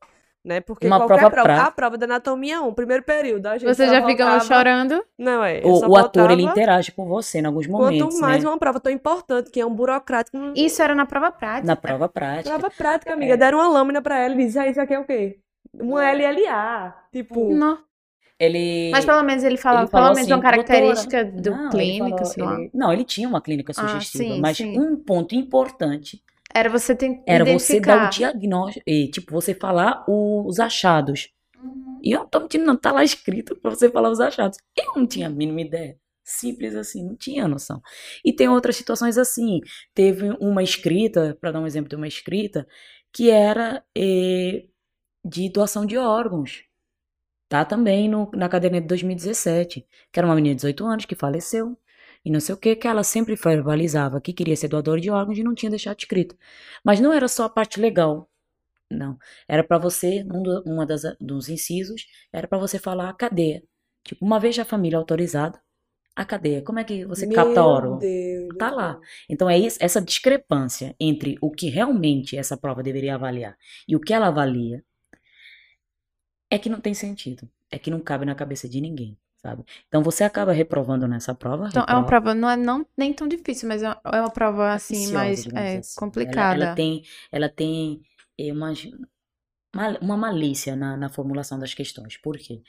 Né? 0.46 0.60
Porque 0.60 0.86
Uma 0.86 0.98
qualquer 0.98 1.14
prova 1.16 1.30
prova, 1.30 1.44
prática. 1.48 1.66
a 1.68 1.70
prova 1.72 1.98
da 1.98 2.04
anatomia 2.06 2.62
1, 2.62 2.72
primeiro 2.72 3.02
período, 3.02 3.46
a 3.46 3.58
gente 3.58 3.66
Você 3.74 3.88
já 3.88 4.06
fica 4.06 4.24
lá 4.24 4.38
voltava- 4.38 4.54
chorando. 4.54 5.04
Não, 5.18 5.42
é. 5.42 5.60
O, 5.64 5.88
o 5.90 5.96
ator, 5.96 6.30
ele 6.30 6.42
interage 6.44 6.92
com 6.92 7.04
você 7.04 7.40
em 7.40 7.46
alguns 7.46 7.66
momentos, 7.66 8.14
Quanto 8.14 8.20
mais 8.20 8.44
né? 8.44 8.48
uma 8.50 8.56
prova 8.56 8.78
tão 8.78 8.92
importante, 8.92 9.50
que 9.50 9.60
é 9.60 9.66
um 9.66 9.74
burocrático. 9.74 10.36
um- 10.38 10.52
Isso 10.54 10.80
era 10.80 10.94
na 10.94 11.04
prova 11.04 11.32
prática. 11.32 11.66
Na 11.66 11.74
prova 11.74 12.08
prática. 12.08 12.48
Prova 12.56 12.70
prática, 12.70 13.12
amiga. 13.14 13.34
É. 13.34 13.36
Deram 13.36 13.58
uma 13.58 13.66
lâmina 13.66 14.00
pra 14.00 14.20
ela 14.20 14.34
e 14.34 14.46
disse, 14.46 14.56
ah, 14.56 14.68
isso 14.68 14.80
aqui 14.80 14.94
é 14.94 15.00
o 15.00 15.04
quê? 15.04 15.40
Uma 15.74 16.04
LLA. 16.12 16.94
Tipo, 17.12 17.52
Não. 17.52 17.78
Ele... 18.38 18.90
Mas 18.92 19.04
pelo 19.04 19.22
menos 19.24 19.42
ele 19.42 19.56
falava, 19.56 19.82
ele 19.84 19.90
falou 19.90 20.06
pelo 20.08 20.14
menos 20.16 20.30
uma 20.30 20.36
assim, 20.36 20.42
característica 20.42 21.24
doutora, 21.24 21.42
do 21.42 21.50
não, 21.50 21.62
ele 21.64 21.70
clínico, 21.70 22.18
falou- 22.18 22.24
sei 22.32 22.44
lá. 22.44 22.54
ele- 22.60 22.70
Não, 22.72 22.92
ele 22.92 23.02
tinha 23.04 23.26
uma 23.28 23.40
clínica 23.40 23.72
Ah, 23.76 23.88
sugestiva, 23.88 24.24
sim, 24.34 24.40
mas 24.40 24.56
sim. 24.58 24.78
um 24.78 24.94
ponto 24.94 25.34
importante 25.34 26.22
Era 26.56 26.70
você 26.70 26.96
ter 26.96 27.20
era 27.26 27.44
você 27.44 27.78
dar 27.78 28.06
o 28.06 28.10
diagnóstico, 28.10 28.82
e, 28.86 29.10
tipo, 29.10 29.30
você 29.30 29.54
falar 29.54 30.02
os 30.08 30.58
achados. 30.58 31.28
Uhum. 31.62 32.00
E 32.02 32.12
eu 32.12 32.20
não 32.20 32.28
tô 32.28 32.40
mentindo, 32.40 32.64
não, 32.64 32.74
tá 32.74 32.90
lá 32.92 33.04
escrito 33.04 33.54
pra 33.56 33.70
você 33.70 33.90
falar 33.90 34.08
os 34.08 34.20
achados. 34.20 34.56
Eu 34.74 34.94
não 34.96 35.06
tinha 35.06 35.26
a 35.26 35.30
mínima 35.30 35.60
ideia. 35.60 35.98
Simples 36.24 36.74
assim, 36.74 37.04
não 37.04 37.14
tinha 37.14 37.46
noção. 37.46 37.82
E 38.24 38.32
tem 38.32 38.48
outras 38.48 38.74
situações 38.74 39.18
assim. 39.18 39.60
Teve 39.94 40.30
uma 40.40 40.62
escrita, 40.62 41.36
pra 41.38 41.52
dar 41.52 41.60
um 41.60 41.66
exemplo 41.66 41.90
de 41.90 41.96
uma 41.96 42.08
escrita, 42.08 42.66
que 43.12 43.30
era 43.30 43.84
eh, 43.94 44.64
de 45.22 45.50
doação 45.50 45.84
de 45.84 45.98
órgãos. 45.98 46.64
Tá 47.50 47.66
também 47.66 48.08
no, 48.08 48.30
na 48.32 48.48
caderneta 48.48 48.82
de 48.82 48.88
2017. 48.88 49.86
Que 50.10 50.18
era 50.18 50.26
uma 50.26 50.34
menina 50.34 50.54
de 50.54 50.62
18 50.62 50.86
anos 50.86 51.04
que 51.04 51.14
faleceu. 51.14 51.76
E 52.26 52.30
não 52.30 52.40
sei 52.40 52.54
o 52.54 52.58
que, 52.58 52.74
que 52.76 52.88
ela 52.88 53.04
sempre 53.04 53.36
verbalizava 53.36 54.20
que 54.20 54.32
queria 54.32 54.56
ser 54.56 54.68
doadora 54.68 55.00
de 55.00 55.10
órgãos 55.10 55.38
e 55.38 55.44
não 55.44 55.54
tinha 55.54 55.70
deixado 55.70 55.98
escrito. 56.00 56.36
Mas 56.84 57.00
não 57.00 57.12
era 57.12 57.28
só 57.28 57.44
a 57.44 57.48
parte 57.50 57.80
legal. 57.80 58.28
Não. 58.90 59.18
Era 59.48 59.64
pra 59.64 59.78
você, 59.78 60.24
um 60.32 60.42
do- 60.42 60.62
uma 60.66 60.86
das, 60.86 61.02
dos 61.20 61.48
incisos, 61.48 62.06
era 62.32 62.48
pra 62.48 62.58
você 62.58 62.78
falar 62.78 63.08
a 63.10 63.14
cadeia. 63.14 63.62
Tipo, 64.04 64.24
uma 64.24 64.40
vez 64.40 64.58
a 64.58 64.64
família 64.64 64.98
autorizada, 64.98 65.60
a 66.16 66.24
cadeia. 66.24 66.62
Como 66.62 66.78
é 66.80 66.84
que 66.84 67.04
você 67.06 67.26
capta 67.28 67.52
meu 67.52 67.64
órgão? 67.64 67.98
Deus. 67.98 68.56
Tá 68.58 68.70
lá. 68.70 69.00
Então 69.28 69.48
é 69.50 69.58
isso, 69.58 69.78
essa 69.80 70.00
discrepância 70.02 70.96
entre 71.00 71.36
o 71.40 71.50
que 71.50 71.68
realmente 71.70 72.36
essa 72.36 72.56
prova 72.56 72.82
deveria 72.82 73.14
avaliar 73.16 73.56
e 73.88 73.96
o 73.96 74.00
que 74.00 74.14
ela 74.14 74.28
avalia 74.28 74.84
é 76.50 76.58
que 76.58 76.68
não 76.68 76.80
tem 76.80 76.94
sentido. 76.94 77.48
É 77.70 77.78
que 77.78 77.90
não 77.90 78.00
cabe 78.00 78.24
na 78.24 78.34
cabeça 78.34 78.68
de 78.68 78.80
ninguém. 78.80 79.18
Sabe? 79.46 79.64
Então 79.86 80.02
você 80.02 80.24
acaba 80.24 80.52
reprovando 80.52 81.06
nessa 81.06 81.34
prova. 81.34 81.68
Então, 81.68 81.84
é 81.88 81.94
uma 81.94 82.04
prova, 82.04 82.34
não 82.34 82.50
é 82.50 82.56
não, 82.56 82.84
nem 82.96 83.12
tão 83.12 83.28
difícil, 83.28 83.68
mas 83.68 83.82
é 83.82 83.88
uma 83.88 84.26
é 84.26 84.30
prova, 84.30 84.72
assim, 84.72 85.12
mais 85.12 85.46
é, 85.54 85.78
assim. 85.78 85.94
complicada. 85.96 86.54
Ela, 86.54 86.64
ela, 86.66 86.74
tem, 86.74 87.02
ela 87.30 87.48
tem 87.48 88.00
é, 88.38 88.52
uma, 88.52 88.72
uma 90.02 90.16
malícia 90.16 90.74
na, 90.74 90.96
na 90.96 91.08
formulação 91.08 91.58
das 91.58 91.72
questões. 91.72 92.16
Por 92.16 92.36
quê? 92.36 92.60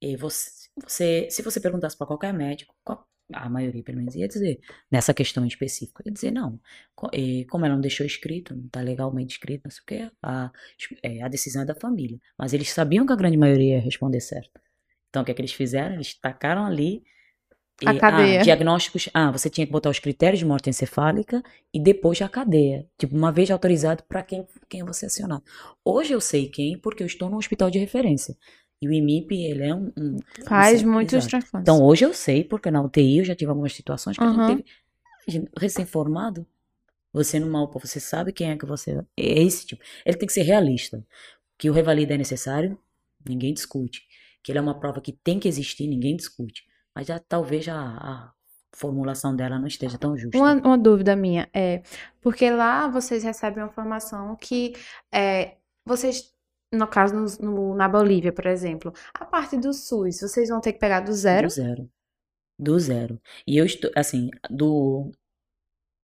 E 0.00 0.16
você, 0.16 0.50
você, 0.82 1.28
se 1.30 1.42
você 1.42 1.60
perguntasse 1.60 1.98
para 1.98 2.06
qualquer 2.06 2.32
médico, 2.32 2.74
qual, 2.84 3.06
a 3.32 3.48
maioria 3.48 3.82
pelo 3.82 3.98
menos 3.98 4.14
ia 4.14 4.26
dizer, 4.28 4.60
nessa 4.90 5.12
questão 5.12 5.44
específica, 5.46 6.02
ia 6.06 6.12
dizer 6.12 6.30
não. 6.30 6.60
E 7.12 7.44
como 7.46 7.64
ela 7.64 7.74
não 7.74 7.80
deixou 7.80 8.06
escrito, 8.06 8.54
não 8.54 8.66
está 8.66 8.80
legalmente 8.80 9.34
escrito, 9.34 9.64
não 9.64 9.70
sei 9.70 9.82
o 9.82 9.86
quê, 9.86 10.16
a, 10.22 10.50
é, 11.02 11.22
a 11.22 11.28
decisão 11.28 11.62
é 11.62 11.64
da 11.64 11.74
família. 11.74 12.18
Mas 12.38 12.52
eles 12.52 12.70
sabiam 12.70 13.04
que 13.04 13.12
a 13.12 13.16
grande 13.16 13.36
maioria 13.36 13.76
ia 13.76 13.80
responder 13.80 14.20
certo. 14.20 14.60
Então 15.10 15.22
o 15.22 15.24
que 15.24 15.32
é 15.32 15.34
que 15.34 15.40
eles 15.42 15.52
fizeram? 15.52 15.96
Eles 15.96 16.14
tacaram 16.14 16.64
ali 16.64 17.02
a 17.86 17.98
cadeia. 17.98 18.40
Ah, 18.40 18.42
diagnósticos. 18.42 19.08
Ah, 19.12 19.30
você 19.30 19.48
tinha 19.48 19.66
que 19.66 19.72
botar 19.72 19.90
os 19.90 19.98
critérios 19.98 20.38
de 20.38 20.44
morte 20.44 20.68
encefálica 20.68 21.42
e 21.72 21.80
depois 21.80 22.20
a 22.22 22.28
cadeia. 22.28 22.86
Tipo, 22.98 23.16
uma 23.16 23.32
vez 23.32 23.50
autorizado 23.50 24.02
para 24.04 24.22
quem, 24.22 24.46
quem 24.68 24.84
você 24.84 25.06
acionar. 25.06 25.42
Hoje 25.84 26.12
eu 26.12 26.20
sei 26.20 26.48
quem, 26.48 26.78
porque 26.78 27.02
eu 27.02 27.06
estou 27.06 27.30
no 27.30 27.36
hospital 27.36 27.70
de 27.70 27.78
referência. 27.78 28.36
E 28.82 28.88
o 28.88 28.92
IMIP, 28.92 29.34
ele 29.34 29.64
é 29.64 29.74
um. 29.74 29.92
um 29.96 30.16
Faz 30.46 30.82
um 30.82 30.90
muitos 30.90 31.26
transplantes. 31.26 31.62
Então 31.62 31.84
hoje 31.84 32.04
eu 32.04 32.14
sei, 32.14 32.44
porque 32.44 32.70
na 32.70 32.82
UTI 32.82 33.18
eu 33.18 33.24
já 33.24 33.34
tive 33.34 33.50
algumas 33.50 33.74
situações 33.74 34.16
que 34.16 34.24
uhum. 34.24 34.40
a 34.40 34.48
gente 34.48 34.64
teve. 35.26 35.48
Recém-formado, 35.56 36.46
você 37.12 37.38
no 37.38 37.62
UPA, 37.62 37.78
você 37.78 38.00
sabe 38.00 38.32
quem 38.32 38.50
é 38.50 38.56
que 38.56 38.66
você. 38.66 38.98
É 39.16 39.42
esse 39.42 39.66
tipo. 39.66 39.82
Ele 40.04 40.16
tem 40.16 40.26
que 40.26 40.32
ser 40.32 40.42
realista. 40.42 41.04
Que 41.58 41.68
o 41.68 41.74
revalida 41.74 42.14
é 42.14 42.18
necessário, 42.18 42.78
ninguém 43.28 43.52
discute. 43.52 44.02
Que 44.42 44.52
ele 44.52 44.58
é 44.58 44.62
uma 44.62 44.78
prova 44.78 45.00
que 45.00 45.12
tem 45.12 45.38
que 45.38 45.48
existir, 45.48 45.86
ninguém 45.86 46.16
discute. 46.16 46.64
Mas 46.94 47.06
já 47.06 47.18
talvez 47.18 47.68
a, 47.68 47.76
a 47.76 48.32
formulação 48.72 49.34
dela 49.34 49.58
não 49.58 49.66
esteja 49.66 49.98
tão 49.98 50.16
justa. 50.16 50.38
Uma, 50.38 50.54
uma, 50.54 50.78
dúvida 50.78 51.16
minha 51.16 51.48
é, 51.52 51.82
porque 52.20 52.50
lá 52.50 52.88
vocês 52.88 53.22
recebem 53.22 53.62
uma 53.62 53.70
informação 53.70 54.36
que 54.36 54.74
é, 55.12 55.56
vocês, 55.84 56.32
no 56.72 56.86
caso 56.86 57.14
no, 57.14 57.26
no, 57.50 57.74
na 57.74 57.88
Bolívia, 57.88 58.32
por 58.32 58.46
exemplo, 58.46 58.92
a 59.14 59.24
parte 59.24 59.56
do 59.56 59.72
SUS, 59.72 60.20
vocês 60.20 60.48
vão 60.48 60.60
ter 60.60 60.72
que 60.72 60.78
pegar 60.78 61.00
do 61.00 61.12
zero? 61.12 61.48
Do 61.48 61.52
zero. 61.52 61.90
Do 62.58 62.78
zero. 62.78 63.20
E 63.46 63.56
eu 63.56 63.64
estou, 63.64 63.90
assim, 63.96 64.30
do... 64.50 65.10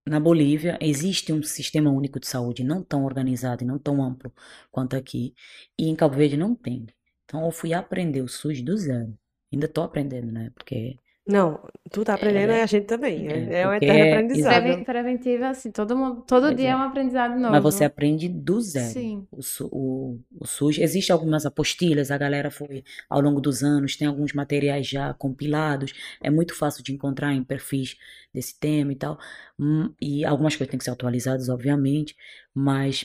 Na 0.09 0.20
Bolívia 0.20 0.78
existe 0.80 1.32
um 1.32 1.43
sistema 1.43 1.91
único 1.91 2.20
de 2.20 2.28
saúde 2.28 2.62
não 2.62 2.80
tão 2.82 3.05
organizado 3.05 3.64
e 3.64 3.66
não 3.66 3.76
tão 3.76 4.03
amplo 4.03 4.32
quanto 4.70 4.97
aqui. 4.97 5.34
E 5.76 5.89
em 5.89 5.97
Cabo 5.97 6.14
Verde 6.16 6.37
não 6.37 6.55
tem. 6.55 6.87
Então 7.27 7.45
eu 7.45 7.51
fui 7.51 7.74
aprender 7.74 8.22
o 8.22 8.29
SUS 8.29 8.62
do 8.62 8.77
zero. 8.77 9.12
Ainda 9.53 9.68
tô 9.68 9.83
aprendendo, 9.83 10.33
né? 10.33 10.51
Porque. 10.55 10.99
Não, 11.27 11.61
tu 11.91 12.05
tá 12.05 12.14
aprendendo 12.14 12.53
é, 12.53 12.59
e 12.59 12.62
a 12.62 12.66
gente 12.66 12.87
também. 12.87 13.27
É, 13.27 13.62
é 13.62 13.68
um 13.68 13.74
eterno 13.74 14.14
aprendizado. 14.14 14.85
Preventivo, 14.85 15.45
assim, 15.45 15.72
todo, 15.72 15.97
mundo, 15.97 16.22
todo 16.22 16.55
dia 16.55 16.68
é. 16.68 16.70
é 16.70 16.77
um 16.77 16.83
aprendizado 16.83 17.37
novo. 17.37 17.51
Mas 17.51 17.62
você 17.64 17.85
aprende 17.85 18.29
do 18.29 18.61
zero. 18.61 18.93
Sim. 18.93 19.27
O, 19.33 19.41
o, 19.72 20.20
o 20.41 20.47
SUS. 20.47 20.79
Existem 20.79 21.12
algumas 21.12 21.45
apostilhas, 21.45 22.12
a 22.12 22.18
galera 22.18 22.49
foi 22.49 22.85
ao 23.11 23.20
longo 23.20 23.41
dos 23.41 23.64
anos, 23.64 23.97
tem 23.97 24.07
alguns 24.07 24.33
materiais 24.33 24.87
já 24.87 25.12
compilados. 25.14 25.93
É 26.22 26.31
muito 26.31 26.55
fácil 26.55 26.85
de 26.85 26.93
encontrar 26.93 27.35
em 27.35 27.43
perfis 27.43 27.97
desse 28.33 28.57
tema 28.57 28.93
e 28.93 28.97
tal. 28.97 29.18
Hum, 29.59 29.93
e 30.01 30.24
algumas 30.24 30.55
coisas 30.55 30.70
têm 30.70 30.79
que 30.79 30.85
ser 30.85 30.93
atualizadas, 30.93 31.49
obviamente. 31.49 32.14
Mas, 32.55 33.05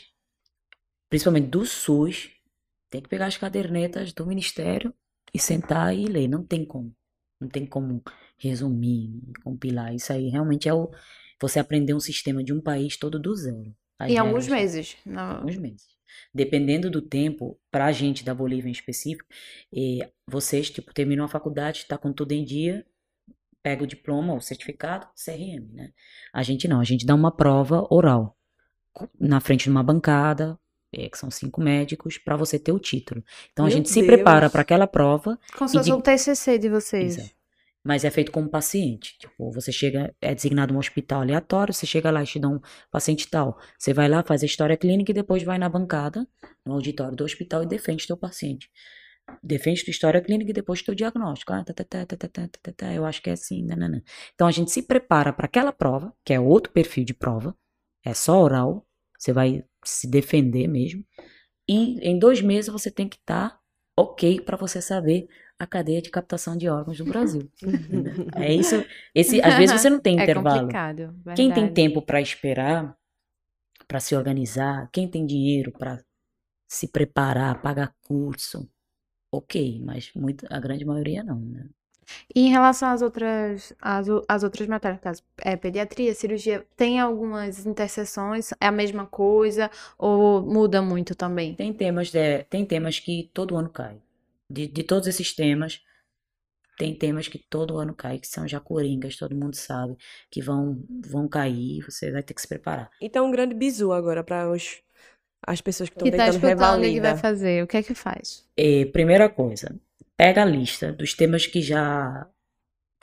principalmente 1.09 1.47
do 1.47 1.65
SUS, 1.65 2.29
tem 2.91 3.01
que 3.01 3.09
pegar 3.09 3.27
as 3.27 3.37
cadernetas 3.37 4.13
do 4.13 4.27
Ministério 4.27 4.93
e 5.33 5.39
sentar 5.39 5.95
e 5.95 6.05
ler. 6.05 6.27
Não 6.27 6.43
tem 6.43 6.65
como. 6.65 6.93
Não 7.39 7.47
tem 7.47 7.65
como 7.65 8.03
resumir, 8.37 9.19
compilar. 9.43 9.95
Isso 9.95 10.13
aí 10.13 10.27
realmente 10.27 10.67
é 10.67 10.73
o. 10.73 10.91
Você 11.41 11.57
aprender 11.57 11.95
um 11.95 11.99
sistema 11.99 12.43
de 12.43 12.53
um 12.53 12.61
país 12.61 12.97
todo 12.97 13.17
do 13.17 13.33
zero. 13.35 13.73
em 14.01 14.17
alguns 14.17 14.47
meses. 14.47 14.97
Não... 15.03 15.37
Alguns 15.37 15.57
meses. 15.57 15.87
Dependendo 16.33 16.91
do 16.91 17.01
tempo, 17.01 17.57
pra 17.71 17.91
gente 17.93 18.23
da 18.23 18.35
Bolívia 18.35 18.67
em 18.67 18.73
específico, 18.73 19.27
e 19.71 20.01
vocês, 20.27 20.69
tipo, 20.69 20.93
terminam 20.93 21.23
a 21.23 21.29
faculdade, 21.29 21.85
tá 21.87 21.97
com 21.97 22.11
tudo 22.11 22.33
em 22.33 22.43
dia, 22.43 22.85
pega 23.63 23.83
o 23.85 23.87
diploma, 23.87 24.35
o 24.35 24.41
certificado, 24.41 25.07
CRM, 25.15 25.73
né? 25.73 25.93
A 26.33 26.43
gente 26.43 26.67
não, 26.67 26.81
a 26.81 26.83
gente 26.83 27.05
dá 27.05 27.15
uma 27.15 27.35
prova 27.35 27.87
oral 27.89 28.37
na 29.17 29.39
frente 29.39 29.63
de 29.63 29.69
uma 29.69 29.81
bancada, 29.81 30.59
é, 30.93 31.09
que 31.09 31.17
são 31.17 31.31
cinco 31.31 31.61
médicos, 31.61 32.17
para 32.17 32.35
você 32.35 32.59
ter 32.59 32.71
o 32.71 32.79
título. 32.79 33.23
Então 33.51 33.65
Meu 33.65 33.71
a 33.71 33.75
gente 33.75 33.85
Deus. 33.85 33.93
se 33.93 34.03
prepara 34.03 34.49
para 34.49 34.61
aquela 34.61 34.87
prova. 34.87 35.39
Com 35.57 35.67
se 35.67 35.77
fosse 35.77 35.91
um 35.91 36.01
TCC 36.01 36.57
de 36.57 36.69
vocês. 36.69 37.17
Exato. 37.17 37.41
Mas 37.83 38.05
é 38.05 38.11
feito 38.11 38.31
como 38.31 38.47
paciente. 38.47 39.17
Tipo, 39.17 39.51
você 39.51 39.71
chega, 39.71 40.13
é 40.21 40.35
designado 40.35 40.73
um 40.73 40.77
hospital 40.77 41.21
aleatório, 41.21 41.73
você 41.73 41.85
chega 41.85 42.11
lá 42.11 42.21
e 42.21 42.27
te 42.27 42.39
dá 42.39 42.47
um 42.47 42.59
paciente 42.91 43.27
tal. 43.27 43.57
Você 43.77 43.93
vai 43.93 44.07
lá, 44.07 44.23
faz 44.23 44.43
a 44.43 44.45
história 44.45 44.77
clínica 44.77 45.11
e 45.11 45.15
depois 45.15 45.41
vai 45.41 45.57
na 45.57 45.67
bancada, 45.67 46.27
no 46.65 46.73
auditório 46.73 47.15
do 47.15 47.23
hospital 47.23 47.63
e 47.63 47.65
defende 47.65 48.05
teu 48.05 48.15
paciente. 48.15 48.69
Defende 49.41 49.83
tua 49.83 49.91
história 49.91 50.21
clínica 50.21 50.51
e 50.51 50.53
depois 50.53 50.81
teu 50.83 50.93
diagnóstico. 50.93 51.53
Ah, 51.53 51.63
tá, 51.63 51.73
tá, 51.73 51.83
tá, 51.83 52.05
tá, 52.05 52.17
tá, 52.17 52.27
tá, 52.27 52.47
tá, 52.61 52.71
tá 52.71 52.93
eu 52.93 53.05
acho 53.05 53.21
que 53.21 53.29
é 53.29 53.33
assim. 53.33 53.63
Nanana. 53.65 54.03
Então 54.35 54.47
a 54.47 54.51
gente 54.51 54.69
se 54.69 54.83
prepara 54.83 55.33
para 55.33 55.45
aquela 55.45 55.71
prova, 55.71 56.13
que 56.23 56.33
é 56.33 56.39
outro 56.39 56.71
perfil 56.71 57.03
de 57.03 57.13
prova, 57.13 57.55
é 58.05 58.13
só 58.13 58.41
oral, 58.41 58.85
você 59.21 59.31
vai 59.31 59.63
se 59.85 60.07
defender 60.07 60.67
mesmo. 60.67 61.05
E 61.69 61.99
em 62.01 62.17
dois 62.17 62.41
meses 62.41 62.71
você 62.71 62.89
tem 62.89 63.07
que 63.07 63.17
estar 63.17 63.51
tá 63.51 63.59
ok 63.95 64.41
para 64.41 64.57
você 64.57 64.81
saber 64.81 65.27
a 65.59 65.67
cadeia 65.67 66.01
de 66.01 66.09
captação 66.09 66.57
de 66.57 66.67
órgãos 66.67 66.97
do 66.97 67.05
Brasil. 67.05 67.47
é 68.35 68.51
isso. 68.51 68.83
Esse, 69.13 69.39
às 69.41 69.55
vezes 69.55 69.79
você 69.79 69.91
não 69.91 69.99
tem 69.99 70.17
é 70.19 70.23
intervalo. 70.23 70.61
Complicado. 70.61 71.15
Quem 71.35 71.53
tem 71.53 71.71
tempo 71.71 72.01
para 72.01 72.19
esperar, 72.19 72.97
para 73.87 73.99
se 73.99 74.15
organizar, 74.15 74.89
quem 74.91 75.07
tem 75.07 75.23
dinheiro 75.23 75.71
para 75.71 76.03
se 76.67 76.87
preparar, 76.87 77.61
pagar 77.61 77.93
curso, 78.01 78.67
ok, 79.31 79.81
mas 79.85 80.11
muito, 80.15 80.47
a 80.49 80.59
grande 80.59 80.83
maioria 80.83 81.23
não, 81.23 81.39
né? 81.39 81.69
E 82.33 82.47
em 82.47 82.49
relação 82.49 82.89
às 82.89 83.01
outras, 83.01 83.73
às, 83.81 84.07
às 84.27 84.43
outras 84.43 84.67
matérias, 84.67 85.01
caso, 85.01 85.23
é, 85.39 85.55
pediatria, 85.55 86.13
cirurgia, 86.13 86.65
tem 86.75 86.99
algumas 86.99 87.65
interseções? 87.65 88.51
É 88.59 88.67
a 88.67 88.71
mesma 88.71 89.05
coisa 89.05 89.69
ou 89.97 90.41
muda 90.41 90.81
muito 90.81 91.15
também? 91.15 91.55
Tem 91.55 91.73
temas, 91.73 92.09
de, 92.09 92.43
tem 92.49 92.65
temas 92.65 92.99
que 92.99 93.29
todo 93.33 93.55
ano 93.55 93.69
cai. 93.69 94.01
De, 94.49 94.67
de 94.67 94.83
todos 94.83 95.07
esses 95.07 95.33
temas, 95.33 95.81
tem 96.77 96.95
temas 96.95 97.27
que 97.27 97.37
todo 97.37 97.77
ano 97.77 97.93
cai, 97.93 98.17
que 98.17 98.27
são 98.27 98.47
já 98.47 98.59
coringas, 98.59 99.15
todo 99.15 99.35
mundo 99.35 99.55
sabe, 99.55 99.95
que 100.29 100.41
vão, 100.41 100.83
vão 101.05 101.27
cair, 101.27 101.83
você 101.83 102.11
vai 102.11 102.23
ter 102.23 102.33
que 102.33 102.41
se 102.41 102.47
preparar. 102.47 102.89
Então, 102.99 103.27
um 103.27 103.31
grande 103.31 103.53
bizu 103.53 103.91
agora 103.91 104.23
para 104.23 104.49
os 104.49 104.81
as 105.45 105.59
pessoas 105.59 105.89
que 105.89 105.95
estão 105.95 106.09
tá 106.11 106.25
tentando 106.25 106.41
revalida. 106.41 106.93
que 106.93 106.99
vai 106.99 107.17
fazer, 107.17 107.63
o 107.63 107.67
que 107.67 107.77
é 107.77 107.83
que 107.83 107.95
faz? 107.95 108.45
É, 108.55 108.85
primeira 108.85 109.27
coisa, 109.27 109.75
pega 110.21 110.43
a 110.43 110.45
lista 110.45 110.93
dos 110.93 111.15
temas 111.15 111.47
que 111.47 111.63
já 111.63 112.29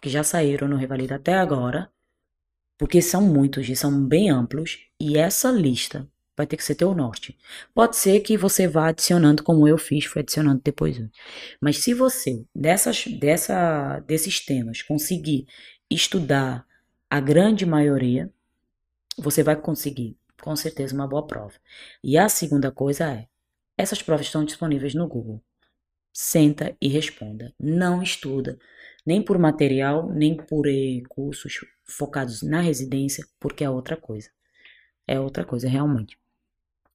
que 0.01 0.09
já 0.09 0.23
saíram 0.23 0.69
no 0.69 0.77
Revalida 0.77 1.16
até 1.16 1.35
agora, 1.35 1.91
porque 2.79 3.03
são 3.03 3.21
muitos 3.21 3.69
e 3.69 3.75
são 3.75 4.07
bem 4.07 4.31
amplos, 4.31 4.87
e 5.01 5.19
essa 5.19 5.51
lista 5.51 6.09
vai 6.37 6.47
ter 6.47 6.57
que 6.57 6.62
ser 6.62 6.77
teu 6.77 6.95
norte. 6.95 7.37
Pode 7.75 7.97
ser 7.97 8.21
que 8.21 8.37
você 8.37 8.69
vá 8.69 8.91
adicionando 8.91 9.43
como 9.43 9.66
eu 9.66 9.77
fiz, 9.77 10.05
fui 10.05 10.23
adicionando 10.23 10.62
depois. 10.62 10.97
Mas 11.61 11.79
se 11.79 11.93
você 11.93 12.45
dessas 12.55 13.05
dessa 13.09 13.99
desses 14.07 14.39
temas 14.45 14.83
conseguir 14.83 15.45
estudar 15.91 16.64
a 17.11 17.19
grande 17.19 17.66
maioria, 17.66 18.33
você 19.19 19.43
vai 19.43 19.57
conseguir 19.57 20.16
com 20.41 20.55
certeza 20.55 20.95
uma 20.95 21.09
boa 21.09 21.27
prova. 21.27 21.55
E 22.01 22.16
a 22.16 22.29
segunda 22.29 22.71
coisa 22.71 23.12
é, 23.12 23.27
essas 23.77 24.01
provas 24.01 24.27
estão 24.27 24.45
disponíveis 24.45 24.95
no 24.95 25.09
Google 25.09 25.43
senta 26.21 26.77
e 26.81 26.89
responda. 26.89 27.55
Não 27.61 28.03
estuda, 28.03 28.59
nem 29.07 29.23
por 29.23 29.39
material, 29.39 30.12
nem 30.12 30.37
por 30.37 30.66
eh, 30.66 31.01
cursos 31.09 31.64
focados 31.85 32.43
na 32.43 32.61
residência, 32.61 33.25
porque 33.39 33.62
é 33.62 33.71
outra 33.71 33.97
coisa. 33.97 34.29
É 35.07 35.21
outra 35.21 35.45
coisa, 35.45 35.69
realmente. 35.69 36.19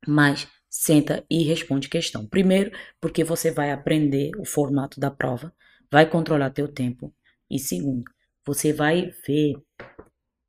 Mas 0.05 0.45
senta 0.69 1.25
e 1.29 1.41
responde 1.43 1.87
questão. 1.87 2.27
Primeiro, 2.27 2.77
porque 2.99 3.23
você 3.23 3.49
vai 3.49 3.71
aprender 3.71 4.31
o 4.37 4.43
formato 4.43 4.99
da 4.99 5.09
prova, 5.09 5.53
vai 5.89 6.05
controlar 6.09 6.49
teu 6.49 6.67
tempo. 6.67 7.13
E 7.49 7.57
segundo, 7.59 8.03
você 8.45 8.73
vai 8.73 9.13
ver 9.25 9.55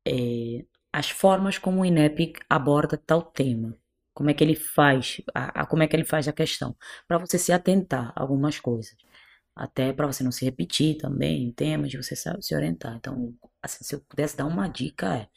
é, 0.05 0.65
as 0.91 1.09
formas 1.09 1.57
como 1.57 1.79
o 1.79 1.85
INEP 1.85 2.33
aborda 2.49 2.97
tal 2.97 3.21
tema 3.21 3.73
como 4.15 4.31
é 4.31 4.33
que 4.33 4.43
ele 4.43 4.55
faz, 4.55 5.21
a, 5.35 5.61
a 5.63 5.65
como 5.67 5.83
é 5.83 5.87
que 5.87 5.95
ele 5.95 6.05
faz 6.05 6.27
a 6.27 6.33
questão, 6.33 6.75
para 7.07 7.19
você 7.19 7.37
se 7.39 7.51
atentar 7.53 8.13
a 8.15 8.21
algumas 8.21 8.59
coisas. 8.59 8.95
Até 9.55 9.93
para 9.93 10.07
você 10.07 10.23
não 10.23 10.31
se 10.31 10.45
repetir 10.45 10.97
também 10.97 11.43
em 11.45 11.51
temas, 11.53 11.93
você 11.93 12.15
sabe, 12.15 12.43
se 12.45 12.55
orientar. 12.55 12.95
Então, 12.97 13.35
assim, 13.61 13.83
se 13.83 13.95
eu 13.95 14.01
pudesse 14.01 14.37
dar 14.37 14.45
uma 14.47 14.67
dica 14.67 15.15
é, 15.17 15.29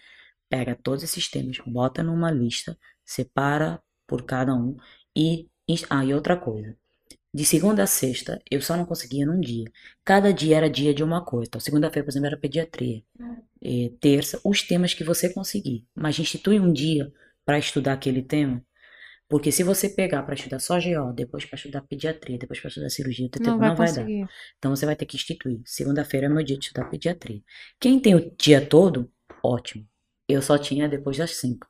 pega 0.48 0.74
todos 0.76 1.04
esses 1.04 1.28
temas, 1.30 1.58
bota 1.66 2.02
numa 2.02 2.30
lista, 2.30 2.78
separa 3.04 3.82
por 4.06 4.24
cada 4.24 4.54
um 4.54 4.76
e 5.16 5.48
ah, 5.90 6.04
e 6.04 6.14
outra 6.14 6.36
coisa. 6.36 6.76
De 7.32 7.44
segunda 7.44 7.82
a 7.82 7.86
sexta, 7.86 8.40
eu 8.50 8.60
só 8.62 8.76
não 8.76 8.86
conseguia 8.86 9.26
num 9.26 9.38
dia. 9.40 9.70
Cada 10.04 10.32
dia 10.32 10.56
era 10.56 10.70
dia 10.70 10.94
de 10.94 11.04
uma 11.04 11.24
coisa. 11.24 11.48
Então, 11.48 11.60
segunda-feira, 11.60 12.04
por 12.04 12.10
exemplo, 12.10 12.26
era 12.26 12.38
pediatria. 12.38 13.02
É, 13.62 13.90
terça, 14.00 14.40
os 14.44 14.62
temas 14.62 14.94
que 14.94 15.04
você 15.04 15.32
conseguir. 15.32 15.86
Mas 15.94 16.18
institui 16.18 16.58
um 16.58 16.72
dia 16.72 17.12
para 17.44 17.58
estudar 17.58 17.94
aquele 17.94 18.22
tema. 18.22 18.64
Porque 19.28 19.52
se 19.52 19.62
você 19.62 19.90
pegar 19.90 20.22
para 20.22 20.34
estudar 20.34 20.58
só 20.60 20.78
GO, 20.80 21.12
depois 21.14 21.44
para 21.44 21.56
estudar 21.56 21.82
pediatria, 21.82 22.38
depois 22.38 22.60
para 22.60 22.68
estudar 22.68 22.90
cirurgia, 22.90 23.26
o 23.26 23.30
teu 23.30 23.42
Não 23.42 23.56
tempo 23.56 23.58
vai 23.58 23.70
não 23.70 23.76
vai 23.76 23.92
conseguir. 23.92 24.22
dar. 24.22 24.30
Então 24.58 24.74
você 24.74 24.86
vai 24.86 24.96
ter 24.96 25.06
que 25.06 25.16
instituir. 25.16 25.60
Segunda-feira 25.66 26.26
é 26.26 26.28
meu 26.30 26.42
dia 26.44 26.58
de 26.58 26.66
estudar 26.66 26.86
pediatria. 26.88 27.42
Quem 27.80 28.00
tem 28.00 28.14
o 28.14 28.34
dia 28.36 28.66
todo, 28.66 29.12
ótimo. 29.42 29.86
Eu 30.28 30.42
só 30.42 30.58
tinha 30.58 30.88
depois 30.88 31.16
das 31.18 31.36
5. 31.36 31.66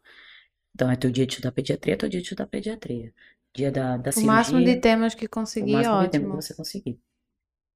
Então 0.75 0.91
é 0.91 0.97
teu 0.97 1.11
dia 1.11 1.27
de 1.27 1.33
estudar 1.35 1.53
pediatria, 1.53 1.95
é 1.95 1.97
teu 1.97 2.09
dia 2.09 2.21
de 2.21 2.25
estudar 2.27 2.47
pediatria. 2.49 3.15
Dia 3.55 3.73
da, 3.73 3.97
da 3.97 4.13
O 4.15 4.21
cirurgia. 4.21 4.27
máximo 4.27 4.63
de 4.65 4.77
temas 4.81 5.15
que 5.15 5.29
o 5.29 5.31
conseguir, 5.31 5.73
máximo 5.73 5.99
de 5.99 6.09
tempo 6.09 6.29
ótimo. 6.29 6.31
que 6.31 6.37
você 6.37 6.55
conseguir. 6.55 7.01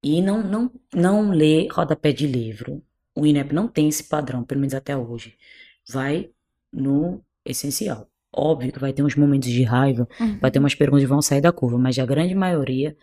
E 0.03 0.23
não, 0.23 0.43
não, 0.43 0.73
não 0.95 1.31
lê 1.31 1.69
rodapé 1.69 2.13
de 2.13 2.27
livro. 2.27 2.85
O 3.17 3.27
INEP 3.27 3.55
não 3.55 3.69
tem 3.69 3.89
esse 3.89 4.05
padrão, 4.05 4.45
pelo 4.45 4.61
menos 4.61 4.75
até 4.75 4.97
hoje. 4.97 5.39
Vai 5.89 6.33
no 6.73 7.25
essencial. 7.45 8.11
Óbvio 8.35 8.73
que 8.73 8.79
vai 8.79 8.93
ter 8.93 9.03
uns 9.03 9.15
momentos 9.17 9.49
de 9.51 9.63
raiva, 9.63 10.09
Uhum. 10.21 10.39
vai 10.41 10.51
ter 10.51 10.59
umas 10.59 10.75
perguntas 10.75 11.05
que 11.05 11.09
vão 11.09 11.23
sair 11.23 11.41
da 11.41 11.53
curva, 11.53 11.79
mas 11.79 11.99
a 11.99 12.07
grande 12.07 12.35
maioria 12.35 12.97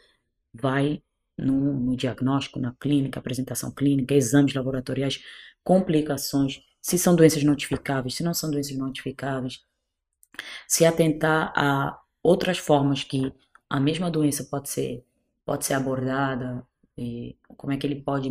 vai 0.54 1.02
no, 1.38 1.74
no 1.74 1.96
diagnóstico, 1.96 2.60
na 2.60 2.74
clínica, 2.80 3.20
apresentação 3.20 3.72
clínica, 3.72 4.14
exames 4.16 4.54
laboratoriais, 4.54 5.22
complicações, 5.64 6.62
se 6.82 6.98
são 6.98 7.16
doenças 7.16 7.44
notificáveis, 7.44 8.16
se 8.16 8.24
não 8.24 8.34
são 8.34 8.50
doenças 8.52 8.76
notificáveis, 8.78 9.62
se 10.68 10.86
atentar 10.86 11.52
a 11.56 12.00
outras 12.24 12.58
formas 12.58 13.04
que 13.04 13.32
a 13.70 13.80
mesma 13.80 14.10
doença 14.10 14.44
pode 14.46 14.70
ser, 14.70 15.04
pode 15.46 15.66
ser 15.66 15.74
abordada, 15.74 16.66
e 16.98 17.38
como 17.58 17.72
é 17.74 17.78
que 17.78 17.88
ele 17.88 18.02
pode 18.02 18.30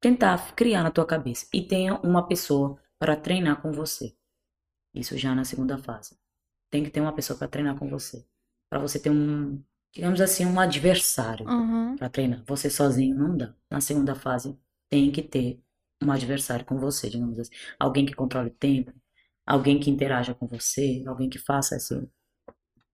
tentar 0.00 0.54
criar 0.54 0.82
na 0.82 0.90
tua 0.90 1.06
cabeça. 1.06 1.46
E 1.52 1.62
tenha 1.62 1.94
uma 2.00 2.26
pessoa 2.26 2.78
para 2.98 3.16
treinar 3.16 3.60
com 3.60 3.72
você. 3.72 4.14
Isso 4.96 5.16
já 5.18 5.34
na 5.34 5.44
segunda 5.44 5.78
fase. 5.78 6.18
Tem 6.70 6.84
que 6.84 6.90
ter 6.90 7.00
uma 7.00 7.14
pessoa 7.14 7.38
para 7.38 7.48
treinar 7.48 7.78
com 7.78 7.88
você. 7.88 8.26
Para 8.70 8.80
você 8.80 8.98
ter 9.00 9.10
um, 9.10 9.62
digamos 9.94 10.20
assim, 10.20 10.46
um 10.46 10.60
adversário 10.60 11.46
Uhum. 11.46 11.96
para 11.96 12.10
treinar. 12.10 12.44
Você 12.46 12.70
sozinho 12.70 13.16
não 13.16 13.36
dá. 13.36 13.54
Na 13.70 13.80
segunda 13.80 14.14
fase, 14.14 14.58
tem 14.90 15.12
que 15.12 15.22
ter 15.22 15.60
um 16.02 16.10
adversário 16.12 16.64
com 16.66 16.78
você, 16.78 17.10
digamos 17.10 17.38
assim. 17.38 17.52
Alguém 17.78 18.06
que 18.06 18.14
controle 18.14 18.50
o 18.50 18.54
tempo, 18.54 18.92
alguém 19.46 19.80
que 19.80 19.90
interaja 19.90 20.34
com 20.34 20.46
você, 20.46 21.04
alguém 21.06 21.28
que 21.30 21.38
faça 21.38 21.76
esse, 21.76 21.94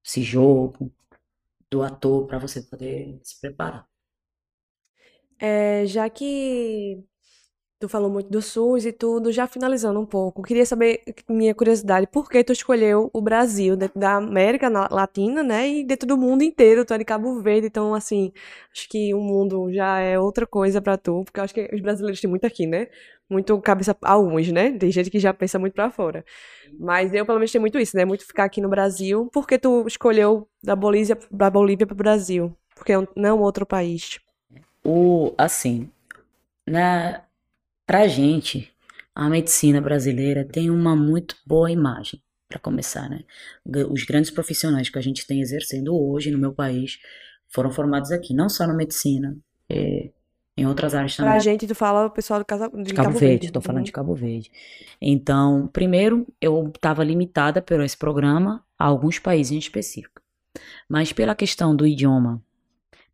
esse 0.05 0.23
jogo 0.23 0.93
do 1.71 1.83
ator 1.83 2.27
para 2.27 2.39
você 2.39 2.61
poder 2.63 3.19
se 3.23 3.39
preparar. 3.41 3.87
É, 5.39 5.85
já 5.85 6.09
que 6.09 7.03
tu 7.83 7.89
falou 7.89 8.09
muito 8.09 8.29
do 8.29 8.41
SUS 8.41 8.85
e 8.85 8.93
tudo, 8.93 9.29
já 9.29 9.45
finalizando 9.45 9.99
um 9.99 10.05
pouco, 10.05 10.41
queria 10.41 10.65
saber, 10.65 11.01
minha 11.29 11.53
curiosidade, 11.53 12.07
por 12.07 12.29
que 12.29 12.41
tu 12.41 12.53
escolheu 12.53 13.09
o 13.13 13.21
Brasil? 13.21 13.75
Dentro 13.75 13.99
da 13.99 14.15
América 14.15 14.69
Na- 14.69 14.87
Latina, 14.89 15.43
né, 15.43 15.67
e 15.69 15.83
dentro 15.83 16.07
do 16.07 16.17
mundo 16.17 16.43
inteiro, 16.43 16.85
tu 16.85 16.93
é 16.93 16.97
de 16.97 17.03
Cabo 17.03 17.41
Verde, 17.41 17.67
então, 17.67 17.93
assim, 17.93 18.31
acho 18.71 18.87
que 18.87 19.13
o 19.13 19.19
mundo 19.19 19.69
já 19.73 19.99
é 19.99 20.17
outra 20.17 20.47
coisa 20.47 20.81
pra 20.81 20.97
tu, 20.97 21.23
porque 21.25 21.39
eu 21.41 21.43
acho 21.43 21.53
que 21.53 21.69
os 21.73 21.81
brasileiros 21.81 22.21
têm 22.21 22.29
muito 22.29 22.45
aqui, 22.45 22.65
né, 22.65 22.87
muito 23.29 23.59
cabeça, 23.59 23.95
alguns, 24.01 24.49
né, 24.49 24.71
tem 24.77 24.89
gente 24.89 25.09
que 25.09 25.19
já 25.19 25.33
pensa 25.33 25.59
muito 25.59 25.73
pra 25.73 25.91
fora, 25.91 26.23
mas 26.79 27.13
eu, 27.13 27.25
pelo 27.25 27.37
menos, 27.39 27.51
tenho 27.51 27.61
muito 27.61 27.77
isso, 27.79 27.97
né, 27.97 28.05
muito 28.05 28.25
ficar 28.25 28.45
aqui 28.45 28.61
no 28.61 28.69
Brasil, 28.69 29.29
por 29.33 29.45
que 29.45 29.57
tu 29.59 29.85
escolheu 29.87 30.47
da 30.63 30.73
Bolívia, 30.75 31.17
da 31.29 31.49
Bolívia 31.49 31.85
pro 31.85 31.95
Brasil? 31.95 32.55
Porque 32.75 32.93
não 33.15 33.41
outro 33.41 33.65
país? 33.65 34.19
O, 34.83 35.33
assim, 35.37 35.89
na, 36.67 37.23
pra 37.85 38.07
gente, 38.07 38.71
a 39.15 39.29
medicina 39.29 39.79
brasileira 39.81 40.43
tem 40.45 40.69
uma 40.69 40.95
muito 40.95 41.35
boa 41.45 41.69
imagem, 41.71 42.21
para 42.47 42.59
começar, 42.59 43.09
né? 43.09 43.23
Os 43.89 44.03
grandes 44.03 44.29
profissionais 44.31 44.89
que 44.89 44.97
a 44.99 45.01
gente 45.01 45.25
tem 45.25 45.41
exercendo 45.41 45.95
hoje 45.95 46.29
no 46.31 46.37
meu 46.37 46.53
país 46.53 46.99
foram 47.49 47.71
formados 47.71 48.11
aqui, 48.11 48.33
não 48.33 48.47
só 48.49 48.65
na 48.67 48.73
medicina, 48.73 49.35
eh, 49.69 50.09
em 50.55 50.65
outras 50.67 50.93
áreas 50.93 51.15
Pra 51.15 51.25
também. 51.25 51.39
gente, 51.41 51.65
tu 51.65 51.73
fala 51.73 52.05
o 52.05 52.11
pessoal 52.11 52.39
do 52.39 52.45
casa, 52.45 52.69
de 52.69 52.83
De 52.83 52.93
Cabo 52.93 53.07
Cabo 53.07 53.19
Verde, 53.19 53.27
Verde. 53.33 53.45
estou 53.47 53.61
falando 53.61 53.79
Uhum. 53.79 53.85
de 53.85 53.91
Cabo 53.91 54.13
Verde. 54.13 54.51
Então, 55.01 55.67
primeiro, 55.73 56.27
eu 56.39 56.67
estava 56.75 57.03
limitada 57.03 57.59
por 57.61 57.79
esse 57.81 57.97
programa 57.97 58.63
a 58.77 58.85
alguns 58.85 59.17
países 59.17 59.51
em 59.51 59.57
específico. 59.57 60.21
Mas 60.87 61.11
pela 61.11 61.33
questão 61.33 61.75
do 61.75 61.87
idioma, 61.87 62.39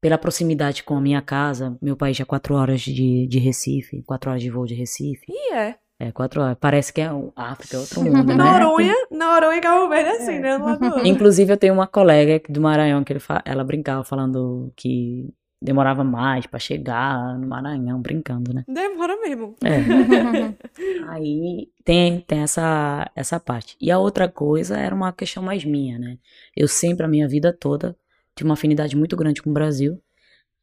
pela 0.02 0.18
proximidade 0.18 0.84
com 0.84 0.96
a 0.96 1.02
minha 1.02 1.22
casa, 1.22 1.78
meu 1.82 1.96
país 1.98 2.20
é 2.20 2.26
quatro 2.26 2.56
horas 2.56 2.82
de, 2.82 3.28
de 3.28 3.40
Recife, 3.40 4.02
quatro 4.04 4.30
horas 4.30 4.42
de 4.42 4.50
voo 4.50 4.66
de 4.66 4.74
Recife. 4.74 5.26
E 5.30 5.54
é. 5.54 5.76
É, 6.02 6.12
quatro 6.14 6.42
horas. 6.42 6.56
Parece 6.60 6.94
que 6.94 7.02
é, 7.02 7.10
África 7.36 7.76
é 7.76 7.80
outro 7.80 8.02
mundo, 8.06 8.24
né? 8.24 8.36
Noronha, 8.36 8.94
Noronha 9.12 9.58
e 9.58 9.62
Cabo 9.62 9.90
Verde 9.90 10.10
é 10.10 10.16
assim, 10.16 10.36
É. 10.36 10.40
né? 10.40 10.58
Inclusive, 11.04 11.52
eu 11.52 11.58
tenho 11.58 11.74
uma 11.74 11.88
colega 11.88 12.42
do 12.48 12.62
Maranhão 12.62 13.04
que 13.04 13.12
ele 13.12 13.20
fa- 13.20 13.42
ela 13.46 13.64
brincava 13.66 14.04
falando 14.06 14.72
que 14.78 15.30
demorava 15.62 16.06
mais 16.06 16.48
para 16.48 16.58
chegar 16.58 17.38
no 17.38 17.46
Maranhão, 17.46 18.02
brincando, 18.02 18.54
né? 18.54 18.64
Demora 18.66 19.18
mesmo. 19.20 19.56
É. 19.62 20.54
Aí 21.10 21.68
tem, 21.84 22.22
tem 22.22 22.40
essa, 22.44 23.12
essa 23.16 23.38
parte. 23.40 23.76
E 23.82 23.92
a 23.92 24.00
outra 24.00 24.30
coisa 24.30 24.78
era 24.78 24.96
uma 24.96 25.12
questão 25.12 25.44
mais 25.44 25.66
minha, 25.66 26.00
né? 26.00 26.18
Eu 26.56 26.68
sempre, 26.70 27.06
a 27.06 27.10
minha 27.10 27.28
vida 27.28 27.52
toda, 27.52 27.96
tive 28.40 28.50
uma 28.50 28.54
afinidade 28.54 28.96
muito 28.96 29.16
grande 29.16 29.42
com 29.42 29.50
o 29.50 29.54
Brasil. 29.54 30.02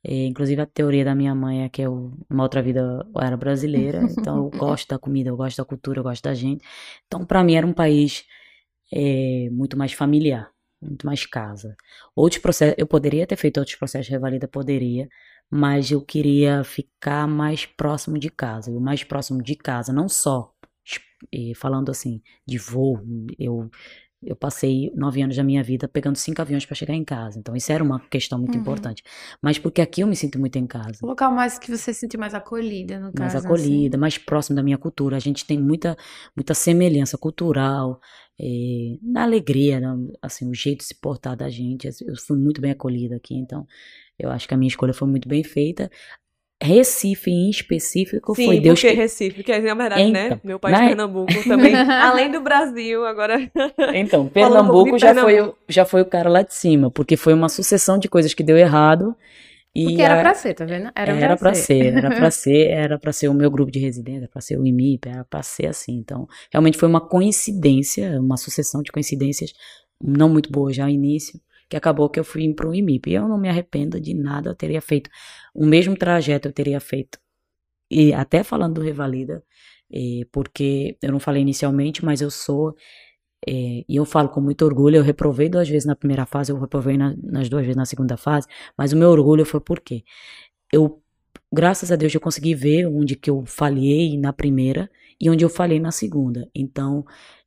É, 0.04 0.26
inclusive 0.26 0.60
a 0.60 0.66
teoria 0.66 1.04
da 1.04 1.14
minha 1.14 1.34
mãe 1.34 1.64
é 1.64 1.68
que 1.68 1.82
eu, 1.82 2.12
uma 2.30 2.42
outra 2.44 2.62
vida, 2.62 3.06
eu 3.14 3.20
era 3.20 3.36
brasileira. 3.36 4.00
Então 4.18 4.36
eu 4.44 4.50
gosto 4.50 4.88
da 4.88 4.98
comida, 4.98 5.30
eu 5.30 5.36
gosto 5.36 5.58
da 5.58 5.64
cultura, 5.64 6.00
eu 6.00 6.04
gosto 6.04 6.22
da 6.22 6.34
gente. 6.34 6.64
Então 7.06 7.24
para 7.24 7.42
mim 7.44 7.54
era 7.54 7.66
um 7.66 7.72
país 7.72 8.24
é, 8.92 9.48
muito 9.50 9.76
mais 9.76 9.92
familiar, 9.92 10.50
muito 10.80 11.06
mais 11.06 11.26
casa. 11.26 11.76
Outros 12.14 12.40
processos, 12.40 12.76
eu 12.78 12.86
poderia 12.86 13.26
ter 13.26 13.36
feito 13.36 13.58
outros 13.58 13.76
processos 13.76 14.06
de 14.06 14.12
revalida, 14.12 14.48
poderia 14.48 15.08
mas 15.48 15.92
eu 15.92 16.02
queria 16.02 16.64
ficar 16.64 17.28
mais 17.28 17.66
próximo 17.66 18.18
de 18.18 18.28
casa, 18.30 18.70
o 18.72 18.80
mais 18.80 19.04
próximo 19.04 19.40
de 19.40 19.54
casa, 19.54 19.92
não 19.92 20.08
só 20.08 20.52
falando 21.56 21.90
assim 21.90 22.20
de 22.46 22.58
voo, 22.58 23.00
eu 23.38 23.70
eu 24.22 24.36
passei 24.36 24.90
nove 24.94 25.22
anos 25.22 25.36
da 25.36 25.44
minha 25.44 25.62
vida 25.62 25.88
pegando 25.88 26.16
cinco 26.16 26.40
aviões 26.42 26.64
para 26.66 26.74
chegar 26.76 26.94
em 26.94 27.04
casa, 27.04 27.38
então 27.38 27.54
isso 27.56 27.72
era 27.72 27.82
uma 27.84 28.00
questão 28.08 28.38
muito 28.38 28.56
Uhum. 28.56 28.58
importante, 28.58 29.02
mas 29.42 29.58
porque 29.58 29.80
aqui 29.82 30.00
eu 30.02 30.06
me 30.06 30.16
sinto 30.16 30.38
muito 30.38 30.56
em 30.58 30.66
casa, 30.66 31.00
O 31.00 31.06
local 31.06 31.32
mais 31.32 31.58
que 31.58 31.70
você 31.70 31.94
se 31.94 32.00
sentir 32.00 32.18
mais 32.18 32.34
acolhida, 32.34 33.00
no 33.00 33.10
mais 33.12 33.34
caso, 33.34 33.48
assim. 33.48 33.88
acolhida, 33.88 33.96
mais 33.96 34.18
próximo 34.18 34.56
da 34.56 34.62
minha 34.62 34.76
cultura, 34.78 35.16
a 35.16 35.20
gente 35.20 35.46
tem 35.46 35.58
muita 35.58 35.96
muita 36.36 36.52
semelhança 36.54 37.16
cultural, 37.16 38.00
eh, 38.38 38.98
na 39.02 39.22
alegria, 39.24 39.80
na- 39.80 39.96
assim 40.22 40.48
o 40.50 40.54
jeito 40.54 40.80
de 40.80 40.84
se 40.86 40.94
portar 41.00 41.36
da 41.36 41.48
gente, 41.48 41.86
eu 41.88 42.16
fui 42.16 42.36
muito 42.38 42.60
bem 42.60 42.72
acolhida 42.72 43.16
aqui, 43.16 43.34
então 43.34 43.66
eu 44.18 44.30
acho 44.30 44.48
que 44.48 44.54
a 44.54 44.58
minha 44.58 44.68
escolha 44.70 44.94
foi 44.94 45.08
muito 45.08 45.28
bem 45.28 45.44
feita. 45.44 45.90
Recife 46.62 47.30
em 47.30 47.50
específico 47.50 48.34
Sim, 48.34 48.46
foi 48.46 48.60
Deus 48.60 48.80
porque 48.80 48.94
que. 48.94 49.00
Recife, 49.00 49.36
porque 49.36 49.58
na 49.58 49.74
verdade, 49.74 50.10
né? 50.10 50.26
Então, 50.26 50.40
Meu 50.42 50.58
país, 50.58 50.78
na- 50.78 50.86
Pernambuco, 50.86 51.32
também, 51.46 51.74
além 51.74 52.30
do 52.30 52.40
Brasil, 52.40 53.04
agora. 53.04 53.50
Então, 53.94 54.22
um 54.22 54.28
Pernambuco 54.28 54.92
de 54.96 54.98
já 54.98 55.14
foi, 55.14 55.22
o- 55.22 55.26
Pernambuco. 55.26 55.58
já 55.68 55.84
foi 55.84 56.00
o 56.00 56.06
cara 56.06 56.30
lá 56.30 56.42
de 56.42 56.54
cima, 56.54 56.90
porque 56.90 57.16
foi 57.16 57.34
uma 57.34 57.48
sucessão 57.50 57.98
de 57.98 58.08
coisas 58.08 58.32
que 58.32 58.42
deu 58.42 58.56
errado. 58.56 59.14
E 59.74 59.84
Porque 59.84 60.00
era 60.00 60.18
a- 60.18 60.20
pra 60.22 60.32
ser, 60.34 60.54
tá 60.54 60.64
vendo? 60.64 60.90
Era, 60.96 61.12
era 61.12 61.36
pra 61.36 61.52
ser, 61.52 61.94
era 61.94 62.08
pra 62.08 62.30
ser, 62.32 62.68
era 62.70 62.98
pra 62.98 63.12
ser 63.12 63.28
o 63.28 63.34
meu 63.34 63.50
grupo 63.50 63.70
de 63.70 63.78
residência, 63.78 64.20
era 64.20 64.28
pra 64.28 64.40
ser 64.40 64.58
o 64.58 64.66
IMIP, 64.66 65.06
era 65.06 65.24
pra 65.24 65.42
ser 65.42 65.66
assim. 65.66 65.92
Então, 65.98 66.26
realmente 66.50 66.78
foi 66.78 66.88
uma 66.88 67.02
coincidência, 67.02 68.18
uma 68.18 68.38
sucessão 68.38 68.82
de 68.82 68.90
coincidências 68.90 69.52
não 70.02 70.30
muito 70.30 70.50
boas 70.50 70.74
já 70.74 70.84
ao 70.84 70.88
início, 70.90 71.38
que 71.68 71.76
acabou 71.76 72.08
que 72.10 72.20
eu 72.20 72.24
fui 72.24 72.52
pro 72.54 72.74
IMIP. 72.74 73.10
E 73.10 73.14
eu 73.14 73.28
não 73.28 73.38
me 73.38 73.48
arrependo 73.48 74.00
de 74.00 74.14
nada, 74.14 74.50
eu 74.50 74.54
teria 74.54 74.80
feito 74.80 75.10
o 75.54 75.66
mesmo 75.66 75.96
trajeto, 75.96 76.48
eu 76.48 76.52
teria 76.52 76.80
feito. 76.80 77.18
E 77.90 78.12
até 78.14 78.42
falando 78.44 78.74
do 78.76 78.80
Revalida, 78.82 79.44
eh, 79.92 80.26
porque 80.32 80.96
eu 81.02 81.12
não 81.12 81.20
falei 81.20 81.42
inicialmente, 81.42 82.04
mas 82.04 82.20
eu 82.20 82.30
sou 82.30 82.74
é, 83.46 83.84
e 83.88 83.96
eu 83.96 84.04
falo 84.04 84.28
com 84.30 84.40
muito 84.40 84.64
orgulho, 84.64 84.96
eu 84.96 85.02
reprovei 85.02 85.48
duas 85.48 85.68
vezes 85.68 85.86
na 85.86 85.94
primeira 85.96 86.26
fase, 86.26 86.50
eu 86.52 86.58
reprovei 86.58 86.96
na- 86.96 87.14
nas 87.22 87.48
duas 87.48 87.62
vezes 87.62 87.76
na 87.76 87.84
segunda 87.86 88.16
fase, 88.16 88.46
mas 88.76 88.92
o 88.92 88.96
meu 88.96 89.10
orgulho 89.10 89.44
foi 89.44 89.60
porque 89.60 90.04
eu, 90.72 91.02
graças 91.52 91.92
a 91.92 91.96
Deus, 91.96 92.14
eu 92.14 92.20
consegui 92.20 92.54
ver 92.54 92.86
onde 92.86 93.16
que 93.16 93.30
eu 93.30 93.44
falhei 93.46 94.18
na 94.18 94.32
primeira 94.32 94.90
e 95.20 95.30
onde 95.30 95.44
eu 95.44 95.50
falhei 95.50 95.80
na 95.80 95.92
segunda. 95.92 96.48
Então, 96.54 97.04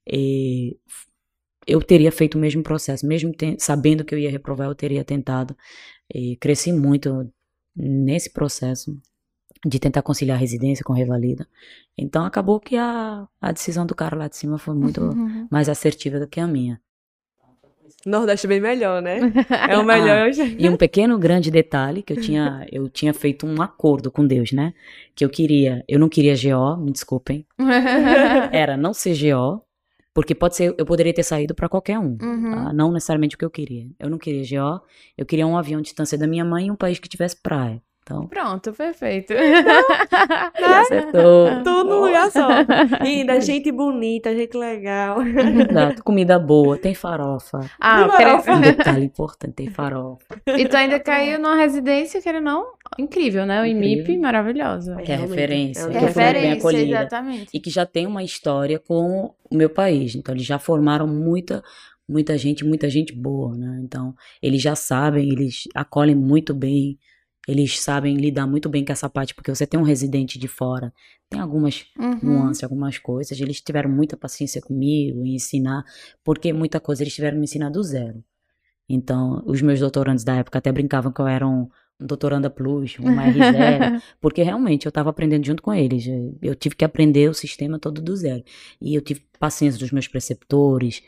é, 0.07 0.75
eu 1.67 1.81
teria 1.81 2.11
feito 2.11 2.35
o 2.35 2.39
mesmo 2.41 2.63
processo, 2.63 3.05
mesmo 3.05 3.31
ten- 3.33 3.57
sabendo 3.59 4.03
que 4.03 4.13
eu 4.15 4.19
ia 4.19 4.31
reprovar, 4.31 4.67
eu 4.67 4.75
teria 4.75 5.03
tentado. 5.03 5.55
É, 6.13 6.35
cresci 6.39 6.71
muito 6.73 7.29
nesse 7.75 8.31
processo 8.31 8.97
de 9.65 9.77
tentar 9.79 10.01
conciliar 10.01 10.37
a 10.37 10.39
residência 10.39 10.83
com 10.85 10.93
revalida. 10.93 11.47
Então, 11.97 12.25
acabou 12.25 12.59
que 12.59 12.75
a, 12.77 13.27
a 13.41 13.51
decisão 13.51 13.85
do 13.85 13.93
cara 13.93 14.15
lá 14.15 14.27
de 14.27 14.37
cima 14.37 14.57
foi 14.57 14.73
muito 14.73 15.01
Uhum. 15.13 15.47
mais 15.51 15.67
assertiva 15.69 16.19
do 16.19 16.27
que 16.27 16.39
a 16.39 16.47
minha. 16.47 16.79
Nordeste 18.05 18.45
é 18.47 18.49
bem 18.49 18.61
melhor, 18.61 19.01
né? 19.01 19.19
É 19.69 19.77
o 19.77 19.83
melhor. 19.83 20.29
Ah, 20.29 20.45
e 20.57 20.69
um 20.69 20.77
pequeno 20.77 21.17
grande 21.19 21.51
detalhe 21.51 22.01
que 22.01 22.13
eu 22.13 22.17
tinha, 22.17 22.65
eu 22.71 22.87
tinha 22.89 23.13
feito 23.13 23.45
um 23.45 23.61
acordo 23.61 24.09
com 24.09 24.25
Deus, 24.25 24.51
né? 24.53 24.73
Que 25.13 25.25
eu 25.25 25.29
queria, 25.29 25.83
eu 25.87 25.99
não 25.99 26.07
queria 26.07 26.33
GO, 26.35 26.77
me 26.77 26.91
desculpem. 26.91 27.45
Era 28.51 28.77
não 28.77 28.93
ser 28.93 29.13
GO, 29.17 29.61
porque 30.19 30.35
pode 30.35 30.53
ser, 30.57 30.75
eu 30.77 30.85
poderia 30.85 31.13
ter 31.13 31.23
saído 31.23 31.55
para 31.55 31.69
qualquer 31.69 31.97
um, 31.97 32.17
Uhum. 32.21 32.51
tá? 32.51 32.73
não 32.73 32.91
necessariamente 32.91 33.35
o 33.35 33.39
que 33.39 33.45
eu 33.45 33.49
queria. 33.49 33.87
Eu 33.97 34.09
não 34.09 34.17
queria 34.17 34.43
GO, 34.43 34.81
eu 35.17 35.25
queria 35.25 35.47
um 35.47 35.57
avião 35.57 35.79
de 35.79 35.85
distância 35.85 36.17
da 36.17 36.27
minha 36.27 36.43
mãe 36.43 36.67
e 36.67 36.71
um 36.71 36.75
país 36.75 36.99
que 36.99 37.07
tivesse 37.07 37.41
praia. 37.41 37.81
Então, 38.09 38.27
Pronto, 38.27 38.73
perfeito. 38.73 39.33
ele 39.37 40.65
acertou. 40.65 41.63
Tudo 41.63 41.83
num 41.83 42.01
lugar 42.05 42.31
só. 42.31 42.47
Ainda 42.99 43.39
gente 43.39 43.71
bonita, 43.71 44.35
gente 44.35 44.57
legal. 44.57 45.17
Exato, 45.21 46.03
comida 46.03 46.39
boa, 46.39 46.75
tem 46.77 46.95
farofa. 46.95 47.59
Ah, 47.79 48.05
Que 48.09 48.17
querendo- 48.17 48.41
farofa. 48.41 48.49
Um 48.59 48.61
detalhe 48.61 49.05
importante, 49.05 49.53
tem 49.53 49.69
farofa. 49.69 50.25
E 50.47 50.67
tu 50.67 50.75
ainda 50.75 50.99
caiu 50.99 51.39
numa 51.39 51.55
residência, 51.55 52.19
querendo 52.21 52.47
ou 52.47 52.53
não, 52.53 52.65
incrível, 52.97 53.45
né? 53.45 53.61
O 53.61 53.65
IMIP, 53.65 54.17
maravilhosa. 54.17 54.95
Que 54.97 55.11
é 55.11 55.15
referência, 55.15 55.81
é 55.83 55.85
que 55.87 55.91
bem 55.93 55.99
referência, 56.01 56.53
acolhida. 56.57 56.99
exatamente. 56.99 57.49
e 57.53 57.59
que 57.59 57.69
já 57.69 57.85
tem 57.85 58.07
uma 58.07 58.23
história 58.23 58.79
com 58.79 59.33
o 59.49 59.55
meu 59.55 59.69
país. 59.69 60.15
Então, 60.15 60.33
eles 60.33 60.45
já 60.45 60.57
formaram 60.57 61.07
muita, 61.07 61.63
muita 62.07 62.37
gente, 62.37 62.65
muita 62.65 62.89
gente 62.89 63.13
boa, 63.13 63.55
né? 63.55 63.79
Então, 63.83 64.15
eles 64.41 64.61
já 64.61 64.75
sabem, 64.75 65.29
eles 65.29 65.63
acolhem 65.75 66.15
muito 66.15 66.53
bem, 66.53 66.97
eles 67.49 67.79
sabem 67.81 68.15
lidar 68.15 68.45
muito 68.45 68.69
bem 68.69 68.85
com 68.85 68.91
essa 68.91 69.09
parte, 69.09 69.33
porque 69.33 69.53
você 69.53 69.65
tem 69.65 69.79
um 69.79 69.83
residente 69.83 70.37
de 70.37 70.47
fora, 70.47 70.93
tem 71.29 71.39
algumas 71.39 71.85
Uhum. 71.97 72.19
nuances, 72.21 72.63
algumas 72.63 72.97
coisas. 72.97 73.39
Eles 73.39 73.59
tiveram 73.61 73.89
muita 73.89 74.15
paciência 74.15 74.61
comigo 74.61 75.25
em 75.25 75.35
ensinar, 75.35 75.83
porque 76.23 76.53
muita 76.53 76.79
coisa 76.79 77.03
eles 77.03 77.13
tiveram 77.15 77.37
me 77.37 77.45
ensinar 77.45 77.69
do 77.69 77.81
zero. 77.83 78.23
Então, 78.87 79.43
os 79.45 79.61
meus 79.61 79.79
doutorandos 79.79 80.23
da 80.23 80.35
época 80.35 80.57
até 80.59 80.71
brincavam 80.71 81.11
que 81.11 81.21
eu 81.21 81.27
era 81.27 81.47
um, 81.47 81.67
um 81.99 82.05
doutoranda 82.07 82.49
plus, 82.49 82.97
uma 82.99 83.23
R0, 83.25 84.01
porque 84.19 84.41
realmente 84.43 84.85
eu 84.85 84.89
estava 84.89 85.09
aprendendo 85.11 85.45
junto 85.45 85.61
com 85.61 85.73
eles. 85.73 86.05
Eu 86.41 86.55
tive 86.55 86.75
que 86.75 86.85
aprender 86.85 87.29
o 87.29 87.33
sistema 87.33 87.77
todo 87.79 88.01
do 88.01 88.15
zero. 88.15 88.43
E 88.81 88.95
eu 88.95 89.01
tive 89.01 89.21
paciência 89.39 89.79
dos 89.79 89.91
meus 89.91 90.07
preceptores, 90.07 91.03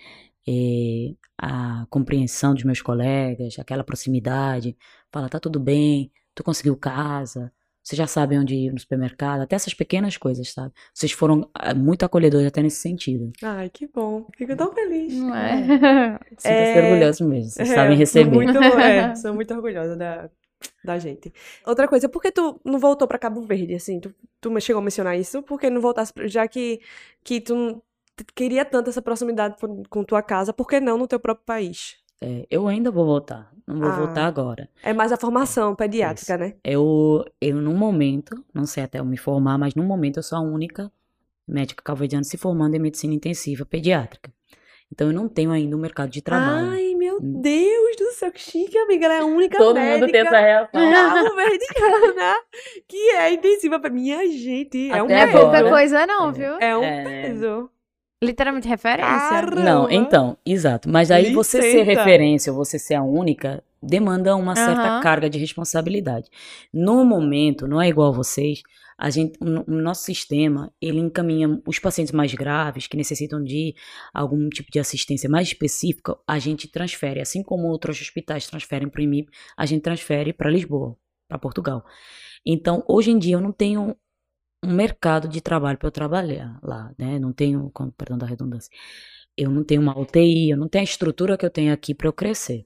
eh, 0.48 1.14
a 1.38 1.86
compreensão 1.90 2.54
dos 2.54 2.64
meus 2.64 2.82
colegas, 2.82 3.58
aquela 3.60 3.84
proximidade. 3.84 4.76
Fala, 5.12 5.28
tá 5.30 5.40
tudo 5.40 5.60
bem, 5.60 6.12
tu 6.42 6.46
conseguiu 6.46 6.76
casa, 6.76 7.52
vocês 7.84 7.98
já 7.98 8.06
sabem 8.06 8.40
onde 8.40 8.56
ir 8.56 8.72
no 8.72 8.80
supermercado, 8.80 9.42
até 9.42 9.56
essas 9.56 9.74
pequenas 9.74 10.16
coisas, 10.16 10.52
sabe? 10.52 10.72
Vocês 10.94 11.12
foram 11.12 11.50
ah, 11.54 11.74
muito 11.74 12.04
acolhedores 12.04 12.48
até 12.48 12.62
nesse 12.62 12.78
sentido. 12.78 13.32
Ai, 13.42 13.70
que 13.70 13.88
bom. 13.88 14.28
Fico 14.38 14.56
tão 14.56 14.72
feliz. 14.72 15.14
Não 15.14 15.36
é? 15.36 16.20
Sinta-se 16.38 16.48
É, 16.48 16.84
orgulhoso 16.84 17.28
mesmo, 17.28 17.50
vocês 17.50 17.70
É, 17.70 17.76
sabem 17.76 17.92
sou 17.94 18.00
receber. 18.00 18.32
Muito, 18.32 18.58
é, 18.58 19.16
sou 19.18 19.34
muito 19.34 19.52
orgulhosa 19.54 19.96
da, 19.96 20.30
da 20.84 21.00
gente. 21.00 21.34
Outra 21.66 21.88
coisa, 21.88 22.08
por 22.08 22.22
que 22.22 22.32
tu 22.32 22.60
não 22.64 22.78
voltou 22.78 23.08
pra 23.08 23.18
Cabo 23.18 23.42
Verde, 23.42 23.74
assim? 23.74 24.00
Tu, 24.00 24.14
tu 24.40 24.60
chegou 24.60 24.80
a 24.80 24.84
mencionar 24.84 25.18
isso? 25.18 25.42
Por 25.42 25.60
que 25.60 25.70
não 25.70 25.82
voltasse, 25.82 26.14
já 26.26 26.48
que, 26.48 26.82
que 27.24 27.42
tu 27.42 27.82
queria 28.36 28.64
tanto 28.64 28.92
essa 28.92 29.02
proximidade 29.02 29.56
com 29.90 30.04
tua 30.04 30.22
casa, 30.22 30.54
por 30.54 30.68
que 30.68 30.80
não 30.80 30.98
no 31.00 31.08
teu 31.08 31.20
próprio 31.20 31.46
país? 31.46 32.01
É, 32.24 32.46
eu 32.52 32.68
ainda 32.68 32.92
vou 32.92 33.04
voltar, 33.06 33.52
não 33.66 33.80
vou 33.80 33.90
Ah. 33.90 33.92
voltar 33.96 34.26
agora. 34.28 34.70
É 34.84 34.94
mais 34.94 35.12
a 35.12 35.18
formação 35.18 35.74
pediátrica, 35.76 36.38
né? 36.38 36.54
Eu, 36.64 37.26
eu, 37.42 37.56
num 37.56 37.76
momento, 37.76 38.46
não 38.54 38.66
sei 38.66 38.84
até 38.84 39.00
eu 39.00 39.06
me 39.06 39.18
formar, 39.18 39.58
mas 39.58 39.74
num 39.74 39.84
momento 39.86 40.18
eu 40.18 40.24
sou 40.24 40.38
a 40.38 40.42
única 40.42 40.92
médica 41.48 41.82
calvediana 41.84 42.24
se 42.24 42.38
formando 42.38 42.76
em 42.76 42.80
medicina 42.80 43.14
intensiva 43.14 43.66
pediátrica. 43.66 44.32
Então 44.94 45.08
eu 45.08 45.14
não 45.14 45.28
tenho 45.28 45.52
ainda 45.52 45.76
um 45.76 45.80
mercado 45.80 46.10
de 46.12 46.22
trabalho. 46.22 46.70
Ai, 46.70 46.94
meu 46.96 47.16
Hum. 47.22 47.42
Deus 47.42 47.96
do 47.98 48.12
céu, 48.12 48.32
que 48.32 48.40
chique, 48.42 48.78
amiga. 48.78 49.06
Ela 49.06 49.14
é 49.16 49.20
a 49.22 49.26
única 49.26 49.58
Todo 49.58 49.76
médica 49.76 50.00
mundo 50.00 50.12
tem 50.12 50.22
essa 50.22 50.40
reação. 50.40 50.82
verdiana 51.36 52.36
que 52.88 53.10
é 53.12 53.34
intensiva 53.34 53.80
pra 53.80 53.90
minha 53.90 54.28
gente. 54.28 54.92
É 54.92 55.02
um 55.02 55.06
Até 55.06 55.14
Não 55.16 55.16
é 55.24 55.32
pouca 55.32 55.70
coisa 55.70 56.06
não, 56.06 56.30
É. 56.30 56.32
viu? 56.34 56.54
É 56.60 56.78
um 56.78 56.84
É. 56.84 57.04
peso. 57.24 57.70
Literalmente 58.24 58.68
referência. 58.68 59.30
Caramba. 59.30 59.62
Não, 59.64 59.90
então, 59.90 60.38
exato. 60.46 60.88
Mas 60.88 61.10
aí 61.10 61.34
você 61.34 61.62
ser 61.62 61.84
referência 61.84 62.54
você 62.54 62.78
ser 62.78 62.94
a 62.94 63.04
única 63.04 63.64
demanda 63.82 64.36
uma 64.36 64.56
certa 64.56 64.88
Aham. 64.88 65.02
carga 65.02 65.30
de 65.30 65.40
responsabilidade. 65.40 66.30
No 66.72 67.04
momento, 67.04 67.68
não 67.68 67.82
é 67.82 67.88
igual 67.90 68.14
vocês, 68.14 68.62
a 68.96 69.10
gente, 69.10 69.40
o 69.42 69.72
nosso 69.72 70.04
sistema, 70.04 70.72
ele 70.80 71.00
encaminha 71.00 71.60
os 71.66 71.80
pacientes 71.80 72.14
mais 72.14 72.32
graves, 72.36 72.86
que 72.86 72.96
necessitam 72.96 73.44
de 73.44 73.74
algum 74.14 74.48
tipo 74.50 74.72
de 74.72 74.80
assistência 74.80 75.28
mais 75.28 75.48
específica, 75.48 76.16
a 76.28 76.38
gente 76.38 76.68
transfere, 76.68 77.20
assim 77.20 77.42
como 77.42 77.68
outros 77.68 78.00
hospitais 78.00 78.46
transferem 78.46 78.88
para 78.88 79.00
o 79.00 79.04
IMIP, 79.04 79.32
a 79.58 79.66
gente 79.66 79.82
transfere 79.82 80.32
para 80.32 80.52
Lisboa, 80.52 80.96
para 81.28 81.40
Portugal. 81.40 81.84
Então, 82.46 82.84
hoje 82.88 83.10
em 83.10 83.18
dia, 83.18 83.36
eu 83.36 83.42
não 83.42 83.52
tenho 83.52 83.96
um 84.64 84.74
mercado 84.74 85.28
de 85.28 85.42
trabalho 85.42 85.78
para 85.78 85.88
eu 85.88 85.92
trabalhar 85.92 86.60
lá, 86.62 86.94
né? 86.98 87.20
Não 87.20 87.34
tenho, 87.34 87.70
com 87.72 87.90
perdão 87.92 88.18
da 88.18 88.26
redundância, 88.26 88.72
eu 89.38 89.50
não 89.50 89.64
tenho 89.64 89.82
uma 89.82 89.98
UTI, 89.98 90.52
eu 90.52 90.58
não 90.58 90.68
tenho 90.68 90.84
a 90.84 90.86
estrutura 90.86 91.38
que 91.38 91.46
eu 91.46 91.50
tenho 91.50 91.74
aqui 91.74 91.94
para 91.94 92.08
eu 92.08 92.14
crescer. 92.14 92.66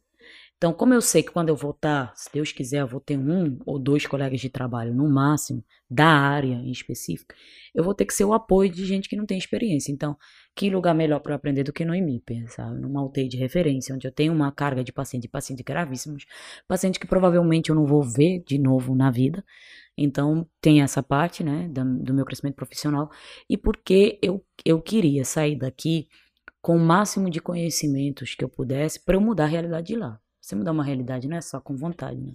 Então, 0.58 0.74
como 0.74 0.94
eu 0.94 1.02
sei 1.02 1.22
que 1.22 1.32
quando 1.32 1.50
eu 1.50 1.56
voltar, 1.56 2.14
se 2.16 2.30
Deus 2.32 2.52
quiser, 2.52 2.80
eu 2.82 2.88
vou 2.88 3.02
ter 3.02 3.18
um 3.18 3.60
ou 3.66 3.78
dois 3.78 4.08
colegas 4.08 4.40
de 4.40 4.50
trabalho 4.50 4.94
no 4.94 5.08
máximo, 5.10 5.64
da 5.90 6.08
área 6.08 6.56
em 6.56 6.72
específico, 6.72 7.36
eu 7.74 7.84
vou 7.84 7.94
ter 7.94 8.06
que 8.06 8.14
ser 8.14 8.24
o 8.24 8.34
apoio 8.34 8.72
de 8.72 8.86
gente 8.86 9.10
que 9.10 9.18
não 9.18 9.26
tem 9.26 9.38
experiência. 9.38 9.92
Então, 9.92 10.18
que 10.56 10.70
lugar 10.70 10.96
melhor 10.96 11.20
para 11.20 11.34
eu 11.34 11.36
aprender 11.36 11.64
do 11.64 11.74
que 11.74 11.84
no 11.84 11.94
IMIP, 11.94 12.48
sabe? 12.48 12.80
Numa 12.80 13.04
UTI 13.04 13.28
de 13.28 13.38
referência, 13.38 13.94
onde 13.94 14.08
eu 14.08 14.12
tenho 14.12 14.34
uma 14.34 14.52
carga 14.52 14.84
de 14.84 14.94
paciente, 14.94 15.28
pacientes 15.28 15.64
gravíssimos, 15.64 16.26
pacientes 16.68 17.00
que 17.00 17.06
provavelmente 17.06 17.70
eu 17.70 17.76
não 17.76 17.86
vou 17.86 18.02
ver 18.02 18.42
de 18.48 18.58
novo 18.58 18.96
na 18.96 19.12
vida. 19.12 19.44
Então, 19.98 20.46
tem 20.62 20.82
essa 20.82 21.02
parte, 21.02 21.44
né, 21.44 21.70
do 21.70 22.14
meu 22.14 22.26
crescimento 22.26 22.56
profissional. 22.56 23.10
E 23.50 23.58
porque 23.58 24.20
eu, 24.22 24.44
eu 24.66 24.82
queria 24.82 25.24
sair 25.24 25.56
daqui 25.56 26.08
com 26.62 26.76
o 26.76 26.80
máximo 26.80 27.30
de 27.30 27.40
conhecimentos 27.40 28.36
que 28.36 28.44
eu 28.44 28.50
pudesse 28.50 29.00
para 29.04 29.16
eu 29.16 29.22
mudar 29.22 29.46
a 29.46 29.48
realidade 29.48 29.88
de 29.88 29.96
lá. 29.96 30.20
Você 30.42 30.56
mudar 30.56 30.72
uma 30.72 30.84
realidade 30.84 31.28
não 31.28 31.38
é 31.38 31.42
só 31.42 31.60
com 31.60 31.76
vontade, 31.76 32.20
né? 32.20 32.34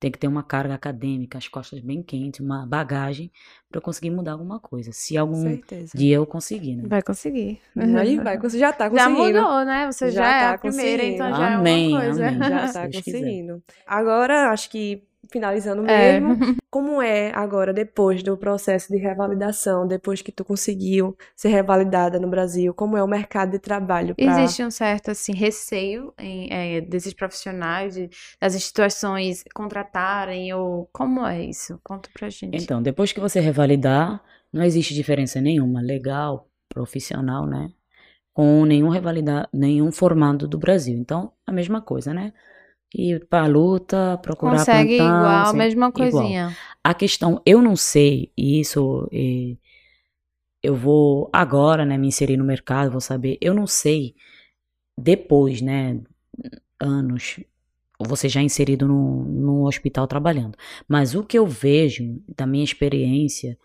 Tem 0.00 0.12
que 0.12 0.18
ter 0.18 0.28
uma 0.28 0.44
carga 0.44 0.74
acadêmica, 0.74 1.38
as 1.38 1.48
costas 1.48 1.80
bem 1.80 2.02
quentes, 2.04 2.38
uma 2.38 2.64
bagagem 2.64 3.32
para 3.68 3.78
eu 3.78 3.82
conseguir 3.82 4.10
mudar 4.10 4.32
alguma 4.32 4.60
coisa. 4.60 4.92
Se 4.92 5.16
algum 5.16 5.42
Certeza. 5.42 5.96
dia 5.98 6.16
eu 6.16 6.24
conseguir, 6.26 6.76
né? 6.76 6.84
Vai 6.86 7.02
conseguir. 7.02 7.60
Aí 7.76 8.16
vai, 8.16 8.38
você 8.38 8.58
já 8.60 8.72
tá 8.72 8.84
Já 8.84 9.08
conseguindo. 9.08 9.40
mudou, 9.40 9.64
né? 9.64 9.90
Você 9.90 10.10
já, 10.12 10.22
Já 10.22 10.36
é 10.36 10.40
tá 10.40 10.50
a 10.54 10.58
primeira, 10.58 11.02
conseguindo. 11.02 11.14
então 11.24 11.30
já 11.36 11.54
Amém, 11.56 11.86
é 11.86 11.96
uma 11.96 12.00
coisa. 12.04 12.28
amém. 12.28 12.38
Já 12.48 12.72
tá 12.72 12.86
Deus 12.86 13.02
quiser. 13.04 13.18
conseguindo. 13.18 13.62
Agora, 13.84 14.50
acho 14.52 14.70
que 14.70 15.02
finalizando 15.30 15.82
É. 15.88 16.20
mesmo, 16.20 16.36
como 16.70 17.00
é 17.00 17.32
agora, 17.34 17.72
depois 17.72 18.22
do 18.22 18.36
processo 18.36 18.92
de 18.92 18.98
revalidação, 18.98 19.86
depois 19.86 20.20
que 20.20 20.30
tu 20.30 20.44
conseguiu 20.44 21.16
ser 21.34 21.48
revalidada 21.48 22.18
no 22.18 22.28
Brasil, 22.28 22.74
como 22.74 22.96
é 22.96 23.02
o 23.02 23.08
mercado 23.08 23.52
de 23.52 23.58
trabalho 23.58 24.14
pra... 24.14 24.24
Existe 24.42 24.62
um 24.62 24.70
certo 24.70 25.10
assim 25.10 25.32
receio 25.34 26.12
em, 26.18 26.48
é, 26.50 26.80
desses 26.80 27.14
profissionais, 27.14 27.94
de- 27.94 28.10
das 28.40 28.54
instituições 28.54 29.44
contratarem 29.54 30.52
ou 30.52 30.88
como 30.92 31.26
é 31.26 31.42
isso? 31.44 31.80
Conta 31.82 32.10
pra 32.12 32.28
gente. 32.28 32.62
Então, 32.64 32.82
depois 32.82 33.12
que 33.12 33.20
você 33.20 33.40
revalidar, 33.40 34.22
não 34.52 34.62
existe 34.62 34.94
diferença 34.94 35.40
nenhuma, 35.40 35.80
legal, 35.80 36.48
profissional, 36.68 37.46
né? 37.46 37.70
Com 38.32 38.64
nenhum 38.64 38.88
revalidar, 38.88 39.48
nenhum 39.52 39.90
formado 39.90 40.46
do 40.46 40.58
Brasil. 40.58 40.96
Então, 40.96 41.32
a 41.46 41.52
mesma 41.52 41.80
coisa, 41.80 42.14
né? 42.14 42.32
Ir 42.94 43.26
pra 43.26 43.46
luta, 43.46 44.18
procurar 44.22 44.58
Consegue 44.58 44.96
plantão, 44.96 45.16
igual, 45.16 45.46
sim, 45.46 45.58
mesma 45.58 45.92
igual. 45.92 46.22
coisinha. 46.24 46.56
A 46.82 46.94
questão, 46.94 47.42
eu 47.44 47.60
não 47.60 47.76
sei, 47.76 48.32
e 48.36 48.60
isso 48.60 49.08
eh, 49.12 49.56
eu 50.62 50.74
vou 50.74 51.28
agora, 51.32 51.84
né, 51.84 51.96
me 51.98 52.08
inserir 52.08 52.36
no 52.36 52.44
mercado, 52.44 52.90
vou 52.90 53.00
saber, 53.00 53.38
eu 53.40 53.54
não 53.54 53.66
sei 53.66 54.14
depois, 54.96 55.60
né, 55.60 56.00
anos, 56.80 57.40
você 57.98 58.28
já 58.28 58.40
inserido 58.42 58.86
no, 58.86 59.24
no 59.24 59.66
hospital 59.66 60.06
trabalhando. 60.06 60.56
Mas 60.88 61.14
o 61.14 61.22
que 61.24 61.38
eu 61.38 61.46
vejo 61.46 62.20
da 62.36 62.46
minha 62.46 62.64
experiência, 62.64 63.58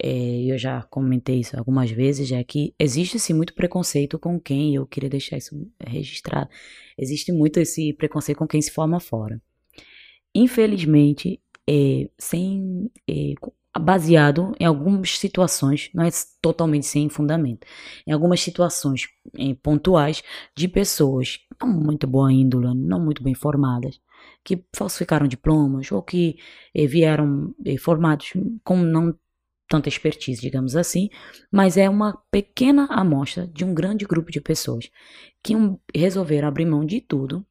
eh, 0.00 0.44
eu 0.46 0.56
já 0.58 0.82
comentei 0.84 1.40
isso 1.40 1.58
algumas 1.58 1.90
vezes, 1.90 2.30
é 2.30 2.42
que 2.44 2.74
existe 2.78 3.18
sim 3.18 3.34
muito 3.34 3.54
preconceito 3.54 4.18
com 4.18 4.40
quem, 4.40 4.74
eu 4.74 4.86
queria 4.86 5.10
deixar 5.10 5.36
isso 5.36 5.68
registrado, 5.84 6.48
existe 6.96 7.32
muito 7.32 7.58
esse 7.58 7.92
preconceito 7.92 8.38
com 8.38 8.46
quem 8.46 8.62
se 8.62 8.70
forma 8.70 9.00
fora. 9.00 9.40
Infelizmente, 10.34 11.40
é, 11.68 12.08
sem 12.18 12.90
é, 13.08 13.34
baseado 13.78 14.52
em 14.60 14.64
algumas 14.64 15.18
situações, 15.18 15.90
não 15.94 16.04
é 16.04 16.10
totalmente 16.40 16.86
sem 16.86 17.08
fundamento, 17.08 17.66
em 18.06 18.12
algumas 18.12 18.40
situações 18.40 19.08
é, 19.36 19.54
pontuais 19.54 20.22
de 20.56 20.68
pessoas 20.68 21.40
não 21.60 21.68
muito 21.68 22.06
boa 22.06 22.32
índole, 22.32 22.74
não 22.74 23.00
muito 23.00 23.22
bem 23.22 23.34
formadas, 23.34 24.00
que 24.44 24.64
falsificaram 24.74 25.26
diplomas 25.26 25.90
ou 25.92 26.02
que 26.02 26.36
vieram 26.74 27.54
formados 27.80 28.32
com 28.64 28.76
não 28.76 29.14
tanta 29.68 29.88
expertise, 29.88 30.40
digamos 30.40 30.74
assim, 30.74 31.10
mas 31.52 31.76
é 31.76 31.88
uma 31.88 32.18
pequena 32.30 32.86
amostra 32.86 33.46
de 33.46 33.64
um 33.64 33.74
grande 33.74 34.04
grupo 34.04 34.30
de 34.30 34.40
pessoas 34.40 34.90
que 35.42 35.54
resolveram 35.94 36.48
abrir 36.48 36.64
mão 36.64 36.84
de 36.84 37.00
tudo, 37.00 37.46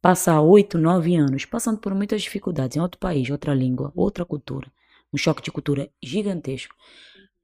passar 0.00 0.40
oito, 0.40 0.78
nove 0.78 1.14
anos 1.16 1.44
passando 1.44 1.78
por 1.78 1.94
muitas 1.94 2.22
dificuldades 2.22 2.76
em 2.76 2.80
outro 2.80 2.98
país, 2.98 3.28
outra 3.28 3.52
língua, 3.52 3.92
outra 3.94 4.24
cultura, 4.24 4.70
um 5.12 5.16
choque 5.16 5.42
de 5.42 5.50
cultura 5.50 5.90
gigantesco, 6.02 6.74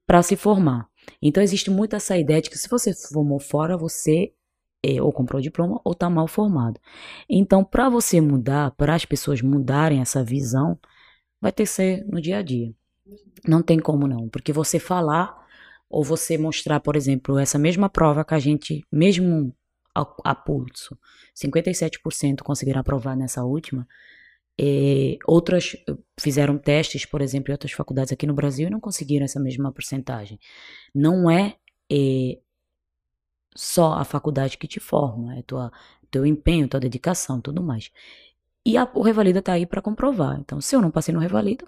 para 0.06 0.22
se 0.22 0.36
formar. 0.36 0.88
Então 1.20 1.42
existe 1.42 1.70
muito 1.70 1.96
essa 1.96 2.16
ideia 2.16 2.40
de 2.40 2.48
que 2.48 2.58
se 2.58 2.68
você 2.68 2.94
formou 2.94 3.38
fora, 3.38 3.76
você 3.76 4.32
é, 4.82 5.02
ou 5.02 5.12
comprou 5.12 5.40
diploma 5.40 5.80
ou 5.84 5.92
está 5.92 6.08
mal 6.08 6.28
formado. 6.28 6.80
Então, 7.28 7.64
para 7.64 7.88
você 7.88 8.20
mudar, 8.20 8.70
para 8.72 8.94
as 8.94 9.04
pessoas 9.04 9.42
mudarem 9.42 10.00
essa 10.00 10.22
visão, 10.22 10.78
vai 11.40 11.52
ter 11.52 11.64
que 11.64 11.70
ser 11.70 12.04
no 12.06 12.20
dia 12.20 12.38
a 12.38 12.42
dia. 12.42 12.72
Não 13.46 13.62
tem 13.62 13.78
como 13.78 14.06
não, 14.06 14.28
porque 14.28 14.52
você 14.52 14.78
falar 14.78 15.46
ou 15.88 16.04
você 16.04 16.36
mostrar, 16.36 16.80
por 16.80 16.96
exemplo, 16.96 17.38
essa 17.38 17.58
mesma 17.58 17.88
prova 17.88 18.24
que 18.24 18.34
a 18.34 18.38
gente, 18.38 18.84
mesmo 18.92 19.54
a, 19.94 20.06
a 20.24 20.34
pulso, 20.34 20.98
57% 21.34 22.42
conseguiram 22.42 22.80
aprovar 22.80 23.16
nessa 23.16 23.44
última, 23.44 23.86
é, 24.60 25.16
outras 25.24 25.76
fizeram 26.20 26.58
testes, 26.58 27.06
por 27.06 27.22
exemplo, 27.22 27.50
em 27.50 27.54
outras 27.54 27.72
faculdades 27.72 28.12
aqui 28.12 28.26
no 28.26 28.34
Brasil 28.34 28.66
e 28.66 28.70
não 28.70 28.80
conseguiram 28.80 29.24
essa 29.24 29.38
mesma 29.40 29.72
porcentagem. 29.72 30.38
Não 30.94 31.30
é, 31.30 31.56
é 31.90 32.38
só 33.54 33.94
a 33.94 34.04
faculdade 34.04 34.58
que 34.58 34.66
te 34.66 34.80
forma, 34.80 35.36
é 35.38 35.42
tua, 35.42 35.72
teu 36.10 36.26
empenho, 36.26 36.68
tua 36.68 36.80
dedicação, 36.80 37.40
tudo 37.40 37.62
mais. 37.62 37.90
E 38.66 38.76
a, 38.76 38.88
o 38.94 39.02
Revalida 39.02 39.38
está 39.38 39.52
aí 39.52 39.64
para 39.66 39.80
comprovar. 39.80 40.38
Então, 40.40 40.60
se 40.60 40.74
eu 40.74 40.82
não 40.82 40.90
passei 40.90 41.14
no 41.14 41.20
Revalida, 41.20 41.66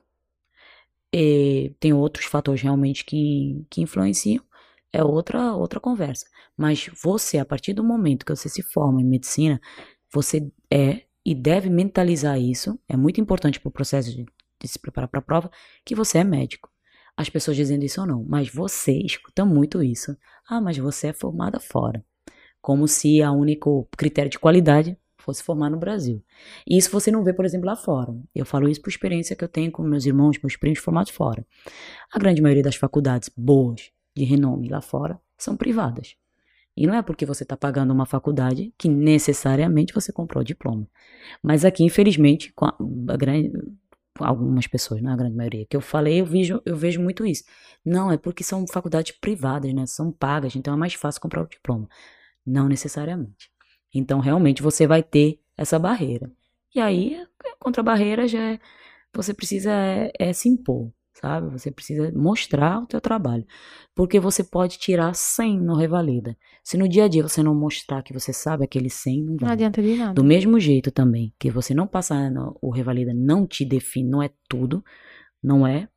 é, 1.13 1.73
tem 1.81 1.93
outros 1.93 2.27
fatores 2.27 2.63
realmente 2.63 3.05
que, 3.05 3.65
que 3.71 3.81
influenciam, 3.81 4.43
é 4.93 5.03
outra, 5.03 5.55
outra 5.55 5.81
conversa. 5.81 6.27
Mas 6.57 6.91
você, 7.03 7.39
a 7.39 7.45
partir 7.45 7.73
do 7.73 7.85
momento 7.85 8.25
que 8.25 8.35
você 8.35 8.49
se 8.49 8.63
forma 8.63 9.01
em 9.01 9.05
medicina, 9.05 9.61
você 10.13 10.51
é 10.71 11.03
e 11.25 11.35
deve 11.35 11.69
mentalizar 11.69 12.41
isso. 12.41 12.79
É 12.89 12.97
muito 12.97 13.21
importante 13.21 13.61
para 13.61 13.69
o 13.69 13.73
processo 13.73 14.11
de, 14.11 14.25
de 14.61 14.69
se 14.69 14.79
preparar 14.79 15.09
para 15.09 15.21
a 15.21 15.23
prova 15.23 15.51
que 15.85 15.95
você 15.95 16.19
é 16.19 16.25
médico. 16.25 16.71
As 17.17 17.29
pessoas 17.29 17.57
dizendo 17.57 17.85
isso 17.85 18.01
ou 18.01 18.07
não, 18.07 18.25
mas 18.25 18.49
você 18.49 18.93
escuta 18.93 19.45
muito 19.45 19.83
isso. 19.83 20.17
Ah, 20.49 20.61
mas 20.61 20.79
você 20.79 21.09
é 21.09 21.13
formada 21.13 21.61
fora. 21.61 22.05
Como 22.61 22.89
se 22.89 23.23
a 23.23 23.31
único 23.33 23.89
critério 23.97 24.31
de 24.31 24.39
qualidade 24.39 24.97
fosse 25.31 25.43
formar 25.43 25.70
no 25.70 25.78
Brasil. 25.78 26.22
E 26.66 26.76
isso 26.76 26.91
você 26.91 27.11
não 27.11 27.22
vê, 27.22 27.33
por 27.33 27.45
exemplo, 27.45 27.66
lá 27.66 27.76
fora. 27.76 28.14
Eu 28.35 28.45
falo 28.45 28.68
isso 28.68 28.83
por 28.83 28.91
experiência 28.91 29.37
que 29.37 29.45
eu 29.45 29.49
tenho 29.49 29.70
com 29.70 29.83
meus 29.83 30.05
irmãos, 30.05 30.39
meus 30.43 30.57
primos 30.57 30.81
formados 30.81 31.12
fora. 31.12 31.47
A 32.12 32.18
grande 32.18 32.43
maioria 32.43 32.62
das 32.62 32.76
faculdades 32.76 33.31
boas, 33.37 33.91
de 34.16 34.24
renome 34.24 34.68
lá 34.68 34.81
fora, 34.81 35.20
são 35.39 35.57
privadas. 35.57 36.16
E 36.76 36.87
não 36.87 36.95
é 36.95 37.03
porque 37.03 37.26
você 37.26 37.43
está 37.43 37.57
pagando 37.57 37.93
uma 37.93 38.07
faculdade 38.07 38.72
que 38.78 38.89
necessariamente 38.89 39.93
você 39.93 40.12
comprou 40.12 40.43
o 40.43 40.45
diploma. 40.45 40.87
Mas 41.43 41.64
aqui, 41.64 41.85
infelizmente, 41.85 42.53
com 42.53 42.64
a, 42.64 42.76
a 43.09 43.16
grande, 43.16 43.53
algumas 44.18 44.66
pessoas, 44.66 45.03
não 45.03 45.11
é 45.11 45.14
a 45.14 45.16
grande 45.16 45.37
maioria, 45.37 45.66
que 45.66 45.76
eu 45.76 45.81
falei, 45.81 46.20
eu 46.20 46.26
vejo, 46.26 46.62
eu 46.64 46.76
vejo 46.76 47.01
muito 47.01 47.26
isso. 47.26 47.45
Não, 47.85 48.11
é 48.11 48.16
porque 48.16 48.45
são 48.45 48.66
faculdades 48.66 49.12
privadas, 49.12 49.72
né? 49.72 49.87
São 49.87 50.12
pagas, 50.12 50.57
então 50.57 50.74
é 50.74 50.76
mais 50.76 50.95
fácil 50.95 51.20
comprar 51.20 51.43
o 51.43 51.49
diploma. 51.49 51.89
Não 52.47 52.68
necessariamente. 52.68 53.51
Então, 53.95 54.20
realmente, 54.20 54.62
você 54.62 54.86
vai 54.86 55.03
ter 55.03 55.41
essa 55.57 55.78
barreira. 55.78 56.30
E 56.74 56.80
aí, 56.80 57.26
contra 57.59 57.80
a 57.80 57.84
barreira, 57.84 58.28
já 58.28 58.41
é, 58.53 58.61
você 59.14 59.34
precisa 59.34 59.70
é, 59.72 60.12
é 60.18 60.32
se 60.32 60.49
impor 60.49 60.93
sabe? 61.20 61.51
Você 61.51 61.70
precisa 61.70 62.11
mostrar 62.12 62.80
o 62.80 62.86
teu 62.86 63.01
trabalho, 63.01 63.45
porque 63.95 64.18
você 64.18 64.43
pode 64.43 64.78
tirar 64.78 65.14
100 65.14 65.61
no 65.61 65.76
Revalida. 65.76 66.36
Se 66.64 66.78
no 66.78 66.88
dia 66.88 67.05
a 67.05 67.09
dia 67.09 67.22
você 67.22 67.43
não 67.43 67.55
mostrar 67.55 68.03
que 68.03 68.12
você 68.12 68.32
sabe 68.32 68.64
aquele 68.64 68.88
100, 68.88 69.24
não, 69.24 69.36
não 69.43 69.49
adianta 69.49 69.82
de 69.82 69.97
nada. 69.97 70.14
Do 70.14 70.24
mesmo 70.24 70.59
jeito 70.59 70.91
também, 70.91 71.32
que 71.38 71.51
você 71.51 71.74
não 71.74 71.86
passar 71.86 72.30
no, 72.30 72.57
o 72.61 72.70
Revalida 72.70 73.12
não 73.14 73.47
te 73.47 73.64
define, 73.64 74.09
não 74.09 74.22
é 74.22 74.30
tudo, 74.49 74.82
não 75.43 75.66
é 75.66 75.88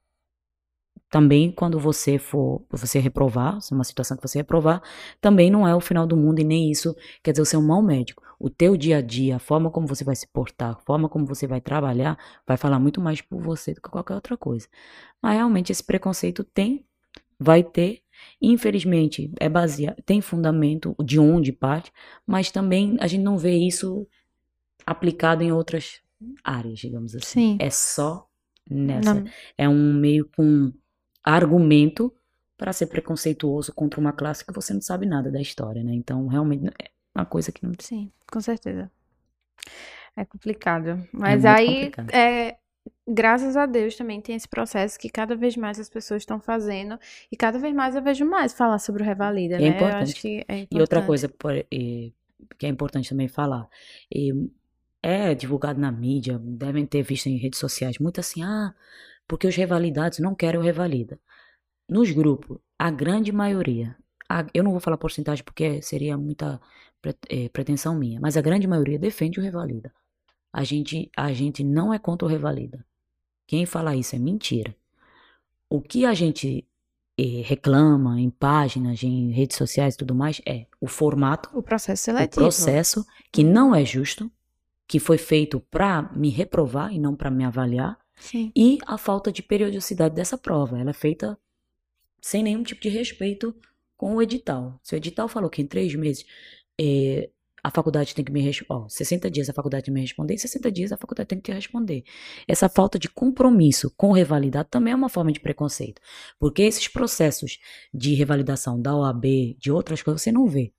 também 1.14 1.52
quando 1.52 1.80
você 1.80 2.18
for, 2.18 2.66
você 2.72 2.98
reprovar, 2.98 3.62
se 3.62 3.72
é 3.72 3.76
uma 3.76 3.84
situação 3.84 4.18
que 4.18 4.28
você 4.28 4.40
reprovar, 4.40 4.82
também 5.22 5.52
não 5.52 5.68
é 5.68 5.76
o 5.76 5.80
final 5.80 6.08
do 6.08 6.18
mundo 6.18 6.40
e 6.40 6.44
nem 6.44 6.72
isso 6.72 6.96
quer 7.22 7.34
dizer 7.34 7.46
você 7.46 7.56
é 7.56 7.60
um 7.60 7.68
mau 7.68 7.84
médico. 7.84 8.24
O 8.40 8.50
teu 8.50 8.76
dia 8.76 8.98
a 8.98 9.02
dia, 9.02 9.36
a 9.36 9.40
forma 9.40 9.70
como 9.70 9.86
você 9.86 10.04
vai 10.04 10.16
se 10.16 10.26
portar, 10.26 10.72
a 10.72 10.76
forma 10.76 11.08
como 11.08 11.24
você 11.24 11.46
vai 11.46 11.62
trabalhar, 11.62 12.18
vai 12.48 12.58
falar 12.58 12.80
muito 12.80 13.00
mais 13.00 13.22
por 13.22 13.40
você 13.40 13.76
do 13.76 13.80
que 13.80 13.92
qualquer 13.92 14.16
outra 14.16 14.36
coisa. 14.36 14.68
Mas 15.22 15.36
realmente 15.36 15.72
esse 15.72 15.84
preconceito 15.84 16.44
tem, 16.44 16.84
vai 17.40 17.62
ter, 17.64 18.02
infelizmente 18.42 19.32
é 19.40 19.48
baseado, 19.48 20.02
tem 20.04 20.20
fundamento 20.20 20.96
de 21.00 21.20
onde 21.20 21.52
parte, 21.52 21.92
mas 22.26 22.50
também 22.50 22.98
a 23.00 23.06
gente 23.06 23.22
não 23.22 23.38
vê 23.38 23.56
isso 23.56 24.08
aplicado 24.84 25.44
em 25.44 25.52
outras 25.52 26.02
áreas, 26.44 26.80
digamos 26.80 27.14
assim. 27.14 27.52
Sim. 27.52 27.58
É 27.60 27.70
só 27.70 28.28
nessa. 28.68 29.14
Não. 29.14 29.26
É 29.56 29.70
um 29.70 29.94
meio 29.94 30.28
com 30.36 30.74
argumento 31.24 32.14
para 32.58 32.74
ser 32.74 32.88
preconceituoso 32.88 33.74
contra 33.74 34.00
uma 34.00 34.14
classe 34.14 34.46
que 34.46 34.54
você 34.54 34.74
não 34.74 34.82
sabe 34.82 35.06
nada 35.06 35.32
da 35.32 35.42
história, 35.42 35.84
né? 35.84 35.94
Então, 35.94 36.28
realmente 36.28 36.68
é 36.68 36.90
uma 37.16 37.26
coisa 37.26 37.52
que 37.52 37.64
não. 37.66 37.74
Sim, 37.80 38.12
com 38.32 38.42
certeza. 38.42 38.92
É 40.16 40.24
complicado. 40.24 40.90
É 40.90 41.08
Mas 41.12 41.46
é 41.46 41.50
aí, 41.50 41.76
complicado. 41.86 42.10
é, 42.14 42.58
graças 43.08 43.58
a 43.58 43.66
Deus, 43.66 43.96
também 43.96 44.22
tem 44.22 44.36
esse 44.36 44.48
processo 44.48 45.00
que 45.00 45.10
cada 45.10 45.36
vez 45.36 45.58
mais 45.58 45.80
as 45.80 45.90
pessoas 45.90 46.22
estão 46.22 46.40
fazendo 46.40 47.00
e 47.32 47.36
cada 47.36 47.58
vez 47.58 47.74
mais 47.74 47.96
eu 47.96 48.02
vejo 48.02 48.26
mais 48.26 48.54
falar 48.54 48.80
sobre 48.80 49.02
o 49.02 49.06
Revalida, 49.06 49.56
é 49.56 49.60
né? 49.60 49.68
Importante. 49.68 50.28
É 50.28 50.60
importante. 50.60 50.68
E 50.72 50.80
outra 50.82 51.02
coisa 51.02 51.28
que 52.58 52.66
é 52.66 52.70
importante 52.70 53.10
também 53.10 53.28
falar. 53.28 53.68
É 55.02 55.36
divulgado 55.36 55.82
na 55.82 55.92
mídia, 55.92 56.40
devem 56.40 56.86
ter 56.86 57.02
visto 57.02 57.28
em 57.28 57.38
redes 57.38 57.60
sociais, 57.60 57.98
muito 58.00 58.20
assim, 58.20 58.42
ah, 58.44 58.74
porque 59.28 59.48
os 59.48 59.56
revalidados 59.56 60.20
não 60.20 60.36
querem 60.36 60.60
o 60.60 60.64
revalida. 60.64 61.20
Nos 61.90 62.12
grupos, 62.12 62.60
a 62.78 62.90
grande 62.90 63.32
maioria, 63.32 63.96
a, 64.30 64.46
eu 64.54 64.64
não 64.64 64.72
vou 64.72 64.80
falar 64.80 64.98
porcentagem 64.98 65.44
porque 65.44 65.82
seria 65.82 66.18
muita 66.18 66.60
é, 67.30 67.50
pretensão 67.50 67.96
minha, 67.96 68.20
mas 68.20 68.38
a 68.38 68.42
grande 68.42 68.68
maioria 68.68 68.98
defende 68.98 69.40
o 69.40 69.44
revalida. 69.44 69.94
A 70.52 70.64
gente, 70.64 71.10
a 71.16 71.34
gente 71.34 71.64
não 71.64 71.94
é 71.94 72.00
contra 72.00 72.28
o 72.28 72.30
revalida. 72.30 72.86
Quem 73.48 73.66
fala 73.66 73.96
isso 73.96 74.16
é 74.16 74.20
mentira. 74.20 74.76
O 75.70 75.82
que 75.82 76.06
a 76.06 76.14
gente 76.14 76.66
é, 77.18 77.42
reclama 77.44 78.20
em 78.20 78.30
páginas, 78.30 79.04
em 79.04 79.32
redes 79.32 79.58
sociais 79.58 79.96
e 79.96 79.98
tudo 79.98 80.16
mais 80.16 80.42
é 80.46 80.66
o 80.80 80.88
formato, 80.88 81.50
o 81.58 81.62
processo 81.62 82.04
seletivo, 82.04 82.42
o 82.42 82.44
processo 82.44 83.06
que 83.32 83.44
não 83.44 83.74
é 83.74 83.84
justo, 83.84 84.32
que 84.88 85.00
foi 85.00 85.18
feito 85.18 85.60
para 85.60 86.04
me 86.16 86.30
reprovar 86.30 86.94
e 86.94 87.00
não 87.00 87.16
para 87.16 87.32
me 87.32 87.44
avaliar, 87.44 87.98
Sim. 88.16 88.52
E 88.56 88.78
a 88.86 88.98
falta 88.98 89.32
de 89.32 89.42
periodicidade 89.44 90.16
dessa 90.16 90.38
prova. 90.38 90.80
Ela 90.80 90.92
é 90.92 90.94
feita 90.94 91.38
sem 92.22 92.44
nenhum 92.44 92.64
tipo 92.64 92.82
de 92.82 92.90
respeito 92.90 93.56
com 93.98 94.16
o 94.16 94.22
edital. 94.22 94.80
Se 94.84 94.96
o 94.96 94.98
edital 94.98 95.28
falou 95.28 95.50
que 95.50 95.62
em 95.62 95.68
três 95.68 95.94
meses 95.96 96.26
é, 96.80 97.30
a 97.64 97.72
faculdade 97.72 98.14
tem 98.14 98.26
que 98.26 98.32
me 98.32 98.42
responder, 98.42 98.90
60 98.90 99.32
dias 99.32 99.50
a 99.50 99.54
faculdade 99.54 99.86
tem 99.86 99.94
que 99.94 100.00
me 100.00 100.02
responder, 100.02 100.34
em 100.34 100.38
60 100.38 100.72
dias 100.72 100.92
a 100.92 100.98
faculdade 100.98 101.28
tem 101.28 101.38
que 101.38 101.50
te 101.50 101.54
responder. 101.54 102.04
Essa 102.46 102.68
falta 102.68 103.00
de 103.00 103.08
compromisso 103.08 103.90
com 103.96 104.12
revalidado 104.12 104.68
também 104.70 104.92
é 104.92 104.96
uma 104.96 105.08
forma 105.08 105.32
de 105.32 105.40
preconceito. 105.40 106.02
Porque 106.38 106.62
esses 106.62 106.90
processos 106.90 107.60
de 107.94 108.14
revalidação 108.14 108.82
da 108.82 108.94
OAB, 108.94 109.56
de 109.58 109.72
outras 109.72 110.02
coisas, 110.02 110.22
você 110.22 110.32
não 110.32 110.46
vê 110.46 110.74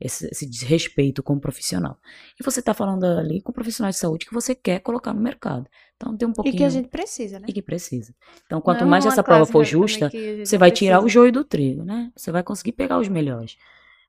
esse, 0.00 0.26
esse 0.26 0.44
desrespeito 0.44 1.22
com 1.22 1.34
o 1.34 1.40
profissional. 1.40 1.98
E 2.40 2.44
você 2.44 2.58
está 2.58 2.74
falando 2.74 3.04
ali 3.04 3.40
com 3.40 3.52
profissionais 3.52 3.94
de 3.94 4.00
saúde 4.00 4.26
que 4.26 4.34
você 4.34 4.54
quer 4.54 4.80
colocar 4.80 5.14
no 5.14 5.20
mercado. 5.20 5.68
Então 6.04 6.16
tem 6.16 6.28
um 6.28 6.32
pouquinho. 6.32 6.54
E 6.54 6.58
que 6.58 6.64
a 6.64 6.68
gente 6.68 6.88
precisa, 6.88 7.38
né? 7.38 7.46
E 7.48 7.52
que 7.52 7.62
precisa. 7.62 8.14
Então, 8.44 8.60
quanto 8.60 8.84
é 8.84 8.86
mais 8.86 9.06
essa 9.06 9.22
prova 9.22 9.46
for 9.46 9.64
justa, 9.64 10.10
você 10.44 10.58
vai 10.58 10.70
tirar 10.70 11.02
o 11.02 11.08
joio 11.08 11.32
do 11.32 11.42
trigo, 11.42 11.82
né? 11.82 12.12
Você 12.14 12.30
vai 12.30 12.42
conseguir 12.42 12.72
pegar 12.72 12.98
os 12.98 13.08
melhores. 13.08 13.56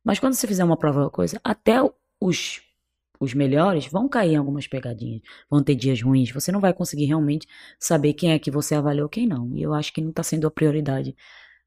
Mas 0.04 0.20
quando 0.20 0.34
você 0.34 0.46
fizer 0.46 0.64
uma 0.64 0.78
prova 0.78 1.10
coisa, 1.10 1.40
até 1.44 1.78
os 2.20 2.62
os 3.18 3.34
melhores 3.34 3.88
vão 3.88 4.10
cair 4.10 4.34
em 4.34 4.36
algumas 4.36 4.68
pegadinhas, 4.68 5.22
vão 5.50 5.64
ter 5.64 5.74
dias 5.74 6.02
ruins, 6.02 6.32
você 6.32 6.52
não 6.52 6.60
vai 6.60 6.74
conseguir 6.74 7.06
realmente 7.06 7.48
saber 7.80 8.14
quem 8.14 8.34
é 8.34 8.38
que 8.38 8.52
você 8.52 8.76
avaliou 8.76 9.08
quem 9.08 9.26
não. 9.26 9.56
E 9.56 9.64
eu 9.64 9.74
acho 9.74 9.94
que 9.94 10.02
não 10.02 10.10
está 10.10 10.22
sendo 10.22 10.46
a 10.46 10.52
prioridade 10.52 11.16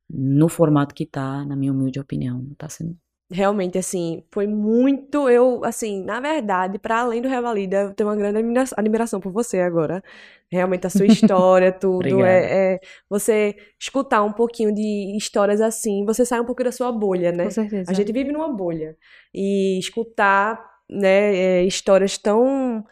no 0.09 0.49
formato 0.49 0.95
que 0.95 1.05
está, 1.05 1.47
na 1.47 1.57
minha 1.57 1.73
humilde 1.73 1.99
opinião, 1.99 2.43
não 2.43 2.53
está 2.53 2.69
sendo 2.69 2.95
realmente, 3.31 3.77
assim, 3.79 4.23
foi 4.31 4.47
muito. 4.47 5.29
Eu, 5.29 5.65
assim, 5.65 6.03
na 6.05 6.21
verdade, 6.21 6.79
para 6.79 7.01
além 7.01 7.21
do 7.21 7.29
Revalida, 7.29 7.83
eu 7.83 7.95
tenho 7.95 8.09
uma 8.09 8.17
grande 8.17 8.39
admiração 8.77 9.21
por 9.21 9.33
você 9.33 9.61
agora. 9.61 10.03
Realmente, 10.51 10.87
a 10.87 10.91
sua 10.91 11.07
história, 11.07 11.71
tudo. 11.71 12.25
é, 12.25 12.75
é, 12.75 12.81
você 13.09 13.55
escutar 13.79 14.23
um 14.23 14.33
pouquinho 14.33 14.75
de 14.75 15.17
histórias 15.17 15.61
assim, 15.61 16.05
você 16.07 16.25
sai 16.25 16.41
um 16.41 16.45
pouco 16.45 16.65
da 16.65 16.73
sua 16.73 16.91
bolha, 16.91 17.31
né? 17.31 17.45
Com 17.45 17.51
certeza. 17.51 17.91
A 17.91 17.95
gente 17.95 18.13
vive 18.13 18.33
numa 18.33 18.51
bolha. 18.53 18.97
E 19.35 19.79
escutar, 19.79 20.63
né, 20.89 21.37
é, 21.37 21.65
histórias 21.65 22.17
tão. 22.17 22.85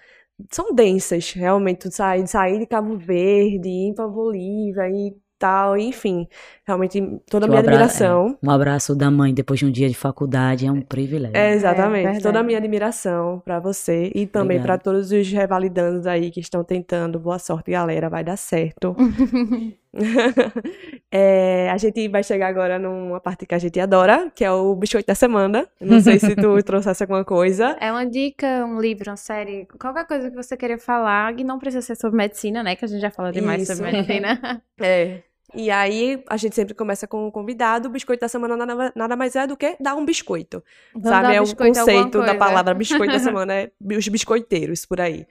São 0.50 0.74
densas, 0.74 1.32
realmente. 1.32 1.90
Sair, 1.90 2.26
sair 2.26 2.58
de 2.58 2.66
Cabo 2.66 2.98
Verde, 2.98 3.68
ir 3.70 3.94
para 3.94 4.06
Bolívia 4.06 4.86
e 4.90 5.16
tal, 5.38 5.76
enfim. 5.76 6.26
Realmente, 6.66 7.00
toda 7.30 7.46
a 7.46 7.48
minha 7.48 7.60
abra- 7.60 7.72
admiração. 7.72 8.38
é, 8.42 8.46
um 8.46 8.50
abraço 8.50 8.94
da 8.94 9.10
mãe 9.10 9.32
depois 9.34 9.58
de 9.60 9.66
um 9.66 9.70
dia 9.70 9.88
de 9.88 9.94
faculdade 9.94 10.66
é 10.66 10.70
um 10.72 10.80
privilégio. 10.80 11.36
É, 11.36 11.52
exatamente. 11.54 12.02
verdade. 12.04 12.22
Toda 12.22 12.40
a 12.40 12.42
minha 12.42 12.58
admiração 12.58 13.40
pra 13.44 13.60
você 13.60 14.10
e 14.14 14.26
também 14.26 14.58
pra 14.60 14.74
Obrigado. 14.74 14.82
todos 14.82 15.12
os 15.12 15.30
revalidandos 15.30 16.06
aí 16.06 16.30
que 16.30 16.40
estão 16.40 16.62
tentando. 16.64 17.18
Boa 17.18 17.38
sorte, 17.38 17.70
galera. 17.70 18.08
Vai 18.08 18.24
dar 18.24 18.36
certo. 18.36 18.94
É, 21.10 21.70
a 21.70 21.78
gente 21.78 22.08
vai 22.08 22.22
chegar 22.22 22.48
agora 22.48 22.78
numa 22.78 23.20
parte 23.20 23.46
que 23.46 23.54
a 23.54 23.58
gente 23.58 23.78
adora, 23.80 24.30
que 24.34 24.44
é 24.44 24.52
o 24.52 24.74
biscoito 24.74 25.06
da 25.06 25.14
semana. 25.14 25.66
Não 25.80 26.00
sei 26.00 26.18
se 26.18 26.34
tu 26.34 26.60
trouxesse 26.62 27.02
alguma 27.02 27.24
coisa. 27.24 27.76
É 27.80 27.90
uma 27.90 28.04
dica, 28.04 28.66
um 28.66 28.78
livro, 28.78 29.10
uma 29.10 29.16
série, 29.16 29.66
qualquer 29.78 30.06
coisa 30.06 30.28
que 30.28 30.36
você 30.36 30.56
queira 30.56 30.76
falar, 30.76 31.38
e 31.38 31.44
não 31.44 31.58
precisa 31.58 31.80
ser 31.80 31.96
sobre 31.96 32.16
medicina, 32.18 32.62
né? 32.62 32.76
Que 32.76 32.84
a 32.84 32.88
gente 32.88 33.00
já 33.00 33.10
falou 33.10 33.32
demais 33.32 33.62
Isso. 33.62 33.76
sobre 33.76 33.92
medicina. 33.92 34.62
É. 34.78 35.22
E 35.54 35.70
aí, 35.70 36.22
a 36.28 36.36
gente 36.36 36.54
sempre 36.54 36.74
começa 36.74 37.06
com 37.06 37.26
o 37.26 37.32
convidado. 37.32 37.88
O 37.88 37.90
biscoito 37.90 38.20
da 38.20 38.28
semana 38.28 38.56
nada, 38.56 38.92
nada 38.94 39.16
mais 39.16 39.34
é 39.36 39.46
do 39.46 39.56
que 39.56 39.76
dar 39.80 39.94
um 39.94 40.04
biscoito. 40.04 40.62
Vamos 40.92 41.08
sabe? 41.08 41.34
É 41.34 41.40
o 41.40 41.56
conceito 41.56 42.20
da 42.20 42.34
palavra 42.34 42.74
biscoito 42.74 43.12
da 43.12 43.18
semana, 43.18 43.54
é 43.54 43.70
os 43.96 44.08
biscoiteiros 44.08 44.84
por 44.84 45.00
aí. 45.00 45.26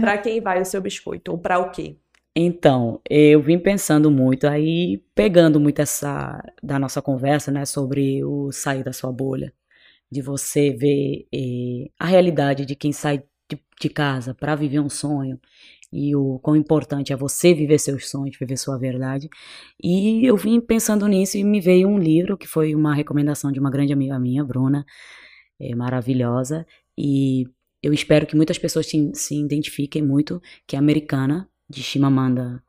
Pra 0.00 0.16
quem 0.16 0.40
vai 0.40 0.62
o 0.62 0.64
seu 0.64 0.80
biscoito? 0.80 1.32
Ou 1.32 1.38
pra 1.38 1.58
o 1.58 1.70
quê? 1.70 1.96
Então, 2.40 3.00
eu 3.10 3.42
vim 3.42 3.58
pensando 3.58 4.12
muito 4.12 4.46
aí, 4.46 5.02
pegando 5.12 5.58
muito 5.58 5.80
essa 5.80 6.40
da 6.62 6.78
nossa 6.78 7.02
conversa, 7.02 7.50
né, 7.50 7.64
sobre 7.64 8.22
o 8.24 8.52
sair 8.52 8.84
da 8.84 8.92
sua 8.92 9.10
bolha, 9.10 9.52
de 10.10 10.22
você 10.22 10.70
ver 10.70 11.26
eh, 11.34 11.90
a 11.98 12.06
realidade 12.06 12.64
de 12.64 12.76
quem 12.76 12.92
sai 12.92 13.24
de, 13.50 13.60
de 13.80 13.88
casa 13.88 14.34
para 14.34 14.54
viver 14.54 14.78
um 14.78 14.88
sonho 14.88 15.40
e 15.92 16.14
o 16.14 16.38
quão 16.38 16.54
importante 16.54 17.12
é 17.12 17.16
você 17.16 17.52
viver 17.52 17.78
seus 17.80 18.08
sonhos, 18.08 18.36
viver 18.38 18.56
sua 18.56 18.78
verdade. 18.78 19.28
E 19.82 20.24
eu 20.24 20.36
vim 20.36 20.60
pensando 20.60 21.08
nisso 21.08 21.36
e 21.38 21.42
me 21.44 21.60
veio 21.60 21.88
um 21.88 21.98
livro 21.98 22.38
que 22.38 22.46
foi 22.46 22.72
uma 22.72 22.94
recomendação 22.94 23.50
de 23.50 23.58
uma 23.58 23.70
grande 23.70 23.92
amiga 23.92 24.16
minha, 24.16 24.44
Bruna, 24.44 24.86
eh, 25.60 25.74
maravilhosa, 25.74 26.64
e 26.96 27.46
eu 27.82 27.92
espero 27.92 28.26
que 28.26 28.36
muitas 28.36 28.58
pessoas 28.58 28.86
se, 28.86 29.10
se 29.14 29.34
identifiquem 29.40 30.02
muito, 30.02 30.40
que 30.68 30.76
é 30.76 30.78
americana, 30.78 31.48
de 31.68 31.82
Chimamanda 31.82 32.62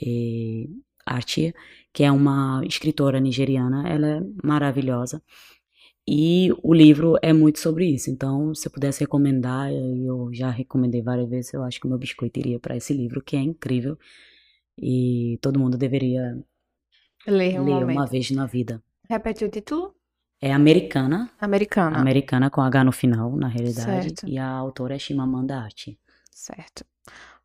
eh, 0.00 0.66
Archie, 1.06 1.54
que 1.92 2.04
é 2.04 2.12
uma 2.12 2.62
escritora 2.64 3.20
nigeriana, 3.20 3.88
ela 3.88 4.06
é 4.06 4.20
maravilhosa. 4.42 5.22
E 6.08 6.50
o 6.62 6.74
livro 6.74 7.16
é 7.22 7.32
muito 7.32 7.58
sobre 7.60 7.86
isso. 7.86 8.10
Então, 8.10 8.54
se 8.54 8.66
eu 8.66 8.72
pudesse 8.72 9.00
recomendar, 9.00 9.72
eu 9.72 10.30
já 10.32 10.50
recomendei 10.50 11.02
várias 11.02 11.28
vezes, 11.28 11.52
eu 11.52 11.62
acho 11.62 11.78
que 11.78 11.86
o 11.86 11.88
meu 11.88 11.98
biscoito 11.98 12.40
iria 12.40 12.58
para 12.58 12.76
esse 12.76 12.92
livro, 12.92 13.22
que 13.22 13.36
é 13.36 13.40
incrível. 13.40 13.98
E 14.76 15.38
todo 15.42 15.60
mundo 15.60 15.76
deveria 15.76 16.42
Ler 17.26 17.60
um 17.60 17.64
ler 17.64 17.84
uma 17.84 18.06
vez 18.06 18.30
na 18.30 18.46
vida. 18.46 18.82
Repete 19.08 19.44
o 19.44 19.50
título? 19.50 19.94
É 20.40 20.52
americana, 20.52 21.30
Americana. 21.38 21.98
americana 21.98 22.48
com 22.48 22.62
H 22.62 22.84
no 22.84 22.92
final, 22.92 23.36
na 23.36 23.48
realidade. 23.48 24.08
Certo. 24.08 24.26
E 24.26 24.38
a 24.38 24.48
autora 24.48 24.94
é 24.94 24.98
Chimamanda 24.98 25.58
Archie. 25.58 25.98
Certo. 26.30 26.84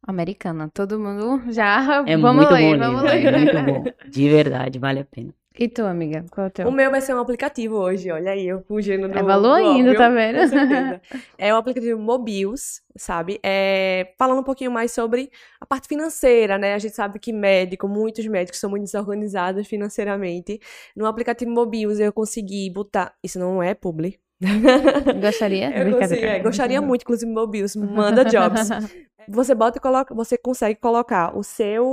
Americana. 0.07 0.69
Todo 0.73 0.99
mundo 0.99 1.51
já. 1.51 2.03
É 2.07 2.15
vamos 2.17 2.47
muito 2.47 2.53
ler, 2.53 2.61
bom 2.61 2.75
o 2.75 2.79
vamos 2.79 3.11
livro, 3.11 3.31
ler. 3.31 3.33
é 3.33 3.37
muito 3.37 3.73
bom. 3.73 4.09
De 4.09 4.29
verdade, 4.29 4.79
vale 4.79 4.99
a 4.99 5.05
pena. 5.05 5.33
E 5.57 5.69
tu, 5.69 5.83
amiga? 5.83 6.25
Qual 6.31 6.47
é 6.47 6.49
o 6.49 6.51
teu? 6.51 6.67
O 6.67 6.71
meu 6.71 6.91
vai 6.91 6.99
ser 6.99 7.15
um 7.15 7.19
aplicativo 7.19 7.77
hoje, 7.77 8.11
olha 8.11 8.31
aí, 8.31 8.45
eu 8.45 8.61
fugindo 8.67 9.07
do. 9.07 9.17
Evalua 9.17 9.57
do 9.61 9.65
ainda, 9.67 9.91
óbvio, 9.91 9.97
tá 9.97 10.09
vendo? 10.09 10.39
Com 10.39 10.47
certeza. 10.49 11.01
É 11.37 11.53
o 11.53 11.57
aplicativo 11.57 11.97
Mobius, 11.97 12.81
sabe? 12.97 13.39
É, 13.41 14.13
falando 14.17 14.39
um 14.39 14.43
pouquinho 14.43 14.69
mais 14.69 14.91
sobre 14.91 15.31
a 15.61 15.65
parte 15.65 15.87
financeira, 15.87 16.57
né? 16.57 16.73
A 16.73 16.77
gente 16.77 16.93
sabe 16.93 17.19
que 17.19 17.31
médico, 17.31 17.87
muitos 17.87 18.27
médicos 18.27 18.59
são 18.59 18.69
muito 18.69 18.83
desorganizados 18.83 19.65
financeiramente. 19.65 20.59
No 20.93 21.05
aplicativo 21.05 21.49
Mobius 21.51 22.01
eu 22.01 22.11
consegui 22.11 22.69
botar. 22.69 23.13
Isso 23.23 23.39
não 23.39 23.63
é 23.63 23.73
publi. 23.73 24.19
Gostaria? 25.21 25.71
Eu 25.77 25.85
consegui, 25.89 26.25
é, 26.25 26.39
gostaria 26.39 26.81
muito, 26.81 27.01
inclusive, 27.03 27.31
Mobius, 27.31 27.75
manda 27.75 28.23
jobs. 28.25 28.69
Você 29.27 29.55
bota 29.55 29.79
e 29.79 29.81
coloca, 29.81 30.13
você 30.13 30.37
consegue 30.37 30.79
colocar 30.79 31.35
o 31.35 31.41
seu, 31.43 31.83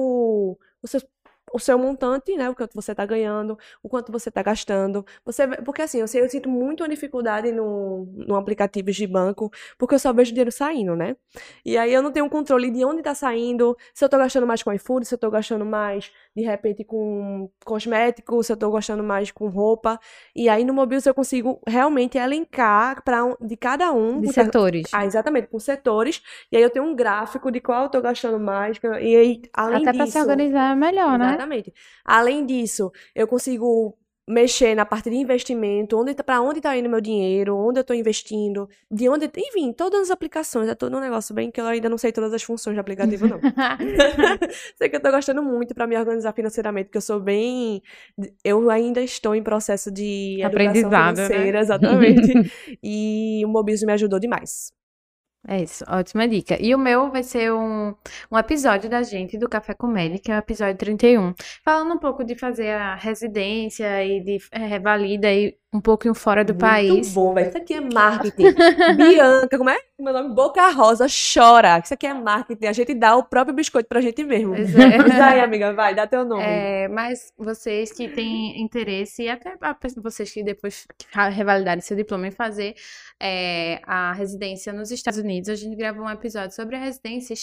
o 0.82 0.86
seu, 0.86 1.01
o 1.51 1.59
seu 1.59 1.78
montante, 1.78 2.36
né? 2.36 2.51
O 2.51 2.55
quanto 2.55 2.74
você 2.74 2.95
tá 2.95 3.07
ganhando, 3.07 3.59
o 3.82 3.88
quanto 3.88 4.12
você 4.12 4.30
tá 4.30 4.43
gastando. 4.43 5.03
Você, 5.24 5.47
porque 5.64 5.80
assim, 5.80 6.01
eu, 6.01 6.07
sei- 6.07 6.20
eu 6.20 6.28
sinto 6.28 6.51
muito 6.51 6.82
uma 6.82 6.90
dificuldade 6.90 7.51
no, 7.51 8.05
no 8.14 8.36
aplicativo 8.36 8.90
de 8.90 9.07
banco, 9.07 9.51
porque 9.78 9.95
eu 9.95 9.99
só 9.99 10.12
vejo 10.12 10.30
dinheiro 10.32 10.53
saindo, 10.53 10.95
né? 10.95 11.16
E 11.64 11.78
aí 11.78 11.90
eu 11.95 12.03
não 12.03 12.12
tenho 12.12 12.26
um 12.26 12.28
controle 12.28 12.70
de 12.70 12.84
onde 12.84 13.01
tá 13.03 13.14
saindo, 13.14 13.74
se 13.95 14.05
eu 14.05 14.11
tô 14.11 14.18
gastando 14.18 14.47
mais 14.47 14.62
com 14.62 14.70
iFood, 14.70 15.07
se 15.07 15.14
eu 15.14 15.18
tô 15.18 15.30
gastando 15.30 15.64
mais, 15.64 16.12
de 16.35 16.43
repente, 16.43 16.85
com 16.85 17.51
cosmético, 17.64 18.43
se 18.43 18.53
eu 18.53 18.57
tô 18.57 18.70
gastando 18.70 19.03
mais 19.05 19.30
com 19.30 19.49
roupa. 19.49 19.99
E 20.35 20.49
aí 20.49 20.64
no 20.64 20.72
Mobius 20.72 21.05
eu 21.07 21.14
consigo 21.14 21.61
realmente 21.66 22.16
elencar 22.18 23.03
para 23.05 23.20
de 23.41 23.57
cada 23.57 23.93
um, 23.93 24.20
De 24.20 24.33
setores. 24.33 24.89
ah, 24.93 25.05
exatamente, 25.05 25.49
com 25.49 25.59
setores. 25.59 26.22
E 26.51 26.57
aí 26.57 26.62
eu 26.62 26.70
tenho 26.70 26.85
um 26.87 26.95
gráfico 26.95 27.51
de 27.51 27.61
qual 27.61 27.85
eu 27.85 27.89
tô 27.91 28.01
gastando 28.01 28.41
mais. 28.41 28.78
E 29.01 29.16
aí, 29.16 29.43
além 29.53 29.83
Até 29.83 29.93
pra 29.93 30.05
disso. 30.07 30.12
se 30.18 30.20
organizar 30.20 30.76
melhor, 30.76 31.18
né? 31.18 31.28
Exatamente. 31.28 31.72
Além 32.05 32.47
disso, 32.47 32.91
eu 33.14 33.26
consigo 33.28 33.97
mexer 34.29 34.75
na 34.75 34.87
parte 34.87 35.11
de 35.11 35.16
investimento, 35.16 35.99
onde 35.99 36.14
tá, 36.14 36.23
para 36.23 36.41
onde 36.41 36.61
tá 36.61 36.77
indo 36.77 36.89
meu 36.89 37.01
dinheiro, 37.01 37.57
onde 37.57 37.81
eu 37.81 37.85
tô 37.85 37.93
investindo, 37.93 38.68
de 38.91 39.09
onde, 39.09 39.31
enfim, 39.37 39.73
todas 39.73 40.03
as 40.03 40.11
aplicações, 40.11 40.68
é 40.68 40.75
todo 40.75 40.97
um 40.97 41.01
negócio 41.01 41.35
bem 41.35 41.51
que 41.51 41.61
eu 41.61 41.66
ainda 41.66 41.89
não 41.89 41.99
sei 41.99 42.12
todas 42.12 42.33
as 42.33 42.43
funções 42.43 42.77
do 42.77 42.81
aplicativo 42.81 43.27
não. 43.27 43.41
sei 44.77 44.89
que 44.89 44.97
eu 44.97 45.01
tô 45.01 45.11
gostando 45.11 45.43
muito 45.43 45.75
para 45.75 45.87
me 45.87 45.97
organizar 45.97 46.33
financeiramente, 46.33 46.87
porque 46.87 46.99
eu 46.99 47.03
sou 47.03 47.20
bem, 47.20 47.83
eu 48.45 48.70
ainda 48.70 49.01
estou 49.03 49.35
em 49.35 49.43
processo 49.43 49.91
de 49.91 50.41
Aprendizado, 50.43 51.16
né? 51.16 51.27
financeira, 51.27 51.61
exatamente. 51.61 52.33
e 52.83 53.43
o 53.45 53.49
Mobius 53.49 53.83
me 53.83 53.93
ajudou 53.93 54.20
demais. 54.20 54.73
É 55.47 55.61
isso, 55.61 55.84
ótima 55.88 56.28
dica. 56.28 56.57
E 56.61 56.72
o 56.72 56.78
meu 56.78 57.11
vai 57.11 57.24
ser 57.24 57.53
um, 57.53 57.93
um 58.30 58.38
episódio 58.38 58.88
da 58.88 59.03
gente 59.03 59.36
do 59.36 59.49
Café 59.49 59.74
Comédia, 59.74 60.18
que 60.18 60.30
é 60.30 60.36
o 60.36 60.38
episódio 60.38 60.76
31. 60.76 61.34
Falando 61.64 61.95
um 61.95 61.99
pouco 61.99 62.22
de 62.22 62.36
fazer 62.36 62.70
a 62.70 62.95
residência 62.95 64.05
e 64.05 64.20
de 64.20 64.38
é, 64.53 64.59
revalida 64.59 65.26
aí 65.26 65.57
um 65.74 65.80
pouquinho 65.80 66.14
fora 66.14 66.45
do 66.45 66.53
Muito 66.53 66.61
país. 66.61 67.14
bom, 67.14 67.32
velho. 67.32 67.49
Isso 67.49 67.57
aqui 67.57 67.74
é 67.74 67.80
marketing. 67.80 68.53
Bianca, 68.97 69.57
como 69.57 69.70
é? 69.70 69.78
Meu 69.99 70.12
nome 70.12 70.34
Boca 70.34 70.68
Rosa 70.68 71.07
chora. 71.09 71.80
Isso 71.82 71.95
aqui 71.95 72.07
é 72.07 72.12
marketing. 72.12 72.66
A 72.66 72.72
gente 72.72 72.95
dá 72.95 73.16
o 73.16 73.24
próprio 73.24 73.55
biscoito 73.55 73.88
pra 73.88 74.03
gente 74.03 74.22
mesmo. 74.22 74.55
Pois 74.55 74.76
é. 74.76 74.99
Aí, 75.22 75.40
amiga, 75.40 75.72
vai, 75.72 75.95
dá 75.95 76.07
teu 76.07 76.26
nome. 76.26 76.43
É, 76.43 76.88
mas 76.88 77.32
vocês 77.38 77.90
que 77.90 78.07
têm 78.09 78.61
interesse, 78.61 79.22
e 79.22 79.28
até 79.30 79.57
vocês 79.97 80.30
que 80.30 80.43
depois 80.43 80.86
revalidarem 81.30 81.80
seu 81.80 81.97
diploma 81.97 82.26
em 82.26 82.32
fazer 82.32 82.74
é, 83.23 83.81
a 83.85 84.12
residência 84.12 84.73
nos 84.73 84.91
Estados 84.91 85.20
Unidos, 85.20 85.49
a 85.49 85.55
gente 85.55 85.77
gravou 85.77 86.05
um 86.05 86.11
episódio 86.11 86.55
sobre 86.57 86.75
a 86.77 86.81
residência, 86.81 87.35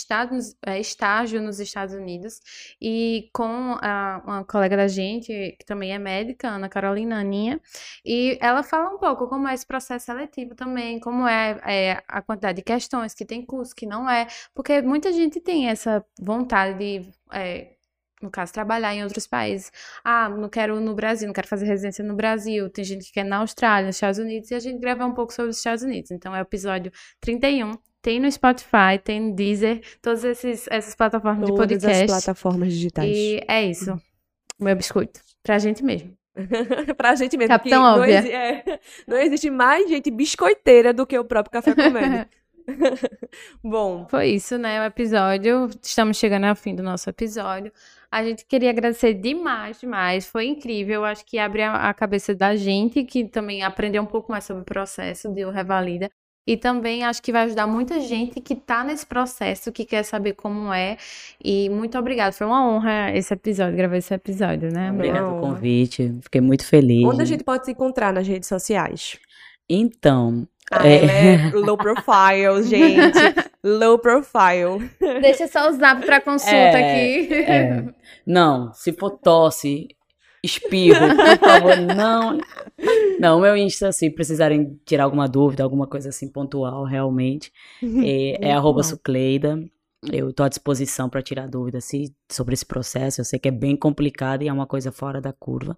é, 0.66 0.80
estágio 0.80 1.42
nos 1.42 1.60
Estados 1.60 1.96
Unidos, 1.96 2.40
e 2.82 3.30
com 3.34 3.78
a- 3.82 4.22
uma 4.26 4.44
colega 4.46 4.76
da 4.76 4.88
gente, 4.88 5.28
que 5.58 5.66
também 5.66 5.94
é 5.94 5.98
médica, 6.00 6.50
Ana 6.50 6.68
Carolina 6.68 7.20
Aninha, 7.20 7.62
e 8.06 8.38
ela 8.42 8.62
fala 8.64 8.94
um 8.94 8.98
pouco 9.00 9.28
como 9.30 9.48
é 9.48 9.54
esse 9.54 9.66
processo 9.66 10.06
seletivo 10.08 10.54
também, 10.56 11.00
como 11.00 11.28
é, 11.28 11.60
é, 11.66 12.04
a 12.08 12.22
quantidade 12.22 12.58
de 12.58 12.64
questões, 12.64 13.14
que 13.14 13.26
tem 13.26 13.46
curso, 13.46 13.74
que 13.76 13.86
não 13.86 14.10
é, 14.10 14.28
porque 14.54 14.82
muita 14.82 15.12
gente 15.14 15.40
tem 15.40 15.70
essa 15.70 16.06
vontade 16.20 16.78
de. 16.78 17.10
é, 17.32 17.79
no 18.22 18.30
caso, 18.30 18.52
trabalhar 18.54 18.94
em 18.94 19.04
outros 19.04 19.26
países. 19.28 19.72
Ah, 20.04 20.28
não 20.30 20.50
quero 20.50 20.80
no 20.80 20.94
Brasil, 20.94 21.28
não 21.28 21.34
quero 21.34 21.48
fazer 21.48 21.66
residência 21.66 22.04
no 22.04 22.16
Brasil. 22.16 22.70
Tem 22.70 22.84
gente 22.84 23.06
que 23.06 23.14
quer 23.14 23.24
na 23.24 23.38
Austrália, 23.38 23.88
nos 23.88 23.96
Estados 23.96 24.20
Unidos, 24.20 24.52
e 24.52 24.56
a 24.56 24.60
gente 24.60 24.80
grava 24.80 25.06
um 25.06 25.14
pouco 25.14 25.34
sobre 25.34 25.52
os 25.52 25.58
Estados 25.58 25.84
Unidos. 25.84 26.12
Então, 26.12 26.36
é 26.36 26.40
o 26.40 26.42
episódio 26.42 26.92
31. 27.22 27.72
Tem 28.02 28.20
no 28.20 28.32
Spotify, 28.32 28.98
tem 29.04 29.20
no 29.20 29.36
Deezer, 29.36 29.82
todas 30.02 30.24
esses, 30.24 30.68
essas 30.72 30.96
plataformas 30.96 31.46
de 31.50 31.56
Todas 31.56 31.84
as 31.84 31.92
podcast. 31.92 32.08
plataformas 32.08 32.74
digitais. 32.74 33.10
E 33.10 33.42
é 33.48 33.64
isso. 33.64 33.94
O 34.60 34.64
meu 34.64 34.76
biscoito. 34.76 35.20
Pra 35.44 35.58
gente 35.60 35.84
mesmo. 35.84 36.18
pra 36.96 37.16
gente 37.16 37.36
mesmo. 37.36 37.50
Capitão 37.50 37.82
não, 37.84 38.00
Óbvia. 38.00 38.20
exi- 38.20 38.32
é, 38.32 38.80
não 39.08 39.18
existe 39.18 39.50
mais 39.50 39.90
gente 39.90 40.10
biscoiteira 40.12 40.94
do 40.94 41.06
que 41.06 41.18
o 41.20 41.26
próprio 41.26 41.52
Café 41.52 41.76
Comédia. 41.76 42.30
Bom, 43.64 44.08
Foi 44.10 44.28
isso, 44.28 44.58
né? 44.58 44.80
O 44.82 44.86
episódio. 44.86 45.70
Estamos 45.82 46.18
chegando 46.18 46.46
ao 46.46 46.56
fim 46.56 46.76
do 46.76 46.84
nosso 46.84 47.10
episódio. 47.10 47.72
A 48.12 48.24
gente 48.24 48.44
queria 48.46 48.72
agradecer 48.72 49.14
demais, 49.14 49.80
demais. 49.80 50.26
Foi 50.26 50.46
incrível. 50.48 51.06
Acho 51.06 51.24
que 51.26 51.38
abre 51.38 51.62
a, 51.62 51.94
cabeça 51.94 52.34
da 52.34 52.56
gente, 52.56 53.04
que 53.04 53.26
também 53.26 53.62
aprendeu 53.64 54.02
um 54.02 54.06
pouco 54.08 54.32
mais 54.32 54.44
sobre 54.46 54.64
o 54.64 54.66
processo 54.66 55.30
de 55.32 55.46
o 55.46 55.52
Revalida. 55.52 56.10
E 56.48 56.58
também 56.58 57.04
acho 57.04 57.22
que 57.22 57.32
vai 57.32 57.44
ajudar 57.44 57.68
muita 57.68 58.00
gente 58.00 58.42
que 58.42 58.56
tá 58.56 58.84
nesse 58.84 59.06
processo, 59.06 59.72
que 59.72 59.86
quer 59.86 60.02
saber 60.02 60.34
como 60.34 60.74
é. 60.74 60.98
E 61.44 61.70
muito 61.70 61.96
obrigada. 62.00 62.32
Foi 62.32 62.48
uma 62.48 62.68
honra 62.68 63.12
esse 63.16 63.32
episódio, 63.32 63.78
gravar 63.78 63.98
esse 63.98 64.12
episódio, 64.12 64.72
né? 64.74 64.92
Não. 64.92 64.98
pelo 65.00 65.40
convite. 65.42 66.12
Fiquei 66.24 66.42
muito 66.42 66.66
feliz. 66.66 67.06
onde 67.06 67.22
a 67.22 67.26
gente 67.26 67.44
pode 67.44 67.66
se 67.66 67.72
encontrar 67.72 68.12
nas 68.12 68.28
redes 68.28 68.50
sociais? 68.50 69.20
Então, 69.70 70.48
Ah, 70.72 70.88
É. 70.88 71.04
ela 71.04 71.12
é 71.12 71.52
low 71.54 71.78
profile, 71.78 72.62
gente. 72.66 73.20
Low 73.64 74.00
profile. 74.00 74.90
Deixa 75.22 75.48
só 75.48 75.70
o 75.70 75.74
zap 75.74 76.04
pra 76.06 76.22
consulta 76.22 76.56
É, 76.56 77.26
aqui. 77.26 77.34
é, 77.34 77.84
Não, 78.30 78.72
se 78.74 78.94
for 78.94 79.10
tosse, 79.18 79.88
espirro, 80.44 81.00
por 81.18 81.40
favor, 81.40 81.78
não. 81.96 82.38
Não, 83.20 83.42
meu 83.42 83.58
Insta, 83.58 83.92
se 83.92 84.08
precisarem 84.12 84.80
tirar 84.86 85.06
alguma 85.06 85.28
dúvida, 85.28 85.64
alguma 85.64 85.88
coisa 85.88 86.10
assim 86.10 86.32
pontual, 86.32 86.84
realmente, 86.84 87.52
é, 88.06 88.50
é 88.50 88.54
arroba 88.54 88.84
sucleida. 88.84 89.60
Eu 90.14 90.30
estou 90.30 90.46
à 90.46 90.50
disposição 90.50 91.10
para 91.10 91.24
tirar 91.24 91.48
dúvidas 91.48 91.86
se, 91.86 92.16
sobre 92.32 92.54
esse 92.54 92.66
processo. 92.66 93.20
Eu 93.20 93.26
sei 93.26 93.40
que 93.40 93.48
é 93.48 93.52
bem 93.52 93.76
complicado 93.76 94.44
e 94.44 94.48
é 94.48 94.54
uma 94.54 94.68
coisa 94.68 94.92
fora 94.92 95.20
da 95.20 95.34
curva. 95.34 95.76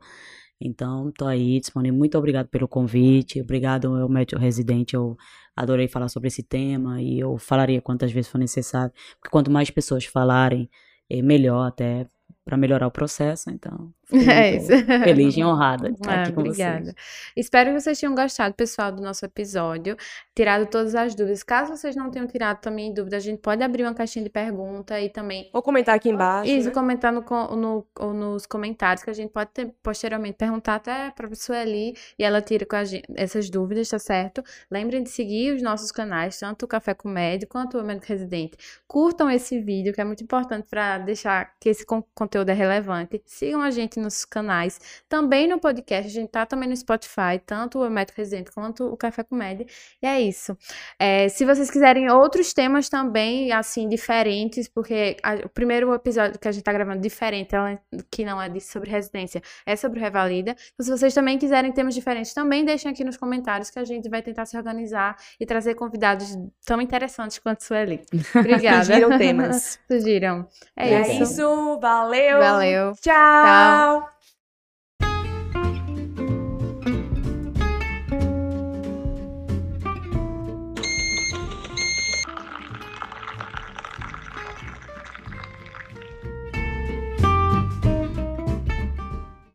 Então, 0.59 1.07
estou 1.07 1.29
aí 1.29 1.57
disponível. 1.57 1.97
Muito 1.97 2.17
obrigado 2.17 2.49
pelo 2.49 2.67
convite. 2.67 3.39
Obrigado, 3.39 3.89
meu 3.89 4.09
médico 4.09 4.41
residente. 4.41 4.93
Eu 4.93 5.15
adorei 5.55 5.87
falar 5.87 6.09
sobre 6.09 6.27
esse 6.27 6.43
tema 6.43 7.01
e 7.01 7.17
eu 7.17 7.37
falaria 7.37 7.81
quantas 7.81 8.11
vezes 8.11 8.29
for 8.29 8.37
necessário. 8.37 8.91
Porque 9.19 9.31
quanto 9.31 9.49
mais 9.49 9.71
pessoas 9.71 10.03
falarem, 10.03 10.69
é 11.09 11.21
melhor 11.21 11.67
até 11.67 12.07
para 12.45 12.57
melhorar 12.57 12.87
o 12.87 12.91
processo, 12.91 13.49
então. 13.49 13.93
É 14.29 14.55
isso. 14.55 14.67
Feliz 15.03 15.35
e 15.37 15.43
honrada 15.43 15.89
de 15.89 15.95
estar 15.95 16.11
Ah, 16.19 16.21
aqui 16.23 16.33
com 16.33 16.41
obrigada. 16.41 16.83
vocês. 16.83 16.95
Espero 17.35 17.71
que 17.73 17.79
vocês 17.79 17.99
tenham 17.99 18.13
gostado, 18.15 18.53
pessoal, 18.55 18.91
do 18.91 19.01
nosso 19.01 19.25
episódio, 19.25 19.95
tirado 20.35 20.65
todas 20.67 20.95
as 20.95 21.15
dúvidas. 21.15 21.43
Caso 21.43 21.75
vocês 21.75 21.95
não 21.95 22.09
tenham 22.11 22.27
tirado 22.27 22.59
também 22.59 22.93
dúvida, 22.93 23.17
a 23.17 23.19
gente 23.19 23.39
pode 23.39 23.63
abrir 23.63 23.83
uma 23.83 23.93
caixinha 23.93 24.23
de 24.23 24.29
pergunta 24.29 24.99
e 24.99 25.09
também 25.09 25.49
Vou 25.53 25.61
comentar 25.61 25.95
aqui 25.95 26.09
embaixo. 26.09 26.51
Isso, 26.51 26.67
né? 26.67 26.73
comentar 26.73 27.11
no, 27.13 27.21
no- 27.55 27.87
ou 27.99 28.13
nos 28.13 28.45
comentários, 28.45 29.03
que 29.03 29.09
a 29.09 29.13
gente 29.13 29.31
pode 29.31 29.51
ter, 29.51 29.73
posteriormente 29.81 30.35
perguntar 30.37 30.75
até 30.75 31.11
para 31.11 31.27
a 31.27 31.29
pessoa 31.29 31.59
ali 31.59 31.93
e 32.19 32.23
ela 32.23 32.41
tira 32.41 32.65
com 32.65 32.75
a 32.75 32.83
gente 32.83 33.05
essas 33.15 33.49
dúvidas, 33.49 33.87
tá 33.89 33.99
certo? 33.99 34.43
Lembrem 34.69 35.03
de 35.03 35.09
seguir 35.09 35.55
os 35.55 35.61
nossos 35.61 35.91
canais, 35.91 36.37
tanto 36.39 36.63
o 36.65 36.67
Café 36.67 36.93
com 36.93 37.07
Médico 37.09 37.51
quanto 37.53 37.77
o 37.77 37.83
Médico 37.83 38.07
Residente. 38.07 38.57
Curtam 38.87 39.29
esse 39.29 39.59
vídeo, 39.59 39.93
que 39.93 40.01
é 40.01 40.03
muito 40.03 40.23
importante 40.23 40.67
para 40.69 40.97
deixar 40.97 41.53
que 41.59 41.69
esse 41.69 41.85
con- 41.85 42.03
conteúdo 42.13 42.49
é 42.49 42.53
relevante. 42.53 43.21
Sigam 43.25 43.61
a 43.61 43.69
gente 43.71 43.99
nos 44.01 44.25
canais, 44.25 44.79
também 45.07 45.47
no 45.47 45.59
podcast, 45.59 46.07
a 46.07 46.11
gente 46.13 46.29
tá 46.29 46.45
também 46.45 46.67
no 46.67 46.75
Spotify, 46.75 47.39
tanto 47.45 47.79
o 47.79 47.89
Médico 47.89 48.17
Residente 48.17 48.51
quanto 48.51 48.85
o 48.85 48.97
Café 48.97 49.23
com 49.23 49.35
Médico. 49.35 49.69
E 50.01 50.05
é 50.07 50.19
isso. 50.19 50.57
É, 50.99 51.29
se 51.29 51.45
vocês 51.45 51.69
quiserem 51.69 52.09
outros 52.09 52.53
temas 52.53 52.89
também, 52.89 53.51
assim, 53.51 53.87
diferentes, 53.87 54.67
porque 54.67 55.15
a- 55.23 55.35
o 55.45 55.49
primeiro 55.49 55.93
episódio 55.93 56.39
que 56.39 56.47
a 56.47 56.51
gente 56.51 56.63
tá 56.63 56.73
gravando 56.73 56.99
diferente, 57.01 57.55
ela- 57.55 57.79
que 58.09 58.25
não 58.25 58.41
é 58.41 58.49
de, 58.49 58.59
sobre 58.59 58.89
residência, 58.89 59.41
é 59.65 59.75
sobre 59.75 59.99
Revalida. 59.99 60.55
Então, 60.73 60.83
se 60.85 60.89
vocês 60.91 61.13
também 61.13 61.37
quiserem 61.37 61.71
temas 61.71 61.93
diferentes, 61.93 62.33
também 62.33 62.65
deixem 62.65 62.91
aqui 62.91 63.03
nos 63.03 63.17
comentários 63.17 63.69
que 63.69 63.79
a 63.79 63.85
gente 63.85 64.09
vai 64.09 64.21
tentar 64.21 64.45
se 64.45 64.57
organizar 64.57 65.15
e 65.39 65.45
trazer 65.45 65.75
convidados 65.75 66.35
tão 66.65 66.81
interessantes 66.81 67.37
quanto 67.39 67.63
Sueli. 67.63 68.01
Obrigada. 68.35 68.83
Sugiram 68.85 69.17
temas. 69.17 69.79
Sugiram. 69.91 70.47
É, 70.75 70.93
É 70.93 71.01
isso. 71.13 71.23
isso. 71.33 71.79
Valeu. 71.79 72.39
Valeu. 72.39 72.93
Tchau. 73.91 74.20